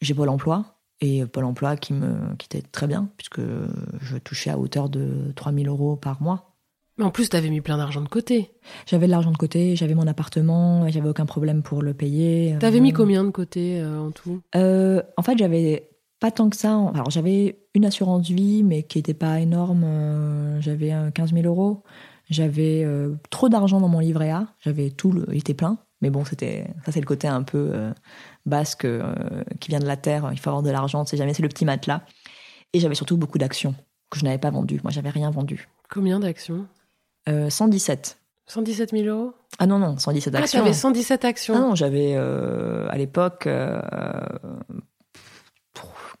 j'ai 0.00 0.14
Pôle 0.14 0.28
emploi. 0.28 0.77
Et 1.00 1.24
Pôle 1.26 1.44
emploi 1.44 1.76
qui, 1.76 1.92
me, 1.92 2.34
qui 2.38 2.46
était 2.46 2.62
très 2.66 2.86
bien, 2.86 3.08
puisque 3.16 3.40
je 4.00 4.16
touchais 4.18 4.50
à 4.50 4.58
hauteur 4.58 4.88
de 4.88 5.32
3000 5.36 5.68
euros 5.68 5.96
par 5.96 6.20
mois. 6.22 6.56
Mais 6.98 7.04
en 7.04 7.10
plus, 7.10 7.28
t'avais 7.28 7.50
mis 7.50 7.60
plein 7.60 7.76
d'argent 7.76 8.00
de 8.00 8.08
côté. 8.08 8.50
J'avais 8.86 9.06
de 9.06 9.12
l'argent 9.12 9.30
de 9.30 9.36
côté, 9.36 9.76
j'avais 9.76 9.94
mon 9.94 10.08
appartement, 10.08 10.88
j'avais 10.88 11.08
aucun 11.08 11.26
problème 11.26 11.62
pour 11.62 11.80
le 11.82 11.94
payer. 11.94 12.56
T'avais 12.58 12.78
Euh, 12.78 12.82
mis 12.82 12.92
combien 12.92 13.22
de 13.22 13.30
côté 13.30 13.80
euh, 13.80 14.00
en 14.00 14.10
tout? 14.10 14.40
Euh, 14.56 15.00
En 15.16 15.22
fait, 15.22 15.38
j'avais 15.38 15.90
pas 16.18 16.32
tant 16.32 16.50
que 16.50 16.56
ça. 16.56 16.74
Alors, 16.94 17.10
j'avais 17.10 17.60
une 17.74 17.84
assurance 17.84 18.28
vie, 18.28 18.64
mais 18.64 18.82
qui 18.82 18.98
était 18.98 19.14
pas 19.14 19.38
énorme. 19.38 19.86
J'avais 20.58 20.92
euh, 20.92 21.12
15 21.12 21.32
000 21.34 21.46
euros. 21.46 21.84
J'avais 22.28 22.84
trop 23.30 23.48
d'argent 23.48 23.80
dans 23.80 23.88
mon 23.88 24.00
livret 24.00 24.30
A. 24.30 24.48
J'avais 24.60 24.90
tout, 24.90 25.12
le, 25.12 25.24
il 25.30 25.38
était 25.38 25.54
plein. 25.54 25.78
Mais 26.00 26.10
bon, 26.10 26.24
c'était 26.24 26.66
ça, 26.84 26.92
c'est 26.92 27.00
le 27.00 27.06
côté 27.06 27.26
un 27.28 27.42
peu 27.42 27.70
euh, 27.72 27.92
basque 28.46 28.84
euh, 28.84 29.12
qui 29.60 29.68
vient 29.70 29.80
de 29.80 29.86
la 29.86 29.96
terre. 29.96 30.28
Il 30.32 30.38
faut 30.38 30.50
avoir 30.50 30.62
de 30.62 30.70
l'argent, 30.70 31.04
c'est 31.04 31.16
jamais, 31.16 31.34
c'est 31.34 31.42
le 31.42 31.48
petit 31.48 31.64
matelas. 31.64 32.02
Et 32.72 32.80
j'avais 32.80 32.94
surtout 32.94 33.16
beaucoup 33.16 33.38
d'actions 33.38 33.74
que 34.10 34.18
je 34.18 34.24
n'avais 34.24 34.38
pas 34.38 34.50
vendues. 34.50 34.80
Moi, 34.82 34.92
j'avais 34.92 35.10
rien 35.10 35.30
vendu. 35.30 35.68
Combien 35.90 36.20
d'actions? 36.20 36.66
Euh, 37.28 37.50
117. 37.50 38.18
117 38.46 38.90
000 38.92 39.04
euros? 39.04 39.34
Ah 39.58 39.66
non, 39.66 39.78
non, 39.78 39.98
117 39.98 40.34
Ah, 40.34 40.38
actions. 40.38 40.60
t'avais 40.60 40.72
117 40.72 41.24
actions. 41.24 41.54
Ah 41.56 41.60
non, 41.60 41.74
j'avais 41.74 42.14
euh, 42.16 42.86
à 42.88 42.96
l'époque 42.96 43.46
euh, 43.46 43.80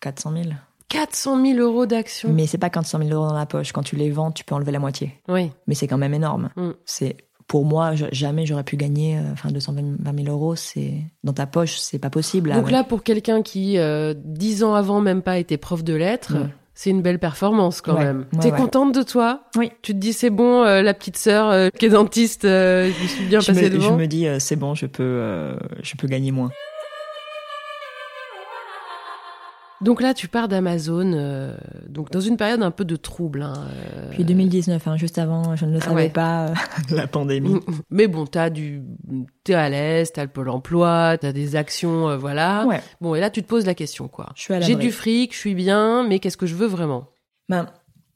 400 0.00 0.32
000. 0.32 0.44
400 0.88 1.44
000 1.44 1.58
euros 1.58 1.86
d'actions. 1.86 2.30
Mais 2.32 2.46
c'est 2.46 2.58
pas 2.58 2.70
400 2.70 2.98
000 2.98 3.10
euros 3.10 3.28
dans 3.28 3.34
la 3.34 3.46
poche. 3.46 3.72
Quand 3.72 3.82
tu 3.82 3.96
les 3.96 4.10
vends, 4.10 4.30
tu 4.32 4.44
peux 4.44 4.54
enlever 4.54 4.72
la 4.72 4.78
moitié. 4.78 5.20
Oui. 5.28 5.50
Mais 5.66 5.74
c'est 5.74 5.86
quand 5.86 5.98
même 5.98 6.14
énorme. 6.14 6.50
Mm. 6.56 6.70
C'est 6.84 7.16
pour 7.48 7.64
moi, 7.64 7.94
jamais 8.12 8.44
j'aurais 8.44 8.62
pu 8.62 8.76
gagner 8.76 9.16
euh, 9.16 9.32
enfin 9.32 9.50
220 9.50 10.16
000 10.24 10.28
euros. 10.28 10.54
C'est 10.54 10.92
dans 11.24 11.32
ta 11.32 11.46
poche, 11.46 11.78
c'est 11.78 11.98
pas 11.98 12.10
possible. 12.10 12.52
Donc 12.52 12.70
là, 12.70 12.84
pour 12.84 13.02
quelqu'un 13.02 13.42
qui, 13.42 13.78
euh, 13.78 14.14
dix 14.16 14.62
ans 14.62 14.74
avant, 14.74 15.00
même 15.00 15.22
pas 15.22 15.38
était 15.38 15.56
prof 15.56 15.82
de 15.82 15.94
lettres, 15.94 16.36
c'est 16.74 16.90
une 16.90 17.00
belle 17.00 17.18
performance 17.18 17.80
quand 17.80 17.96
Ouais, 17.96 18.04
même. 18.04 18.26
T'es 18.40 18.50
contente 18.50 18.94
de 18.94 19.02
toi? 19.02 19.44
Oui. 19.56 19.72
Tu 19.80 19.94
te 19.94 19.98
dis, 19.98 20.12
c'est 20.12 20.30
bon, 20.30 20.62
euh, 20.62 20.82
la 20.82 20.92
petite 20.92 21.16
sœur 21.16 21.48
euh, 21.48 21.70
qui 21.70 21.86
est 21.86 21.90
dentiste, 21.90 22.42
je 22.42 23.02
me 23.02 23.08
suis 23.08 23.24
bien 23.24 23.40
je, 23.40 23.46
passée 23.46 23.64
me, 23.64 23.70
devant. 23.70 23.88
je 23.88 23.94
me 23.94 24.06
dis 24.06 24.26
c'est 24.38 24.56
bon, 24.56 24.74
je 24.74 24.86
peux, 24.86 25.56
je 25.82 25.96
peux 25.96 26.06
gagner 26.06 26.30
moins. 26.30 26.50
Donc 29.80 30.02
là, 30.02 30.12
tu 30.12 30.26
pars 30.26 30.48
d'Amazon, 30.48 31.12
euh, 31.14 31.56
donc 31.88 32.10
dans 32.10 32.20
une 32.20 32.36
période 32.36 32.62
un 32.62 32.70
peu 32.72 32.84
de 32.84 32.96
trouble. 32.96 33.42
Hein, 33.42 33.54
euh, 33.94 34.10
Puis 34.10 34.24
2019, 34.24 34.88
hein, 34.88 34.96
juste 34.96 35.18
avant, 35.18 35.54
je 35.54 35.66
ne 35.66 35.72
le 35.72 35.78
Ah 35.80 35.84
savais 35.84 35.94
ouais. 36.04 36.08
pas. 36.08 36.46
euh, 36.48 36.54
la 36.90 37.06
pandémie. 37.06 37.50
Mm, 37.54 37.56
mm. 37.66 37.80
Mais 37.90 38.08
bon, 38.08 38.26
t'as 38.26 38.50
du, 38.50 38.82
t'es 39.44 39.54
à 39.54 39.68
l'aise, 39.68 40.10
t'as 40.12 40.22
le 40.24 40.30
pôle 40.30 40.48
emploi, 40.48 41.16
t'as 41.20 41.32
des 41.32 41.54
actions, 41.54 42.08
euh, 42.08 42.16
voilà. 42.16 42.66
Ouais, 42.66 42.80
Bon, 43.00 43.14
et 43.14 43.20
là, 43.20 43.30
tu 43.30 43.42
te 43.42 43.48
poses 43.48 43.66
la 43.66 43.74
question, 43.74 44.08
quoi. 44.08 44.30
je 44.34 44.42
suis 44.42 44.54
à 44.54 44.60
J'ai 44.60 44.74
du 44.74 44.90
fric, 44.90 45.32
je 45.32 45.38
suis 45.38 45.54
bien, 45.54 46.06
mais 46.08 46.18
qu'est-ce 46.18 46.36
que 46.36 46.46
je 46.46 46.56
veux 46.56 46.66
vraiment? 46.66 47.06
Ben, 47.48 47.66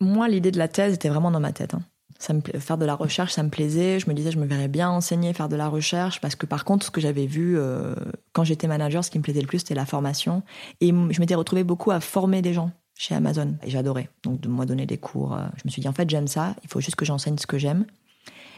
moi, 0.01 0.29
l'idée 0.29 0.51
de 0.51 0.59
la 0.59 0.67
thèse 0.69 0.95
était 0.95 1.09
vraiment 1.11 1.31
dans 1.31 1.39
ma 1.41 1.53
tête. 1.53 1.75
hein. 1.75 1.83
Faire 2.23 2.79
de 2.79 2.85
la 2.85 2.95
recherche, 2.95 3.33
ça 3.33 3.43
me 3.43 3.49
plaisait. 3.49 3.99
Je 3.99 4.09
me 4.09 4.15
disais, 4.15 4.31
je 4.31 4.39
me 4.39 4.47
verrais 4.47 4.69
bien 4.69 4.91
enseigner, 4.91 5.33
faire 5.33 5.49
de 5.49 5.57
la 5.57 5.69
recherche, 5.69 6.21
parce 6.21 6.37
que 6.37 6.47
par 6.47 6.65
contre, 6.65 6.87
ce 6.87 6.91
que 6.91 7.01
j'avais 7.01 7.27
vu 7.27 7.59
euh, 7.59 7.95
quand 8.33 8.45
j'étais 8.45 8.69
manager, 8.69 9.05
ce 9.05 9.11
qui 9.11 9.19
me 9.19 9.23
plaisait 9.23 9.41
le 9.41 9.47
plus, 9.47 9.59
c'était 9.59 9.75
la 9.75 9.87
formation. 9.87 10.43
Et 10.81 10.89
je 10.89 11.21
m'étais 11.21 11.35
retrouvée 11.35 11.65
beaucoup 11.65 11.91
à 11.91 12.01
former 12.01 12.43
des 12.43 12.53
gens 12.53 12.71
chez 12.95 13.15
Amazon, 13.15 13.57
et 13.65 13.71
j'adorais. 13.71 14.09
Donc, 14.23 14.41
de 14.41 14.49
moi 14.49 14.67
donner 14.67 14.87
des 14.87 14.99
cours. 14.99 15.35
euh, 15.35 15.47
je 15.57 15.63
me 15.65 15.71
suis 15.71 15.83
dit, 15.83 15.89
en 15.89 15.93
fait, 15.93 16.09
j'aime 16.09 16.29
ça. 16.29 16.55
Il 16.63 16.69
faut 16.69 16.81
juste 16.81 16.97
que 16.97 17.05
j'enseigne 17.05 17.39
ce 17.39 17.47
que 17.47 17.59
j'aime. 17.59 17.87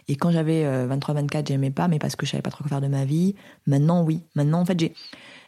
Et 0.06 0.16
quand 0.16 0.30
j'avais 0.30 0.64
23-24, 0.86 1.48
j'aimais 1.48 1.70
pas, 1.70 1.88
mais 1.88 1.98
parce 1.98 2.14
que 2.14 2.26
je 2.26 2.32
savais 2.32 2.42
pas 2.42 2.50
trop 2.50 2.62
quoi 2.62 2.68
faire 2.68 2.82
de 2.82 2.88
ma 2.88 3.06
vie. 3.06 3.34
Maintenant, 3.66 4.02
oui. 4.02 4.20
Maintenant, 4.34 4.60
en 4.60 4.66
fait, 4.66 4.78
j'ai 4.78 4.92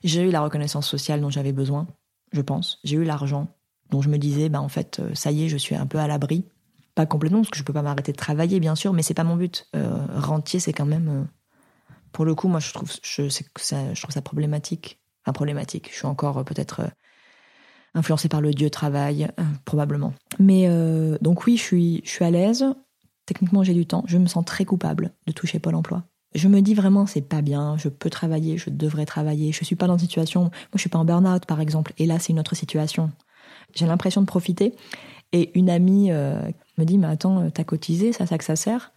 j'ai 0.05 0.23
eu 0.23 0.31
la 0.31 0.41
reconnaissance 0.41 0.89
sociale 0.89 1.21
dont 1.21 1.31
j'avais 1.31 1.53
besoin, 1.53 1.87
je 2.33 2.41
pense. 2.41 2.79
J'ai 2.85 2.97
eu 2.97 3.05
l'argent 3.05 3.49
dont 3.91 4.03
je 4.03 4.09
me 4.09 4.19
disais, 4.19 4.49
bah 4.49 4.61
en 4.61 4.69
fait, 4.69 5.01
euh, 5.01 5.15
ça 5.15 5.31
y 5.31 5.45
est, 5.45 5.49
je 5.49 5.57
suis 5.57 5.75
un 5.75 5.87
peu 5.87 5.99
à 5.99 6.07
l'abri. 6.07 6.45
Pas 6.97 7.05
complètement, 7.05 7.41
parce 7.41 7.51
que 7.51 7.59
je 7.59 7.63
peux 7.63 7.75
pas 7.75 7.83
m'arrêter 7.83 8.11
de 8.11 8.17
travailler, 8.17 8.59
bien 8.59 8.75
sûr, 8.75 8.95
mais 8.95 9.03
c'est 9.03 9.13
pas 9.13 9.23
mon 9.23 9.37
but. 9.37 9.69
Euh, 9.77 10.07
rentier, 10.17 10.61
c'est 10.61 10.73
quand 10.73 10.87
même, 10.87 11.09
euh, 11.09 11.25
pour 12.11 12.25
le 12.25 12.35
coup, 12.35 12.49
moi, 12.49 12.59
je 12.59 12.73
trouve, 12.73 12.91
je, 13.03 13.29
ça, 13.29 13.77
trouve 13.95 14.11
ça 14.11 14.23
problématique. 14.23 14.99
Enfin, 15.23 15.35
problématique. 15.35 15.91
Je 15.93 15.97
suis 15.97 16.07
encore 16.07 16.39
euh, 16.39 16.43
peut-être 16.43 16.89
influencée 17.95 18.31
par 18.31 18.41
le 18.41 18.53
dieu 18.53 18.71
travail, 18.71 19.29
probablement. 19.67 20.15
Mais 20.39 20.69
donc 21.23 21.47
oui, 21.47 21.57
je 21.57 21.63
suis, 21.63 22.03
je 22.05 22.11
suis 22.11 22.27
à 22.27 22.31
l'aise. 22.31 22.65
Techniquement, 23.25 23.63
j'ai 23.63 23.73
du 23.73 23.87
temps. 23.87 24.05
Je 24.07 24.19
me 24.19 24.27
sens 24.27 24.45
très 24.45 24.67
coupable 24.67 25.13
de 25.27 25.33
toucher 25.33 25.59
Pôle 25.59 25.75
Emploi. 25.75 26.05
Je 26.35 26.49
me 26.49 26.61
dis 26.61 26.75
vraiment, 26.75 27.07
c'est 27.07 27.23
pas 27.23 27.41
bien. 27.41 27.79
Je 27.79 27.89
peux 27.89 28.11
travailler, 28.11 28.59
je 28.59 28.69
devrais 28.69 29.07
travailler. 29.07 29.53
Je 29.53 29.65
suis 29.65 29.77
pas 29.77 29.87
dans 29.87 29.95
une 29.95 30.01
situation. 30.01 30.43
Moi, 30.43 30.51
je 30.75 30.81
suis 30.81 30.91
pas 30.91 30.99
en 30.99 31.07
burn-out, 31.07 31.47
par 31.47 31.61
exemple. 31.61 31.95
Et 31.97 32.05
là, 32.05 32.19
c'est 32.19 32.35
une 32.35 32.41
autre 32.41 32.55
situation. 32.55 33.11
J'ai 33.75 33.87
l'impression 33.87 34.21
de 34.21 34.27
profiter. 34.27 34.75
Et 35.33 35.57
une 35.59 35.71
amie 35.71 36.11
euh, 36.13 36.41
me 36.79 36.85
dit, 36.85 36.99
mais 36.99 37.09
attends, 37.09 37.51
t'as 37.51 37.65
cotisé, 37.65 38.13
ça, 38.13 38.27
ça 38.27 38.39
que 38.39 38.45
ça 38.45 38.57
sert 38.57 38.93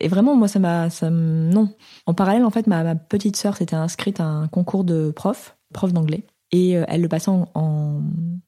Et 0.00 0.08
vraiment, 0.08 0.36
moi, 0.36 0.48
ça 0.48 0.58
m'a... 0.58 0.88
Non. 1.02 1.74
En 2.06 2.14
parallèle, 2.14 2.44
en 2.44 2.50
fait, 2.50 2.66
ma, 2.66 2.94
petite 2.94 3.36
sœur 3.36 3.56
s'était 3.56 3.76
inscrite 3.76 4.20
à 4.20 4.24
un 4.24 4.48
concours 4.48 4.84
de 4.84 5.10
prof, 5.10 5.56
prof 5.72 5.92
d'anglais. 5.92 6.24
Et 6.52 6.76
euh, 6.76 6.84
elle 6.88 7.00
le 7.00 7.08
passait 7.08 7.30
en, 7.30 7.48
en 7.54 8.02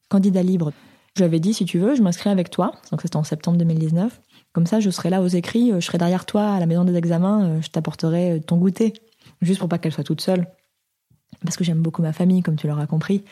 candidat 0.09 0.43
libre. 0.43 0.71
Je 1.17 1.23
lui 1.23 1.25
avais 1.25 1.39
dit, 1.39 1.55
si 1.55 1.65
tu 1.65 1.79
veux, 1.79 1.95
je 1.95 2.03
m'inscris 2.03 2.29
avec 2.29 2.51
toi. 2.51 2.73
Donc 2.91 3.01
c'était 3.01 3.15
en 3.15 3.23
septembre 3.23 3.57
2019. 3.57 4.21
Comme 4.53 4.67
ça, 4.67 4.79
je 4.79 4.91
serai 4.91 5.09
là 5.09 5.21
aux 5.21 5.27
écrits, 5.27 5.71
euh, 5.71 5.79
je 5.79 5.85
serai 5.87 5.97
derrière 5.97 6.27
toi 6.27 6.53
à 6.53 6.59
la 6.59 6.67
maison 6.67 6.83
des 6.83 6.95
examens, 6.95 7.45
euh, 7.45 7.61
je 7.61 7.69
t'apporterai 7.69 8.33
euh, 8.33 8.39
ton 8.39 8.57
goûter. 8.57 8.93
Juste 9.41 9.59
pour 9.59 9.67
pas 9.67 9.79
qu'elle 9.79 9.91
soit 9.91 10.03
toute 10.03 10.21
seule. 10.21 10.47
Parce 11.43 11.57
que 11.57 11.63
j'aime 11.63 11.81
beaucoup 11.81 12.03
ma 12.03 12.13
famille, 12.13 12.43
comme 12.43 12.55
tu 12.55 12.67
l'auras 12.67 12.85
compris. 12.85 13.23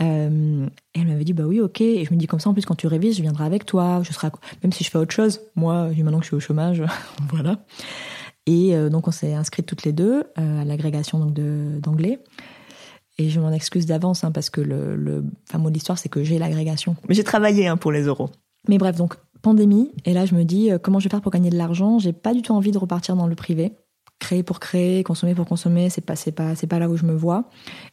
Euh, 0.00 0.66
et 0.94 1.00
elle 1.00 1.06
m'avait 1.06 1.24
dit, 1.24 1.32
bah 1.32 1.44
oui, 1.44 1.60
ok. 1.60 1.80
Et 1.80 2.04
je 2.04 2.12
me 2.12 2.18
dis, 2.18 2.26
comme 2.26 2.40
ça, 2.40 2.50
en 2.50 2.52
plus, 2.52 2.64
quand 2.64 2.74
tu 2.74 2.86
révises, 2.86 3.16
je 3.16 3.22
viendrai 3.22 3.44
avec 3.44 3.64
toi. 3.64 4.02
Je 4.02 4.12
serai, 4.12 4.28
même 4.62 4.72
si 4.72 4.84
je 4.84 4.90
fais 4.90 4.98
autre 4.98 5.14
chose. 5.14 5.40
Moi, 5.56 5.88
maintenant 5.88 6.18
que 6.18 6.24
je 6.24 6.28
suis 6.28 6.36
au 6.36 6.40
chômage, 6.40 6.82
voilà. 7.30 7.58
Et 8.46 8.74
euh, 8.74 8.88
donc, 8.88 9.08
on 9.08 9.10
s'est 9.10 9.34
inscrites 9.34 9.66
toutes 9.66 9.84
les 9.84 9.92
deux 9.92 10.24
euh, 10.38 10.62
à 10.62 10.64
l'agrégation 10.64 11.18
donc 11.18 11.34
d'anglais. 11.80 12.20
Et 13.18 13.30
je 13.30 13.40
m'en 13.40 13.52
excuse 13.52 13.86
d'avance, 13.86 14.22
hein, 14.22 14.30
parce 14.30 14.48
que 14.48 14.60
le, 14.60 14.94
le 14.94 15.24
mot 15.54 15.70
de 15.70 15.74
l'histoire, 15.74 15.98
c'est 15.98 16.08
que 16.08 16.22
j'ai 16.22 16.38
l'agrégation. 16.38 16.96
Mais 17.08 17.14
j'ai 17.14 17.24
travaillé 17.24 17.66
hein, 17.66 17.76
pour 17.76 17.90
les 17.90 18.02
euros. 18.02 18.30
Mais 18.68 18.78
bref, 18.78 18.96
donc, 18.96 19.16
pandémie. 19.42 19.92
Et 20.04 20.12
là, 20.12 20.24
je 20.24 20.34
me 20.34 20.44
dis, 20.44 20.70
euh, 20.70 20.78
comment 20.78 20.98
je 20.98 21.04
vais 21.04 21.10
faire 21.10 21.20
pour 21.20 21.32
gagner 21.32 21.50
de 21.50 21.56
l'argent? 21.56 21.98
J'ai 21.98 22.12
pas 22.12 22.34
du 22.34 22.42
tout 22.42 22.52
envie 22.52 22.70
de 22.70 22.78
repartir 22.78 23.16
dans 23.16 23.26
le 23.26 23.34
privé. 23.34 23.72
Créer 24.18 24.42
pour 24.42 24.58
créer, 24.58 25.04
consommer 25.04 25.34
pour 25.34 25.46
consommer, 25.46 25.90
c'est 25.90 26.00
pas, 26.00 26.16
c'est 26.16 26.32
pas, 26.32 26.54
c'est 26.56 26.66
pas 26.66 26.78
là 26.78 26.88
où 26.88 26.96
je 26.96 27.04
me 27.04 27.14
vois. 27.14 27.44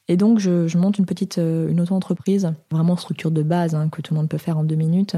Et 0.07 0.17
donc, 0.17 0.39
je, 0.39 0.67
je 0.67 0.77
monte 0.77 0.97
une 0.97 1.05
petite, 1.05 1.37
euh, 1.37 1.69
une 1.69 1.79
auto-entreprise, 1.81 2.51
vraiment 2.71 2.95
structure 2.97 3.29
de 3.31 3.43
base, 3.43 3.75
hein, 3.75 3.89
que 3.89 4.01
tout 4.01 4.13
le 4.13 4.19
monde 4.19 4.29
peut 4.29 4.37
faire 4.39 4.57
en 4.57 4.63
deux 4.63 4.75
minutes, 4.75 5.15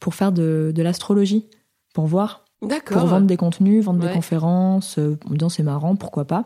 pour 0.00 0.14
faire 0.14 0.32
de, 0.32 0.70
de 0.74 0.82
l'astrologie, 0.82 1.46
pour 1.94 2.06
voir 2.06 2.44
pour 2.60 3.06
vendre 3.08 3.26
des 3.26 3.36
contenus, 3.36 3.84
vendre 3.84 4.00
Ouais. 4.02 4.08
des 4.08 4.14
conférences, 4.14 4.98
euh, 4.98 5.18
en 5.26 5.30
me 5.30 5.36
disant 5.36 5.48
c'est 5.50 5.62
marrant, 5.62 5.96
pourquoi 5.96 6.24
pas. 6.26 6.44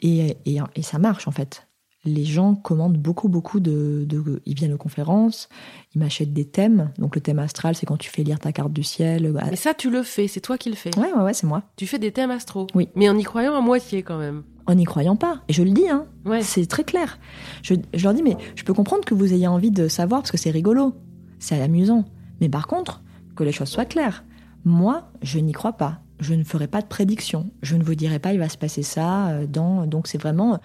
Et, 0.00 0.36
et, 0.46 0.58
et 0.74 0.82
ça 0.82 0.98
marche 0.98 1.28
en 1.28 1.32
fait. 1.32 1.67
Les 2.04 2.24
gens 2.24 2.54
commandent 2.54 2.96
beaucoup, 2.96 3.28
beaucoup 3.28 3.58
de, 3.60 4.04
de- 4.08 4.40
Ils 4.46 4.54
viennent 4.54 4.72
aux 4.72 4.78
conférences, 4.78 5.48
ils 5.94 5.98
m'achètent 5.98 6.32
des 6.32 6.44
thèmes. 6.44 6.92
Donc 6.98 7.16
le 7.16 7.20
thème 7.20 7.38
astral, 7.40 7.74
c'est 7.74 7.86
quand 7.86 7.96
tu 7.96 8.08
fais 8.08 8.22
lire 8.22 8.38
ta 8.38 8.52
carte 8.52 8.72
du 8.72 8.82
ciel. 8.84 9.32
bah, 9.32 9.42
Mais 9.50 9.56
ça, 9.56 9.74
tu 9.74 9.90
le 9.90 10.02
fais, 10.04 10.28
c'est 10.28 10.40
toi 10.40 10.56
qui 10.56 10.70
le 10.70 10.76
fais. 10.76 10.96
Ouais, 10.96 11.12
ouais, 11.12 11.22
ouais, 11.22 11.34
c'est 11.34 11.46
moi. 11.46 11.64
Tu 11.76 11.86
fais 11.86 11.98
des 11.98 12.12
thèmes 12.12 12.30
astro. 12.30 12.66
Oui. 12.74 12.88
Mais 12.94 13.08
en 13.08 13.18
y 13.18 13.24
croyant 13.24 13.54
à 13.56 13.60
moitié 13.60 14.02
quand 14.02 14.16
même. 14.18 14.44
En 14.66 14.74
n'y 14.74 14.84
croyant 14.84 15.16
pas. 15.16 15.42
Et 15.48 15.52
je 15.52 15.62
le 15.62 15.70
dis, 15.70 15.88
hein. 15.88 16.06
Ouais. 16.24 16.42
C'est 16.42 16.66
très 16.66 16.84
clair. 16.84 17.18
Je, 17.62 17.74
je 17.94 18.04
leur 18.04 18.14
dis, 18.14 18.22
mais 18.22 18.36
je 18.54 18.62
peux 18.64 18.74
comprendre 18.74 19.04
que 19.04 19.14
vous 19.14 19.32
ayez 19.34 19.46
envie 19.48 19.70
de 19.72 19.88
savoir 19.88 20.20
parce 20.20 20.30
que 20.30 20.36
c'est 20.38 20.50
rigolo, 20.50 20.94
c'est 21.38 21.60
amusant. 21.60 22.04
Mais 22.40 22.48
par 22.48 22.66
contre, 22.68 23.02
que 23.34 23.42
les 23.44 23.52
choses 23.52 23.68
soient 23.68 23.86
claires. 23.86 24.24
Moi, 24.64 25.10
je 25.22 25.38
n'y 25.38 25.52
crois 25.52 25.72
pas. 25.72 26.00
Je 26.20 26.34
ne 26.34 26.44
ferai 26.44 26.68
pas 26.68 26.80
de 26.82 26.86
prédiction. 26.86 27.50
Je 27.62 27.76
ne 27.76 27.82
vous 27.82 27.94
dirai 27.94 28.18
pas, 28.18 28.32
il 28.34 28.38
va 28.38 28.48
se 28.48 28.58
passer 28.58 28.82
ça. 28.82 29.28
euh, 29.28 29.46
Dans... 29.46 29.86
Donc 29.86 30.06
c'est 30.06 30.18
vraiment... 30.18 30.58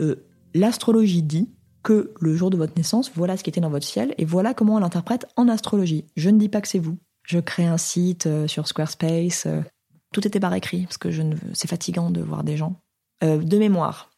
euh, 0.00 0.14
L'astrologie 0.58 1.22
dit 1.22 1.48
que 1.84 2.12
le 2.20 2.34
jour 2.34 2.50
de 2.50 2.56
votre 2.56 2.74
naissance, 2.76 3.12
voilà 3.14 3.36
ce 3.36 3.44
qui 3.44 3.50
était 3.50 3.60
dans 3.60 3.70
votre 3.70 3.86
ciel 3.86 4.12
et 4.18 4.24
voilà 4.24 4.54
comment 4.54 4.74
on 4.74 4.78
l'interprète 4.80 5.26
en 5.36 5.48
astrologie. 5.48 6.04
Je 6.16 6.30
ne 6.30 6.38
dis 6.38 6.48
pas 6.48 6.60
que 6.60 6.66
c'est 6.66 6.80
vous. 6.80 6.98
Je 7.22 7.38
crée 7.38 7.64
un 7.66 7.78
site 7.78 8.26
euh, 8.26 8.48
sur 8.48 8.66
Squarespace. 8.66 9.46
euh, 9.46 9.60
tout 10.12 10.26
était 10.26 10.40
par 10.40 10.52
écrit 10.54 10.82
parce 10.82 10.98
que 10.98 11.12
je 11.12 11.22
ne... 11.22 11.36
c'est 11.52 11.68
fatigant 11.68 12.10
de 12.10 12.20
voir 12.20 12.42
des 12.42 12.56
gens. 12.56 12.74
Euh, 13.22 13.38
de 13.38 13.58
mémoire, 13.58 14.10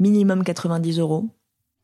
minimum 0.00 0.42
90 0.42 0.98
euros. 0.98 1.28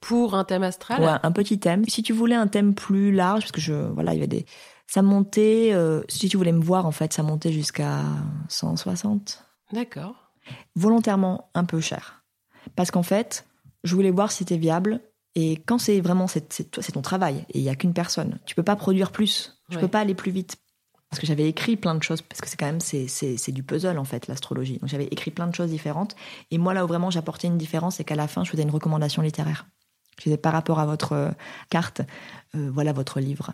Pour 0.00 0.34
un 0.34 0.42
thème 0.42 0.64
astral? 0.64 1.00
Ouais, 1.00 1.20
un 1.22 1.30
petit 1.30 1.60
thème. 1.60 1.84
Si 1.86 2.02
tu 2.02 2.12
voulais 2.12 2.34
un 2.34 2.48
thème 2.48 2.74
plus 2.74 3.12
large, 3.12 3.42
parce 3.42 3.52
que 3.52 3.60
je, 3.60 3.74
voilà, 3.74 4.12
il 4.12 4.16
y 4.16 4.18
avait 4.18 4.26
des, 4.26 4.44
ça 4.88 5.02
montait, 5.02 5.70
euh, 5.72 6.02
si 6.08 6.28
tu 6.28 6.36
voulais 6.36 6.50
me 6.52 6.62
voir, 6.62 6.86
en 6.86 6.90
fait, 6.90 7.12
ça 7.12 7.22
montait 7.22 7.52
jusqu'à 7.52 8.00
160. 8.48 9.44
D'accord. 9.72 10.32
Volontairement 10.74 11.50
un 11.54 11.64
peu 11.64 11.80
cher. 11.80 12.24
Parce 12.74 12.90
qu'en 12.90 13.02
fait, 13.02 13.46
je 13.84 13.94
voulais 13.94 14.10
voir 14.10 14.30
si 14.32 14.38
c'était 14.38 14.56
viable. 14.56 15.00
Et 15.34 15.56
quand 15.66 15.78
c'est 15.78 16.00
vraiment, 16.00 16.26
c'est, 16.26 16.52
c'est, 16.52 16.64
toi- 16.70 16.82
c'est 16.82 16.92
ton 16.92 17.02
travail. 17.02 17.44
Et 17.50 17.58
il 17.58 17.64
y 17.64 17.68
a 17.70 17.74
qu'une 17.74 17.94
personne. 17.94 18.38
Tu 18.44 18.54
peux 18.54 18.62
pas 18.62 18.76
produire 18.76 19.12
plus. 19.12 19.58
Tu 19.70 19.76
Ouais. 19.76 19.82
peux 19.82 19.88
pas 19.88 20.00
aller 20.00 20.14
plus 20.14 20.30
vite. 20.30 20.56
Parce 21.08 21.20
que 21.20 21.26
j'avais 21.26 21.46
écrit 21.48 21.76
plein 21.76 21.94
de 21.94 22.02
choses, 22.02 22.22
parce 22.22 22.40
que 22.40 22.48
c'est 22.48 22.56
quand 22.56 22.64
même, 22.66 22.80
c'est, 22.80 23.06
c'est, 23.06 23.36
c'est 23.36 23.52
du 23.52 23.62
puzzle, 23.62 23.98
en 23.98 24.04
fait, 24.04 24.28
l'astrologie. 24.28 24.78
Donc 24.78 24.88
j'avais 24.88 25.04
écrit 25.10 25.30
plein 25.30 25.46
de 25.46 25.54
choses 25.54 25.70
différentes. 25.70 26.16
Et 26.50 26.56
moi, 26.58 26.72
là 26.74 26.84
où 26.84 26.88
vraiment 26.88 27.10
j'apportais 27.10 27.48
une 27.48 27.58
différence, 27.58 27.96
c'est 27.96 28.04
qu'à 28.04 28.14
la 28.16 28.28
fin, 28.28 28.44
je 28.44 28.50
faisais 28.50 28.62
une 28.62 28.70
recommandation 28.70 29.20
littéraire. 29.20 29.66
Je 30.18 30.24
disais 30.24 30.36
par 30.38 30.52
rapport 30.54 30.78
à 30.80 30.86
votre 30.86 31.12
euh, 31.12 31.30
carte, 31.70 32.00
euh, 32.54 32.70
voilà 32.72 32.92
votre 32.94 33.20
livre. 33.20 33.52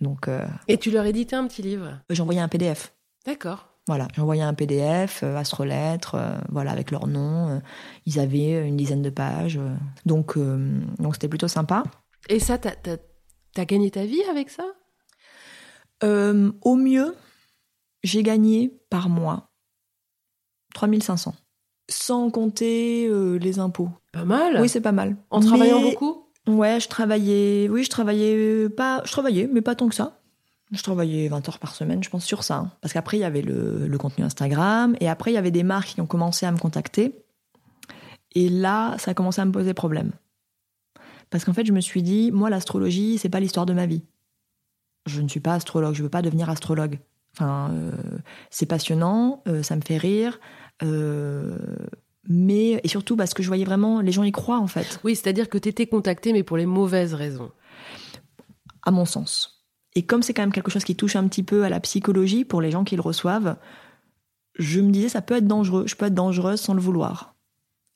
Donc, 0.00 0.28
euh, 0.28 0.46
Et 0.68 0.78
tu 0.78 0.90
leur 0.90 1.04
éditais 1.06 1.36
un 1.36 1.46
petit 1.46 1.62
livre? 1.62 1.98
j'envoyais 2.10 2.40
un 2.40 2.48
PDF. 2.48 2.94
D'accord. 3.26 3.67
Voilà, 3.88 4.06
j'envoyais 4.14 4.42
un 4.42 4.52
PDF, 4.52 5.22
euh, 5.22 5.34
Astrolettre, 5.36 6.14
euh, 6.14 6.36
voilà, 6.50 6.72
avec 6.72 6.90
leur 6.90 7.06
nom. 7.06 7.48
euh, 7.48 7.58
ils 8.04 8.20
avaient 8.20 8.68
une 8.68 8.76
dizaine 8.76 9.00
de 9.00 9.08
pages. 9.10 9.56
euh. 9.56 9.74
donc, 10.04 10.38
donc 10.38 11.14
c'était 11.14 11.26
plutôt 11.28 11.48
sympa. 11.48 11.82
Et 12.28 12.38
ça, 12.38 12.58
t'as, 12.58 12.72
t'as, 12.72 12.98
t'as 13.54 13.64
gagné 13.64 13.90
ta 13.90 14.04
vie 14.04 14.22
avec 14.30 14.50
ça? 14.50 14.64
Au 16.02 16.74
mieux, 16.76 17.16
j'ai 18.04 18.22
gagné 18.22 18.72
par 18.90 19.08
mois 19.08 19.50
3500. 20.74 21.34
Sans 21.90 22.30
compter 22.30 23.08
les 23.40 23.58
impôts. 23.58 23.88
Pas 24.12 24.24
mal. 24.26 24.60
Oui, 24.60 24.68
c'est 24.68 24.82
pas 24.82 24.92
mal. 24.92 25.16
en 25.30 25.40
travaillant 25.40 25.80
beaucoup? 25.80 26.26
Ouais, 26.46 26.78
je 26.78 26.88
travaillais. 26.88 27.68
Oui, 27.70 27.82
je 27.84 27.90
travaillais 27.90 28.68
pas. 28.68 29.02
Je 29.04 29.10
travaillais, 29.12 29.48
mais 29.52 29.60
pas 29.62 29.74
tant 29.74 29.88
que 29.88 29.94
ça. 29.94 30.17
Je 30.72 30.82
travaillais 30.82 31.28
20 31.28 31.48
heures 31.48 31.58
par 31.58 31.74
semaine, 31.74 32.02
je 32.04 32.10
pense, 32.10 32.24
sur 32.24 32.44
ça. 32.44 32.56
hein. 32.56 32.70
Parce 32.82 32.92
qu'après, 32.92 33.16
il 33.16 33.20
y 33.20 33.24
avait 33.24 33.40
le, 33.42 33.86
le 33.88 33.98
contenu 33.98 34.24
Instagram. 34.24 34.96
Et 35.00 35.08
après, 35.08 35.30
il 35.30 35.34
y 35.34 35.38
avait 35.38 35.50
des 35.50 35.62
marques 35.62 35.88
qui 35.94 36.00
ont 36.00 36.06
commencé 36.06 36.44
à 36.44 36.52
me 36.52 36.58
contacter. 36.58 37.24
Et 38.34 38.48
là, 38.50 38.96
ça 38.98 39.12
a 39.12 39.14
commencé 39.14 39.40
à 39.40 39.44
me 39.46 39.52
poser 39.52 39.72
problème. 39.72 40.12
Parce 41.30 41.44
qu'en 41.44 41.52
fait, 41.54 41.64
je 41.66 41.72
me 41.72 41.80
suis 41.80 42.02
dit, 42.02 42.30
moi, 42.32 42.50
l'astrologie, 42.50 43.16
c'est 43.18 43.28
pas 43.30 43.40
l'histoire 43.40 43.64
de 43.66 43.72
ma 43.72 43.86
vie. 43.86 44.02
Je 45.06 45.22
ne 45.22 45.28
suis 45.28 45.40
pas 45.40 45.54
astrologue, 45.54 45.94
je 45.94 46.02
veux 46.02 46.08
pas 46.10 46.20
devenir 46.22 46.50
astrologue. 46.50 46.98
Enfin, 47.34 47.70
euh, 47.72 47.92
c'est 48.50 48.66
passionnant, 48.66 49.42
euh, 49.48 49.62
ça 49.62 49.76
me 49.76 49.80
fait 49.80 49.96
rire. 49.98 50.38
euh, 50.82 51.56
mais, 52.30 52.78
et 52.84 52.88
surtout 52.88 53.16
parce 53.16 53.32
que 53.32 53.42
je 53.42 53.48
voyais 53.48 53.64
vraiment, 53.64 54.02
les 54.02 54.12
gens 54.12 54.22
y 54.24 54.32
croient, 54.32 54.58
en 54.58 54.66
fait. 54.66 55.00
Oui, 55.02 55.16
c'est-à-dire 55.16 55.48
que 55.48 55.56
t'étais 55.56 55.86
contacté, 55.86 56.34
mais 56.34 56.42
pour 56.42 56.58
les 56.58 56.66
mauvaises 56.66 57.14
raisons. 57.14 57.50
à 58.82 58.90
mon 58.90 59.04
sens. 59.06 59.57
Et 59.94 60.02
comme 60.02 60.22
c'est 60.22 60.34
quand 60.34 60.42
même 60.42 60.52
quelque 60.52 60.70
chose 60.70 60.84
qui 60.84 60.96
touche 60.96 61.16
un 61.16 61.26
petit 61.28 61.42
peu 61.42 61.64
à 61.64 61.68
la 61.68 61.80
psychologie 61.80 62.44
pour 62.44 62.60
les 62.60 62.70
gens 62.70 62.84
qui 62.84 62.96
le 62.96 63.02
reçoivent, 63.02 63.56
je 64.58 64.80
me 64.80 64.90
disais 64.90 65.08
ça 65.08 65.22
peut 65.22 65.36
être 65.36 65.46
dangereux. 65.46 65.84
Je 65.86 65.94
peux 65.94 66.06
être 66.06 66.14
dangereuse 66.14 66.60
sans 66.60 66.74
le 66.74 66.80
vouloir. 66.80 67.34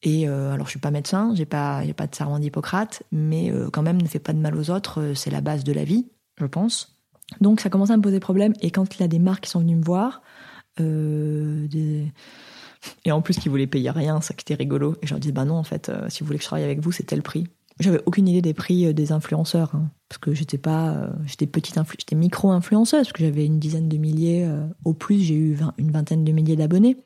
Et 0.03 0.29
euh, 0.29 0.53
alors 0.53 0.67
je 0.67 0.71
suis 0.71 0.81
pas 0.81 0.91
médecin, 0.91 1.33
j'ai 1.35 1.47
pas, 1.47 1.83
pas 1.97 2.07
de 2.07 2.15
serment 2.15 2.39
d'Hippocrate, 2.39 3.03
mais 3.13 3.51
euh, 3.51 3.71
quand 3.71 3.83
même 3.83 4.03
ne 4.03 4.09
fais 4.09 4.19
pas 4.19 4.33
de 4.33 4.39
mal 4.39 4.57
aux 4.57 4.71
autres, 4.71 5.01
euh, 5.01 5.15
c'est 5.15 5.31
la 5.31 5.41
base 5.41 5.63
de 5.63 5.73
la 5.73 5.85
vie, 5.85 6.09
je 6.39 6.47
pense. 6.47 6.99
Donc 7.41 7.61
ça 7.61 7.71
commence 7.71 7.91
à 7.91 7.97
me 7.97 8.03
poser 8.03 8.19
problème. 8.19 8.53
Et 8.61 8.71
quand 8.71 8.97
il 8.97 9.01
y 9.01 9.05
a 9.05 9.09
des 9.09 9.21
marques 9.21 9.45
qui 9.45 9.51
sont 9.51 9.61
venues 9.61 9.77
me 9.77 9.85
voir, 9.85 10.23
et 10.79 13.13
en 13.13 13.21
plus 13.21 13.39
qui 13.39 13.49
voulaient 13.49 13.67
payer 13.67 13.91
rien, 13.91 14.21
ça 14.21 14.35
qui 14.35 14.43
était 14.43 14.55
rigolo. 14.55 14.97
Et 15.03 15.07
je 15.07 15.13
leur 15.13 15.21
dis 15.21 15.31
bah 15.31 15.45
non 15.45 15.55
en 15.55 15.65
fait, 15.65 15.93
si 16.09 16.21
vous 16.21 16.27
voulez 16.27 16.39
que 16.39 16.45
je 16.45 16.49
travaille 16.49 16.65
avec 16.65 16.81
vous, 16.81 16.91
c'est 16.91 17.05
tel 17.05 17.23
prix. 17.23 17.47
J'avais 17.81 18.01
aucune 18.07 18.29
idée 18.29 18.43
des 18.43 18.55
prix 18.55 18.87
euh, 18.87 18.93
des 18.93 19.13
influenceurs, 19.13 19.75
hein, 19.75 19.91
parce 20.09 20.19
que 20.19 20.35
j'étais 20.35 20.59
pas, 20.59 20.91
euh, 20.91 21.11
j'étais 21.25 21.47
petite, 21.47 21.79
j'étais 21.99 22.17
micro-influenceuse, 22.17 23.01
parce 23.01 23.13
que 23.13 23.25
j'avais 23.25 23.47
une 23.47 23.59
dizaine 23.59 23.89
de 23.89 23.97
milliers, 23.97 24.45
euh, 24.45 24.67
au 24.85 24.93
plus 24.93 25.21
j'ai 25.21 25.35
eu 25.35 25.59
une 25.79 25.91
vingtaine 25.91 26.25
de 26.25 26.33
milliers 26.33 26.57
d'abonnés, 26.57 26.97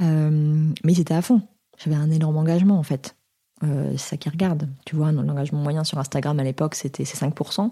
Euh, 0.00 0.72
mais 0.84 0.94
c'était 0.94 1.14
à 1.14 1.22
fond. 1.22 1.42
J'avais 1.78 1.96
un 1.96 2.10
énorme 2.10 2.36
engagement 2.36 2.78
en 2.78 2.82
fait. 2.82 3.16
C'est 3.60 3.98
ça 3.98 4.16
qui 4.16 4.28
regarde. 4.28 4.68
Tu 4.84 4.96
vois, 4.96 5.12
l'engagement 5.12 5.60
moyen 5.60 5.84
sur 5.84 5.96
Instagram 5.98 6.40
à 6.40 6.42
l'époque, 6.42 6.74
c'était 6.74 7.04
c'est 7.04 7.16
5%, 7.16 7.70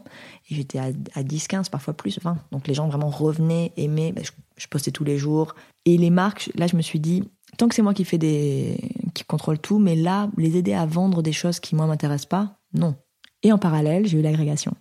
et 0.49 0.55
j'étais 0.55 0.79
à, 0.79 0.91
à 1.15 1.23
10, 1.25 1.49
15, 1.49 1.69
parfois 1.69 1.95
plus, 1.95 2.21
20. 2.23 2.39
Donc 2.53 2.69
les 2.69 2.75
gens 2.75 2.87
vraiment 2.87 3.09
revenaient, 3.11 3.73
aimaient. 3.77 4.15
Je, 4.23 4.31
je 4.57 4.69
postais 4.69 4.93
tous 4.93 5.03
les 5.03 5.19
jours. 5.19 5.57
Et 5.87 5.97
les 5.99 6.11
marques, 6.11 6.51
là, 6.55 6.69
je 6.69 6.77
me 6.77 6.83
suis 6.83 7.01
dit, 7.01 7.25
tant 7.57 7.67
que 7.67 7.75
c'est 7.75 7.83
moi 7.83 7.95
qui 7.95 8.05
fais 8.05 8.19
des, 8.19 8.79
qui 9.15 9.25
contrôle 9.25 9.59
tout, 9.59 9.79
mais 9.79 9.97
là, 9.97 10.31
les 10.37 10.57
aider 10.57 10.73
à 10.73 10.87
vendre 10.87 11.23
des 11.23 11.33
choses 11.33 11.61
qui 11.61 11.75
moi 11.75 11.87
m'intéressent 11.87 12.29
pas, 12.29 12.59
non. 12.75 12.97
Et 13.43 13.53
en 13.53 13.59
parallèle, 13.59 14.07
j'ai 14.07 14.19
eu 14.19 14.23
l'agrégation. 14.23 14.75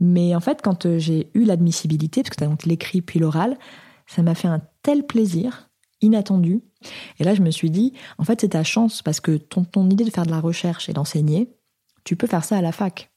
Mais 0.00 0.34
en 0.34 0.40
fait, 0.40 0.60
quand 0.62 0.86
euh, 0.86 0.98
j'ai 0.98 1.30
eu 1.34 1.44
l'admissibilité, 1.44 2.22
parce 2.22 2.30
que 2.30 2.36
tu 2.36 2.44
as 2.44 2.48
donc 2.48 2.64
l'écrit 2.64 3.02
puis 3.02 3.18
l'oral, 3.18 3.58
ça 4.06 4.22
m'a 4.22 4.34
fait 4.34 4.48
un 4.48 4.62
tel 4.82 5.06
plaisir, 5.06 5.70
inattendu. 6.00 6.62
Et 7.18 7.24
là, 7.24 7.34
je 7.34 7.42
me 7.42 7.50
suis 7.50 7.70
dit, 7.70 7.94
en 8.18 8.24
fait, 8.24 8.40
c'est 8.40 8.50
ta 8.50 8.62
chance, 8.62 9.02
parce 9.02 9.20
que 9.20 9.36
ton, 9.36 9.64
ton 9.64 9.88
idée 9.88 10.04
de 10.04 10.10
faire 10.10 10.26
de 10.26 10.30
la 10.30 10.40
recherche 10.40 10.88
et 10.88 10.92
d'enseigner, 10.92 11.50
tu 12.04 12.16
peux 12.16 12.26
faire 12.26 12.44
ça 12.44 12.56
à 12.56 12.62
la 12.62 12.72
fac. 12.72 13.10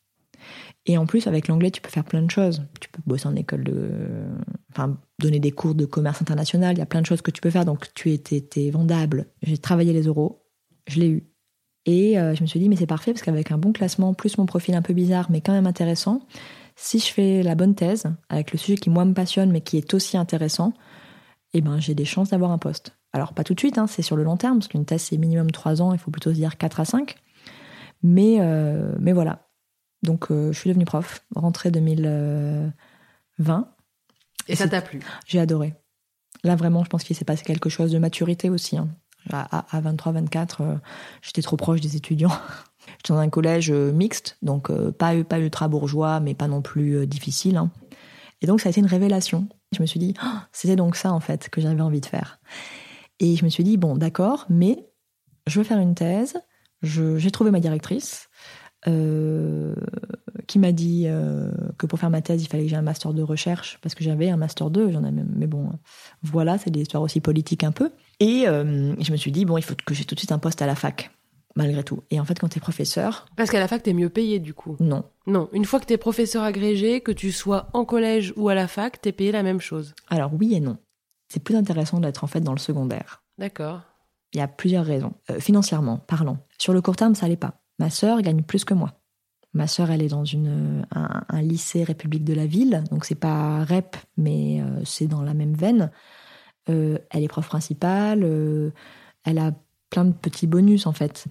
Et 0.86 0.98
en 0.98 1.06
plus, 1.06 1.28
avec 1.28 1.48
l'anglais, 1.48 1.72
tu 1.72 1.82
peux 1.82 1.90
faire 1.90 2.04
plein 2.04 2.22
de 2.22 2.32
choses. 2.32 2.64
Tu 2.80 2.90
peux 2.90 3.02
bosser 3.06 3.28
en 3.28 3.36
école 3.36 3.64
de. 3.64 3.92
Enfin, 4.72 4.98
donner 5.20 5.40
des 5.40 5.52
cours 5.52 5.76
de 5.76 5.86
commerce 5.86 6.22
international. 6.22 6.76
Il 6.76 6.80
y 6.80 6.82
a 6.82 6.86
plein 6.86 7.02
de 7.02 7.06
choses 7.06 7.22
que 7.22 7.32
tu 7.32 7.42
peux 7.42 7.50
faire. 7.50 7.66
Donc, 7.66 7.94
tu 7.94 8.12
étais, 8.12 8.70
vendable. 8.72 9.28
J'ai 9.44 9.58
travaillé 9.58 9.94
les 9.94 10.04
euros. 10.04 10.46
Je 10.90 11.00
l'ai 11.00 11.08
eu. 11.08 11.24
Et 11.86 12.20
euh, 12.20 12.36
je 12.36 12.42
me 12.42 12.48
suis 12.48 12.60
dit, 12.60 12.68
mais 12.68 12.76
c'est 12.76 12.88
parfait 12.88 13.14
parce 13.14 13.24
qu'avec 13.24 13.52
un 13.52 13.58
bon 13.58 13.72
classement, 13.72 14.14
plus 14.14 14.38
mon 14.38 14.46
profil 14.46 14.76
un 14.76 14.82
peu 14.82 14.94
bizarre, 14.94 15.32
mais 15.32 15.40
quand 15.42 15.54
même 15.54 15.68
intéressant, 15.68 16.22
si 16.76 17.00
je 17.00 17.08
fais 17.08 17.44
la 17.44 17.56
bonne 17.56 17.76
thèse, 17.76 18.06
avec 18.30 18.52
le 18.52 18.58
sujet 18.58 18.76
qui 18.76 18.90
moi 18.90 19.06
me 19.06 19.14
passionne, 19.14 19.52
mais 19.52 19.62
qui 19.62 19.78
est 19.78 19.94
aussi 19.94 20.18
intéressant, 20.18 20.74
eh 21.54 21.62
ben, 21.62 21.80
j'ai 21.80 21.94
des 21.96 22.06
chances 22.06 22.30
d'avoir 22.30 22.52
un 22.52 22.58
poste. 22.58 22.98
Alors, 23.14 23.34
pas 23.34 23.44
tout 23.44 23.54
de 23.54 23.60
suite, 23.60 23.78
hein, 23.78 23.88
c'est 23.88 24.02
sur 24.02 24.16
le 24.16 24.24
long 24.24 24.38
terme, 24.38 24.60
parce 24.60 24.68
qu'une 24.68 24.86
thèse, 24.86 25.04
c'est 25.04 25.18
minimum 25.18 25.52
3 25.52 25.82
ans, 25.82 25.94
il 25.94 26.00
faut 26.00 26.12
plutôt 26.12 26.32
se 26.32 26.36
dire 26.36 26.58
4 26.58 26.80
à 26.80 26.86
5. 26.86 27.16
Mais, 28.04 28.38
euh, 28.40 28.96
mais 29.00 29.14
voilà. 29.14 29.48
Donc, 30.04 30.32
euh, 30.32 30.52
je 30.52 30.60
suis 30.60 30.70
devenue 30.70 30.86
prof, 30.86 31.26
rentrée 31.36 31.72
2020. 31.72 32.74
Et 34.48 34.56
ça 34.56 34.68
t'a 34.68 34.82
plu? 34.82 35.00
J'ai 35.26 35.40
adoré. 35.40 35.76
Là, 36.44 36.56
vraiment, 36.56 36.84
je 36.84 36.90
pense 36.90 37.04
qu'il 37.04 37.16
s'est 37.16 37.26
passé 37.26 37.44
quelque 37.44 37.70
chose 37.70 37.92
de 37.92 38.00
maturité 38.00 38.50
aussi. 38.50 38.78
Hein. 38.78 38.90
À, 39.32 39.82
23, 39.82 40.14
24, 40.14 40.62
euh, 40.62 40.76
j'étais 41.22 41.42
trop 41.42 41.58
proche 41.58 41.82
des 41.82 41.96
étudiants. 41.96 42.32
j'étais 42.98 43.14
dans 43.14 43.20
un 43.20 43.30
collège 43.30 43.72
mixte, 43.72 44.38
donc 44.42 44.72
pas, 44.92 45.24
pas 45.24 45.40
ultra 45.40 45.68
bourgeois, 45.68 46.20
mais 46.20 46.34
pas 46.34 46.48
non 46.48 46.62
plus 46.62 47.06
difficile. 47.06 47.58
Hein. 47.58 47.72
Et 48.42 48.48
donc, 48.48 48.62
ça 48.62 48.70
a 48.70 48.72
été 48.72 48.80
une 48.80 48.88
révélation. 48.88 49.48
Je 49.76 49.82
me 49.82 49.86
suis 49.86 50.00
dit, 50.00 50.14
oh, 50.24 50.38
c'était 50.52 50.76
donc 50.76 50.96
ça, 50.96 51.12
en 51.12 51.20
fait, 51.20 51.50
que 51.50 51.62
j'avais 51.62 51.82
envie 51.82 52.02
de 52.02 52.06
faire. 52.06 52.40
Et 53.20 53.36
je 53.36 53.44
me 53.44 53.50
suis 53.50 53.64
dit, 53.64 53.78
bon, 53.78 53.98
d'accord, 53.98 54.46
mais 54.50 54.90
je 55.46 55.60
veux 55.60 55.66
faire 55.66 55.80
une 55.80 55.96
thèse. 55.96 56.38
J'ai 56.82 57.32
trouvé 57.32 57.52
ma 57.52 57.60
directrice 57.60 58.30
euh, 58.88 59.76
qui 60.50 60.60
m'a 60.60 60.72
dit 60.72 61.04
euh, 61.06 61.50
que 61.78 61.86
pour 61.86 62.00
faire 62.00 62.10
ma 62.10 62.22
thèse, 62.22 62.44
il 62.44 62.48
fallait 62.48 62.64
que 62.64 62.70
j'ai 62.70 62.76
un 62.76 62.82
master 62.82 63.14
de 63.14 63.24
recherche, 63.24 63.80
parce 63.82 63.96
que 63.96 64.04
j'avais 64.04 64.30
un 64.30 64.38
master 64.38 64.70
2, 64.70 64.92
j'en 64.92 65.06
ai 65.06 65.12
même, 65.12 65.32
mais 65.36 65.48
bon, 65.48 65.70
voilà, 66.24 66.58
c'est 66.58 66.72
des 66.72 66.82
histoires 66.82 67.04
aussi 67.04 67.22
politiques 67.22 67.64
un 67.64 67.72
peu. 67.72 67.92
Et 68.20 68.48
euh, 68.48 68.94
je 69.00 69.12
me 69.12 69.18
suis 69.18 69.32
dit, 69.32 69.46
bon, 69.46 69.58
il 69.58 69.64
faut 69.64 69.76
que 69.86 69.94
j'ai 69.94 70.04
tout 70.04 70.16
de 70.16 70.20
suite 70.20 70.32
un 70.32 70.40
poste 70.40 70.62
à 70.62 70.66
la 70.66 70.76
fac, 70.76 71.12
malgré 71.56 71.84
tout. 71.84 72.04
Et 72.12 72.20
en 72.20 72.26
fait, 72.26 72.40
quand 72.40 72.50
tu 72.50 72.58
es 72.58 72.62
professeur... 72.62 73.28
Parce 73.38 73.52
qu'à 73.52 73.60
la 73.60 73.68
fac, 73.68 73.84
tu 73.84 73.92
es 73.92 73.94
mieux 73.94 74.10
payé, 74.10 74.40
du 74.40 74.54
coup. 74.54 74.76
Non. 74.80 75.06
Non, 75.28 75.50
une 75.54 75.66
fois 75.66 75.80
que 75.80 75.86
tu 75.86 75.94
es 75.94 75.98
professeur 75.98 76.44
agrégé, 76.44 77.02
que 77.02 77.12
tu 77.12 77.32
sois 77.32 77.70
en 77.74 77.86
collège 77.86 78.34
ou 78.36 78.50
à 78.50 78.56
la 78.56 78.68
fac, 78.68 79.02
tu 79.02 79.10
es 79.10 79.12
payé 79.12 79.32
la 79.32 79.44
même 79.44 79.62
chose. 79.62 79.94
Alors 80.10 80.32
oui 80.34 80.56
et 80.56 80.60
non 80.60 80.78
c'est 81.30 81.44
plus 81.44 81.56
intéressant 81.56 82.00
d'être 82.00 82.24
en 82.24 82.28
fait 82.28 82.42
dans 82.42 82.54
le 82.54 82.60
secondaire. 82.60 83.24
D'accord. 83.38 83.82
Il 84.34 84.40
y 84.40 84.42
a 84.42 84.48
plusieurs 84.48 84.86
raisons. 84.86 85.14
Euh, 85.30 85.40
financièrement 85.40 85.98
parlant, 85.98 86.40
sur 86.58 86.74
le 86.74 86.82
court 86.82 86.96
terme, 86.96 87.16
ça 87.16 87.26
n'allait 87.26 87.38
pas. 87.38 87.62
Ma 87.78 87.90
sœur 87.90 88.22
gagne 88.22 88.42
plus 88.42 88.66
que 88.66 88.74
moi. 88.74 88.99
Ma 89.54 89.68
sœur, 89.68 89.90
elle 89.90 90.04
est 90.04 90.10
dans 90.10 90.26
une, 90.26 90.86
un, 90.92 91.42
lycée 91.42 91.84
République 91.84 92.24
de 92.24 92.34
la 92.34 92.46
Ville, 92.46 92.84
donc 92.92 93.06
c'est 93.06 93.16
pas 93.16 93.64
REP, 93.64 93.96
mais 94.16 94.62
euh, 94.62 94.84
c'est 94.86 95.08
dans 95.08 95.24
la 95.24 95.34
même 95.34 95.56
veine. 95.56 95.92
Euh, 96.70 97.00
elle 97.10 97.24
est 97.24 97.28
prof 97.28 97.48
principale, 97.48 98.24
elle 99.24 99.38
a 99.40 99.52
plein 99.90 100.06
de 100.06 100.14
petits 100.14 100.46
bonus 100.46 100.86
en 100.86 100.94
fait. 100.94 101.28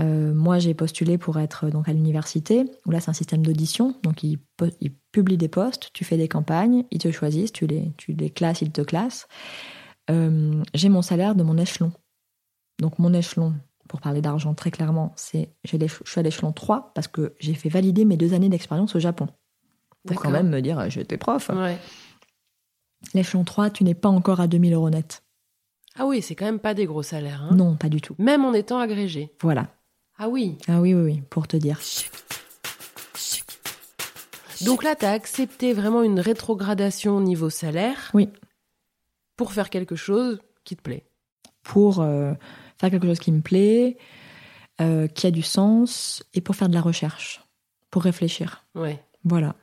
Euh, 0.00 0.32
moi, 0.32 0.58
j'ai 0.58 0.72
postulé 0.72 1.18
pour 1.18 1.38
être 1.38 1.68
donc 1.68 1.88
à 1.88 1.92
l'université, 1.92 2.64
où 2.86 2.90
là, 2.90 3.00
c'est 3.00 3.10
un 3.10 3.14
système 3.14 3.42
d'audition. 3.42 3.94
Donc, 4.02 4.22
ils, 4.22 4.38
publient 5.12 5.36
des 5.36 5.48
postes, 5.48 5.90
tu 5.92 6.04
fais 6.04 6.16
des 6.16 6.28
campagnes, 6.28 6.84
ils 6.92 7.00
te 7.00 7.10
choisissent, 7.10 7.52
tu 7.52 7.66
les, 7.66 7.92
tu 7.96 8.12
les 8.12 8.30
classes, 8.30 8.62
ils 8.62 8.70
te 8.70 8.80
classent. 8.80 9.26
Euh, 10.08 10.62
j'ai 10.72 10.88
mon 10.88 11.02
salaire 11.02 11.34
de 11.34 11.42
mon 11.42 11.58
échelon. 11.58 11.92
Donc, 12.78 12.98
mon 12.98 13.12
échelon, 13.12 13.54
pour 13.90 14.00
parler 14.00 14.20
d'argent 14.20 14.54
très 14.54 14.70
clairement, 14.70 15.12
c'est 15.16 15.50
je 15.64 15.76
suis 15.76 16.20
à 16.20 16.22
l'échelon 16.22 16.52
3 16.52 16.92
parce 16.94 17.08
que 17.08 17.34
j'ai 17.40 17.54
fait 17.54 17.68
valider 17.68 18.04
mes 18.04 18.16
deux 18.16 18.34
années 18.34 18.48
d'expérience 18.48 18.94
au 18.94 19.00
Japon. 19.00 19.26
Pour 20.06 20.22
quand 20.22 20.30
même 20.30 20.48
me 20.48 20.62
dire, 20.62 20.88
j'étais 20.88 21.16
prof. 21.16 21.50
L'échelon 23.14 23.42
3, 23.42 23.70
tu 23.70 23.82
n'es 23.82 23.94
pas 23.94 24.08
encore 24.08 24.38
à 24.38 24.46
2000 24.46 24.74
euros 24.74 24.90
net. 24.90 25.24
Ah 25.96 26.06
oui, 26.06 26.22
c'est 26.22 26.36
quand 26.36 26.44
même 26.44 26.60
pas 26.60 26.72
des 26.72 26.86
gros 26.86 27.02
salaires. 27.02 27.42
Hein. 27.42 27.56
non, 27.56 27.74
pas 27.74 27.88
du 27.88 28.00
tout. 28.00 28.14
Même 28.18 28.44
en 28.44 28.52
étant 28.52 28.78
agrégé. 28.78 29.34
Voilà. 29.40 29.66
Ah 30.18 30.28
oui 30.28 30.56
Ah 30.68 30.80
oui, 30.80 30.94
oui, 30.94 31.02
oui, 31.02 31.22
pour 31.28 31.48
te 31.48 31.56
dire. 31.56 31.80
Donc 34.64 34.84
là, 34.84 34.94
tu 34.94 35.04
as 35.04 35.10
accepté 35.10 35.72
vraiment 35.72 36.04
une 36.04 36.20
rétrogradation 36.20 37.16
au 37.16 37.20
niveau 37.20 37.50
salaire 37.50 38.12
Oui. 38.14 38.28
Pour 39.36 39.52
faire 39.52 39.68
quelque 39.68 39.96
chose 39.96 40.38
qui 40.62 40.76
te 40.76 40.82
plaît 40.82 41.06
Pour 41.64 42.00
euh, 42.00 42.34
faire 42.80 42.90
quelque 42.90 43.06
chose 43.06 43.18
qui 43.18 43.30
me 43.30 43.42
plaît, 43.42 43.98
euh, 44.80 45.06
qui 45.06 45.26
a 45.26 45.30
du 45.30 45.42
sens, 45.42 46.22
et 46.32 46.40
pour 46.40 46.56
faire 46.56 46.68
de 46.68 46.74
la 46.74 46.80
recherche, 46.80 47.42
pour 47.90 48.02
réfléchir. 48.02 48.64
Ouais. 48.74 49.02
Voilà. 49.24 49.54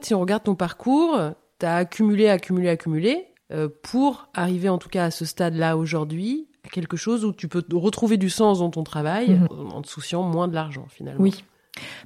Si 0.00 0.12
on 0.12 0.20
regarde 0.20 0.42
ton 0.42 0.56
parcours, 0.56 1.16
tu 1.60 1.66
as 1.66 1.76
accumulé, 1.76 2.28
accumulé, 2.28 2.68
accumulé, 2.68 3.26
euh, 3.52 3.68
pour 3.82 4.28
arriver 4.34 4.68
en 4.68 4.78
tout 4.78 4.88
cas 4.88 5.04
à 5.04 5.10
ce 5.12 5.24
stade-là 5.24 5.76
aujourd'hui, 5.76 6.48
quelque 6.72 6.96
chose 6.96 7.24
où 7.24 7.32
tu 7.32 7.46
peux 7.46 7.62
retrouver 7.74 8.16
du 8.16 8.30
sens 8.30 8.58
dans 8.58 8.70
ton 8.70 8.82
travail 8.82 9.30
mhm. 9.30 9.48
en 9.72 9.82
te 9.82 9.88
souciant 9.88 10.22
moins 10.22 10.48
de 10.48 10.54
l'argent 10.54 10.86
finalement. 10.90 11.22
Oui. 11.22 11.44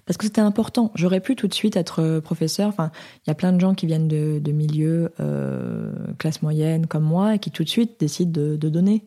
Parce 0.05 0.17
que 0.17 0.25
c'était 0.25 0.41
important. 0.41 0.93
J'aurais 0.95 1.21
pu 1.21 1.37
tout 1.37 1.47
de 1.47 1.55
suite 1.55 1.77
être 1.77 2.03
euh, 2.03 2.21
professeur. 2.21 2.69
Enfin, 2.69 2.91
il 3.25 3.29
y 3.29 3.31
a 3.31 3.35
plein 3.35 3.53
de 3.53 3.61
gens 3.61 3.75
qui 3.75 3.87
viennent 3.87 4.09
de, 4.09 4.39
de 4.39 4.53
milieux 4.53 5.13
euh, 5.21 5.93
classe 6.19 6.43
moyenne 6.43 6.87
comme 6.87 7.05
moi 7.05 7.35
et 7.35 7.39
qui 7.39 7.51
tout 7.51 7.65
de 7.65 7.69
suite 7.69 8.01
décident 8.01 8.33
de, 8.33 8.57
de 8.57 8.69
donner. 8.69 9.05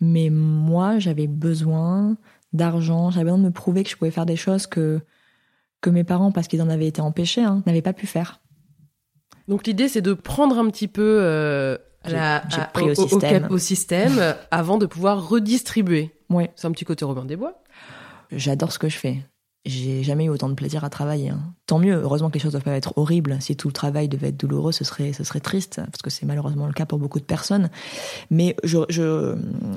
Mais 0.00 0.30
moi, 0.30 0.98
j'avais 0.98 1.26
besoin 1.26 2.16
d'argent. 2.52 3.10
J'avais 3.10 3.24
besoin 3.24 3.38
de 3.38 3.44
me 3.44 3.50
prouver 3.50 3.84
que 3.84 3.90
je 3.90 3.96
pouvais 3.96 4.10
faire 4.10 4.26
des 4.26 4.36
choses 4.36 4.66
que 4.66 5.00
que 5.80 5.88
mes 5.88 6.04
parents, 6.04 6.30
parce 6.30 6.46
qu'ils 6.46 6.60
en 6.60 6.68
avaient 6.68 6.86
été 6.86 7.00
empêchés, 7.00 7.42
hein, 7.42 7.62
n'avaient 7.64 7.80
pas 7.80 7.94
pu 7.94 8.06
faire. 8.06 8.40
Donc 9.48 9.66
l'idée, 9.66 9.88
c'est 9.88 10.02
de 10.02 10.12
prendre 10.12 10.58
un 10.58 10.68
petit 10.68 10.88
peu 10.88 11.18
euh, 11.22 11.78
la, 12.04 12.42
pris 12.72 12.90
au, 12.90 12.94
système, 12.94 13.46
au, 13.50 13.58
système 13.58 14.34
avant 14.50 14.78
de 14.78 14.86
pouvoir 14.86 15.28
redistribuer. 15.28 16.14
Oui. 16.28 16.48
C'est 16.54 16.66
un 16.66 16.72
petit 16.72 16.84
côté 16.84 17.04
Robin 17.04 17.24
des 17.24 17.36
Bois. 17.36 17.62
J'adore 18.30 18.72
ce 18.72 18.78
que 18.78 18.88
je 18.88 18.96
fais. 18.96 19.24
J'ai 19.66 20.02
jamais 20.02 20.24
eu 20.24 20.28
autant 20.30 20.48
de 20.48 20.54
plaisir 20.54 20.84
à 20.84 20.90
travailler. 20.90 21.30
Hein. 21.30 21.54
Tant 21.66 21.78
mieux. 21.78 21.94
Heureusement 21.94 22.30
que 22.30 22.34
les 22.34 22.40
choses 22.40 22.52
doivent 22.52 22.64
pas 22.64 22.76
être 22.76 22.96
horribles. 22.96 23.36
Si 23.40 23.56
tout 23.56 23.68
le 23.68 23.74
travail 23.74 24.08
devait 24.08 24.28
être 24.28 24.36
douloureux, 24.38 24.72
ce 24.72 24.84
serait, 24.84 25.12
ce 25.12 25.22
serait 25.22 25.40
triste, 25.40 25.82
parce 25.84 26.00
que 26.02 26.08
c'est 26.08 26.24
malheureusement 26.24 26.66
le 26.66 26.72
cas 26.72 26.86
pour 26.86 26.98
beaucoup 26.98 27.20
de 27.20 27.24
personnes. 27.24 27.70
Mais 28.30 28.56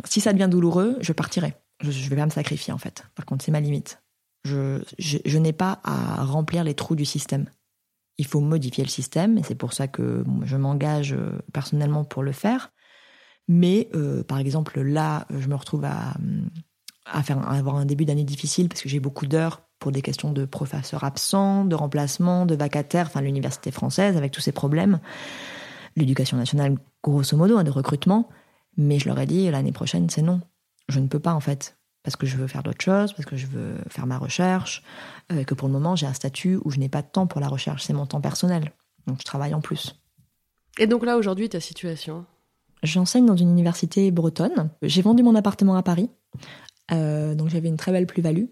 si 0.06 0.22
ça 0.22 0.32
devient 0.32 0.48
douloureux, 0.50 0.98
je 1.02 1.12
partirai. 1.12 1.56
Je, 1.82 1.92
je 1.92 2.10
vais 2.10 2.16
pas 2.16 2.26
me 2.26 2.32
sacrifier 2.32 2.72
en 2.72 2.78
fait. 2.78 3.04
Par 3.16 3.26
contre, 3.26 3.44
c'est 3.44 3.52
ma 3.52 3.60
limite. 3.60 4.02
Je, 4.46 5.38
n'ai 5.38 5.54
pas 5.54 5.80
à 5.84 6.24
remplir 6.24 6.64
les 6.64 6.74
trous 6.74 6.96
du 6.96 7.06
système 7.06 7.48
il 8.20 8.28
faut 8.28 8.42
modifier 8.42 8.84
le 8.84 8.90
système, 8.90 9.40
et 9.40 9.44
c'est 9.44 9.56
pour 9.56 9.74
ça 9.74 9.88
que 9.88 10.24
je 10.44 10.56
m'engage 10.56 11.14
euh, 11.14 11.40
personnellement 11.52 12.04
pour 12.04 12.22
le 12.22 12.32
faire. 12.32 12.72
Mais 13.48 13.90
euh, 13.96 14.24
par 14.24 14.38
exemple, 14.38 14.80
là, 14.82 15.26
je 15.32 15.48
me 15.48 15.56
retrouve 15.56 15.84
à, 15.86 16.14
avoir 17.06 17.76
un 17.76 17.86
début 17.86 18.06
d'année 18.06 18.24
difficile 18.24 18.70
parce 18.70 18.82
que 18.82 18.90
j'ai 18.90 19.00
beaucoup 19.00 19.26
d'heures 19.26 19.68
pour 19.84 19.92
des 19.92 20.02
questions 20.02 20.32
de 20.32 20.46
professeurs 20.46 21.04
absents, 21.04 21.66
de 21.66 21.76
remplacement, 21.76 22.46
de 22.46 22.56
vacataires, 22.56 23.08
enfin 23.08 23.20
l'université 23.20 23.70
française 23.70 24.16
avec 24.16 24.32
tous 24.32 24.40
ces 24.40 24.54
problèmes, 24.54 25.02
l'éducation 25.98 26.38
nationale 26.38 26.78
grosso 27.04 27.36
modo, 27.36 27.58
hein, 27.58 27.66
de 27.66 27.70
recrutement. 27.70 28.30
Mais 28.78 28.98
je 28.98 29.10
leur 29.10 29.20
ai 29.20 29.26
dit 29.26 29.52
l'année 29.52 29.74
prochaine, 29.74 30.10
c'est 30.10 30.22
non. 30.22 30.40
Je 30.88 31.02
ne 31.02 31.08
peux 31.08 31.20
pas 31.20 31.34
en 31.34 31.42
fait 31.42 31.78
parce 32.02 32.16
que 32.16 32.26
je 32.26 32.38
veux 32.38 32.48
faire 32.48 32.64
d'autres 32.64 32.82
choses, 32.82 33.12
parce 33.12 33.26
que 33.26 33.36
je 33.36 33.46
veux 33.46 33.76
faire 33.90 34.08
ma 34.08 34.18
recherche, 34.18 34.84
euh, 35.34 35.44
que 35.44 35.54
pour 35.54 35.68
le 35.68 35.74
moment 35.74 35.98
j'ai 35.98 36.08
un 36.08 36.14
statut 36.14 36.58
où 36.64 36.72
je 36.72 36.80
n'ai 36.80 36.88
pas 36.88 37.02
de 37.02 37.08
temps 37.08 37.28
pour 37.28 37.42
la 37.42 37.50
recherche, 37.50 37.84
c'est 37.84 37.94
mon 37.94 38.06
temps 38.06 38.22
personnel. 38.22 38.72
Donc 39.06 39.18
je 39.20 39.26
travaille 39.26 39.54
en 39.54 39.60
plus. 39.60 40.00
Et 40.78 40.88
donc 40.88 41.06
là 41.06 41.18
aujourd'hui 41.18 41.50
ta 41.50 41.60
situation? 41.60 42.26
J'enseigne 42.84 43.26
dans 43.26 43.36
une 43.36 43.50
université 43.50 44.12
bretonne. 44.12 44.70
J'ai 44.82 45.02
vendu 45.02 45.24
mon 45.24 45.36
appartement 45.36 45.76
à 45.76 45.84
Paris, 45.84 46.10
euh, 46.94 47.36
donc 47.36 47.50
j'avais 47.50 47.68
une 47.68 47.76
très 47.76 47.92
belle 47.92 48.08
plus-value 48.08 48.46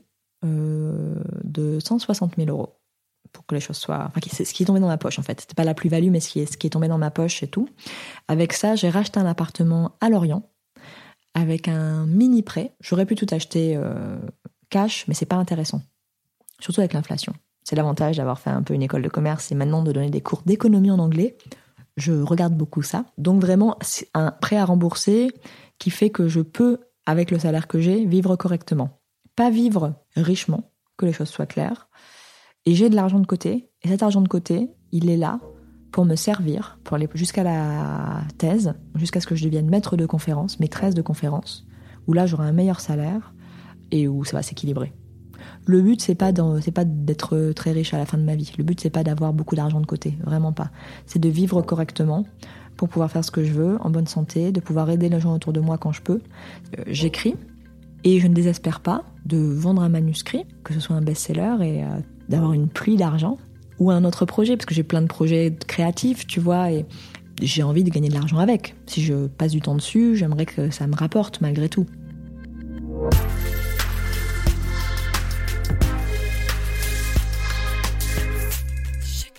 euh, 0.44 1.16
de 1.44 1.80
160 1.80 2.36
000 2.38 2.50
euros 2.50 2.78
pour 3.32 3.46
que 3.46 3.56
les 3.56 3.62
choses 3.62 3.78
soient. 3.78 4.06
Enfin, 4.08 4.20
c'est 4.32 4.46
ce 4.46 4.54
qui 4.54 4.64
est 4.64 4.66
tombé 4.66 4.80
dans 4.80 4.88
ma 4.88 4.98
poche 4.98 5.20
en 5.20 5.24
fait. 5.24 5.42
C'était 5.42 5.54
pas 5.54 5.64
la 5.64 5.74
plus-value, 5.74 6.10
mais 6.10 6.20
ce 6.20 6.30
qui, 6.30 6.40
est, 6.40 6.52
ce 6.52 6.58
qui 6.58 6.68
est 6.68 6.72
tombé 6.72 6.88
dans 6.88 6.98
ma 6.98 7.12
poche 7.12 7.44
et 7.44 7.48
tout. 7.48 7.70
Avec 8.28 8.54
ça, 8.54 8.76
j'ai 8.76 8.90
racheté 8.90 9.20
un 9.20 9.26
appartement 9.26 9.94
à 10.02 10.10
Lorient 10.10 10.44
avec 11.34 11.68
un 11.68 12.06
mini 12.06 12.44
prêt. 12.44 12.74
J'aurais 12.82 13.06
pu 13.06 13.16
tout 13.16 13.28
acheter 13.32 13.76
euh, 13.78 14.18
cash, 14.70 15.06
mais 15.08 15.14
c'est 15.14 15.26
pas 15.26 15.38
intéressant. 15.38 15.82
Surtout 16.60 16.82
avec 16.82 16.94
l'inflation. 16.94 17.34
C'est 17.64 17.76
l'avantage 17.76 18.18
d'avoir 18.18 18.40
fait 18.40 18.50
un 18.50 18.64
peu 18.64 18.74
une 18.74 18.82
école 18.82 19.02
de 19.02 19.10
commerce 19.10 19.52
et 19.52 19.56
maintenant 19.56 19.84
de 19.84 19.92
donner 19.92 20.10
des 20.10 20.22
cours 20.22 20.42
d'économie 20.46 20.92
en 20.92 21.00
anglais. 21.00 21.38
Je 21.98 22.14
regarde 22.14 22.56
beaucoup 22.56 22.82
ça. 22.82 23.06
Donc 23.18 23.42
vraiment, 23.42 23.78
c'est 23.82 24.10
un 24.14 24.32
prêt 24.32 24.58
à 24.58 24.66
rembourser 24.66 25.32
qui 25.78 25.90
fait 25.90 26.10
que 26.10 26.28
je 26.28 26.42
peux, 26.42 26.80
avec 27.06 27.32
le 27.32 27.40
salaire 27.40 27.68
que 27.68 27.80
j'ai, 27.80 28.06
vivre 28.06 28.36
correctement. 28.36 29.01
Pas 29.42 29.50
vivre 29.50 29.96
richement, 30.16 30.70
que 30.98 31.08
les 31.08 31.14
choses 31.14 31.30
soient 31.30 31.48
claires. 31.48 31.90
Et 32.68 32.76
j'ai 32.76 32.92
de 32.92 32.96
l'argent 32.96 33.18
de 33.18 33.26
côté. 33.26 33.72
Et 33.82 33.88
cet 33.88 34.04
argent 34.04 34.22
de 34.22 34.28
côté, 34.28 34.70
il 34.92 35.10
est 35.10 35.18
là 35.18 35.40
pour 35.92 36.06
me 36.06 36.16
servir, 36.16 36.78
pour 36.84 36.94
aller 36.94 37.10
jusqu'à 37.16 37.42
la 37.42 38.22
thèse, 38.38 38.76
jusqu'à 38.94 39.20
ce 39.20 39.26
que 39.26 39.34
je 39.34 39.44
devienne 39.44 39.68
maître 39.68 39.98
de 39.98 40.06
conférence, 40.06 40.60
maîtresse 40.60 40.94
de 40.94 41.02
conférence, 41.02 41.66
où 42.06 42.14
là 42.14 42.28
j'aurai 42.28 42.50
un 42.50 42.52
meilleur 42.52 42.82
salaire 42.82 43.34
et 43.90 44.08
où 44.08 44.24
ça 44.26 44.38
va 44.38 44.44
s'équilibrer. 44.44 44.94
Le 45.66 45.82
but 45.82 46.00
c'est 46.00 46.14
pas 46.14 46.32
pas 46.32 46.86
d'être 46.86 47.52
très 47.56 47.72
riche 47.72 47.96
à 47.96 47.98
la 47.98 48.06
fin 48.06 48.20
de 48.20 48.24
ma 48.24 48.36
vie. 48.36 48.54
Le 48.60 48.64
but 48.64 48.80
c'est 48.80 48.92
pas 48.92 49.04
d'avoir 49.04 49.34
beaucoup 49.34 49.56
d'argent 49.56 49.82
de 49.82 49.88
côté, 49.88 50.20
vraiment 50.24 50.54
pas. 50.54 50.70
C'est 51.08 51.18
de 51.18 51.30
vivre 51.30 51.64
correctement 51.64 52.26
pour 52.78 52.90
pouvoir 52.90 53.10
faire 53.10 53.26
ce 53.26 53.32
que 53.32 53.44
je 53.44 53.54
veux, 53.54 53.78
en 53.82 53.90
bonne 53.90 54.06
santé, 54.06 54.52
de 54.52 54.60
pouvoir 54.60 54.90
aider 54.92 55.10
les 55.10 55.20
gens 55.20 55.34
autour 55.34 55.52
de 55.52 55.60
moi 55.60 55.80
quand 55.80 55.92
je 55.92 56.04
peux. 56.04 56.22
Euh, 56.78 56.84
j'écris, 56.86 57.36
Et 58.04 58.20
je 58.20 58.28
ne 58.28 58.34
désespère 58.34 58.80
pas 58.80 59.04
de 59.26 59.38
vendre 59.38 59.82
un 59.82 59.90
manuscrit, 59.90 60.46
que 60.64 60.74
ce 60.74 60.80
soit 60.80 60.96
un 60.96 61.02
best-seller 61.02 61.56
et 61.62 61.84
euh, 61.84 61.88
d'avoir 62.30 62.54
une 62.54 62.68
pluie 62.68 62.98
d'argent 62.98 63.38
ou 63.80 63.92
un 63.92 64.04
autre 64.04 64.26
projet, 64.26 64.58
parce 64.58 64.66
que 64.66 64.76
j'ai 64.76 64.84
plein 64.84 65.02
de 65.02 65.08
projets 65.08 65.56
créatifs, 65.68 66.28
tu 66.28 66.40
vois, 66.40 66.72
et 66.72 66.86
j'ai 67.42 67.64
envie 67.64 67.84
de 67.84 67.90
gagner 67.90 68.10
de 68.10 68.14
l'argent 68.14 68.38
avec. 68.38 68.76
Si 68.86 69.02
je 69.02 69.28
passe 69.28 69.52
du 69.52 69.62
temps 69.62 69.76
dessus, 69.76 70.16
j'aimerais 70.16 70.46
que 70.46 70.70
ça 70.70 70.88
me 70.88 70.96
rapporte 70.96 71.42
malgré 71.42 71.70
tout. 71.70 71.86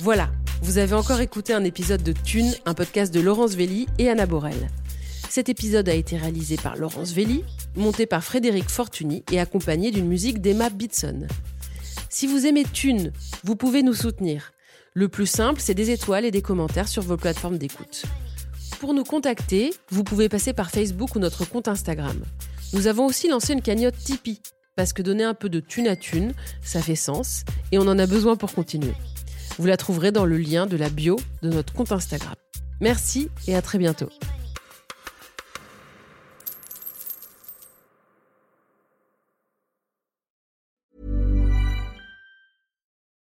Voilà, 0.01 0.31
vous 0.63 0.79
avez 0.79 0.95
encore 0.95 1.21
écouté 1.21 1.53
un 1.53 1.63
épisode 1.63 2.03
de 2.03 2.13
Thune, 2.13 2.53
un 2.67 2.75
podcast 2.75 3.15
de 3.15 3.21
Laurence 3.21 3.55
Velli 3.55 3.87
et 3.99 4.09
Anna 4.09 4.27
Borel. 4.27 4.69
Cet 5.35 5.49
épisode 5.49 5.89
a 5.89 5.95
été 5.95 6.19
réalisé 6.19 6.59
par 6.59 6.77
Laurence 6.77 7.15
Velli, 7.15 7.43
monté 7.75 8.05
par 8.05 8.23
Frédéric 8.23 8.69
Fortuny 8.69 9.25
et 9.33 9.41
accompagné 9.41 9.91
d'une 9.91 10.07
musique 10.07 10.43
d'Emma 10.43 10.69
Bitson. 10.69 11.27
Si 12.11 12.27
vous 12.27 12.45
aimez 12.45 12.65
Thune, 12.71 13.15
vous 13.43 13.57
pouvez 13.57 13.83
nous 13.83 13.95
soutenir. 13.95 14.53
Le 14.93 15.09
plus 15.09 15.25
simple, 15.25 15.59
c'est 15.59 15.73
des 15.73 15.89
étoiles 15.89 16.27
et 16.27 16.31
des 16.31 16.43
commentaires 16.43 16.87
sur 16.87 17.03
vos 17.03 17.17
plateformes 17.17 17.57
d'écoute. 17.57 18.05
Pour 18.79 18.93
nous 18.93 19.05
contacter, 19.05 19.73
vous 19.89 20.05
pouvez 20.05 20.29
passer 20.29 20.53
par 20.53 20.71
Facebook 20.71 21.17
ou 21.17 21.19
notre 21.19 21.49
compte 21.49 21.67
Instagram. 21.67 22.23
Nous 22.75 22.87
avons 22.87 23.07
aussi 23.07 23.27
lancé 23.27 23.55
une 23.55 23.63
cagnotte 23.63 23.97
Tipeee, 23.97 24.43
parce 24.77 24.93
que 24.93 25.01
donner 25.01 25.25
un 25.25 25.33
peu 25.33 25.49
de 25.49 25.61
thune 25.61 25.89
à 25.89 25.97
thune, 25.97 26.35
ça 26.61 26.83
fait 26.83 26.95
sens, 26.95 27.45
et 27.73 27.79
on 27.79 27.89
en 27.89 27.99
a 27.99 28.05
besoin 28.05 28.37
pour 28.37 28.53
continuer. 28.53 28.93
Vous 29.59 29.67
la 29.67 29.79
trouverez 29.79 30.13
dans 30.13 30.27
le 30.27 30.37
lien 30.37 30.67
de 30.67 30.77
la 30.77 30.91
bio 30.91 31.17
de 31.41 31.49
notre 31.49 31.73
compte 31.73 31.93
Instagram. 31.93 32.35
Merci 32.83 33.31
et 33.47 33.55
à 33.55 33.63
très 33.63 33.79
bientôt. 33.79 34.11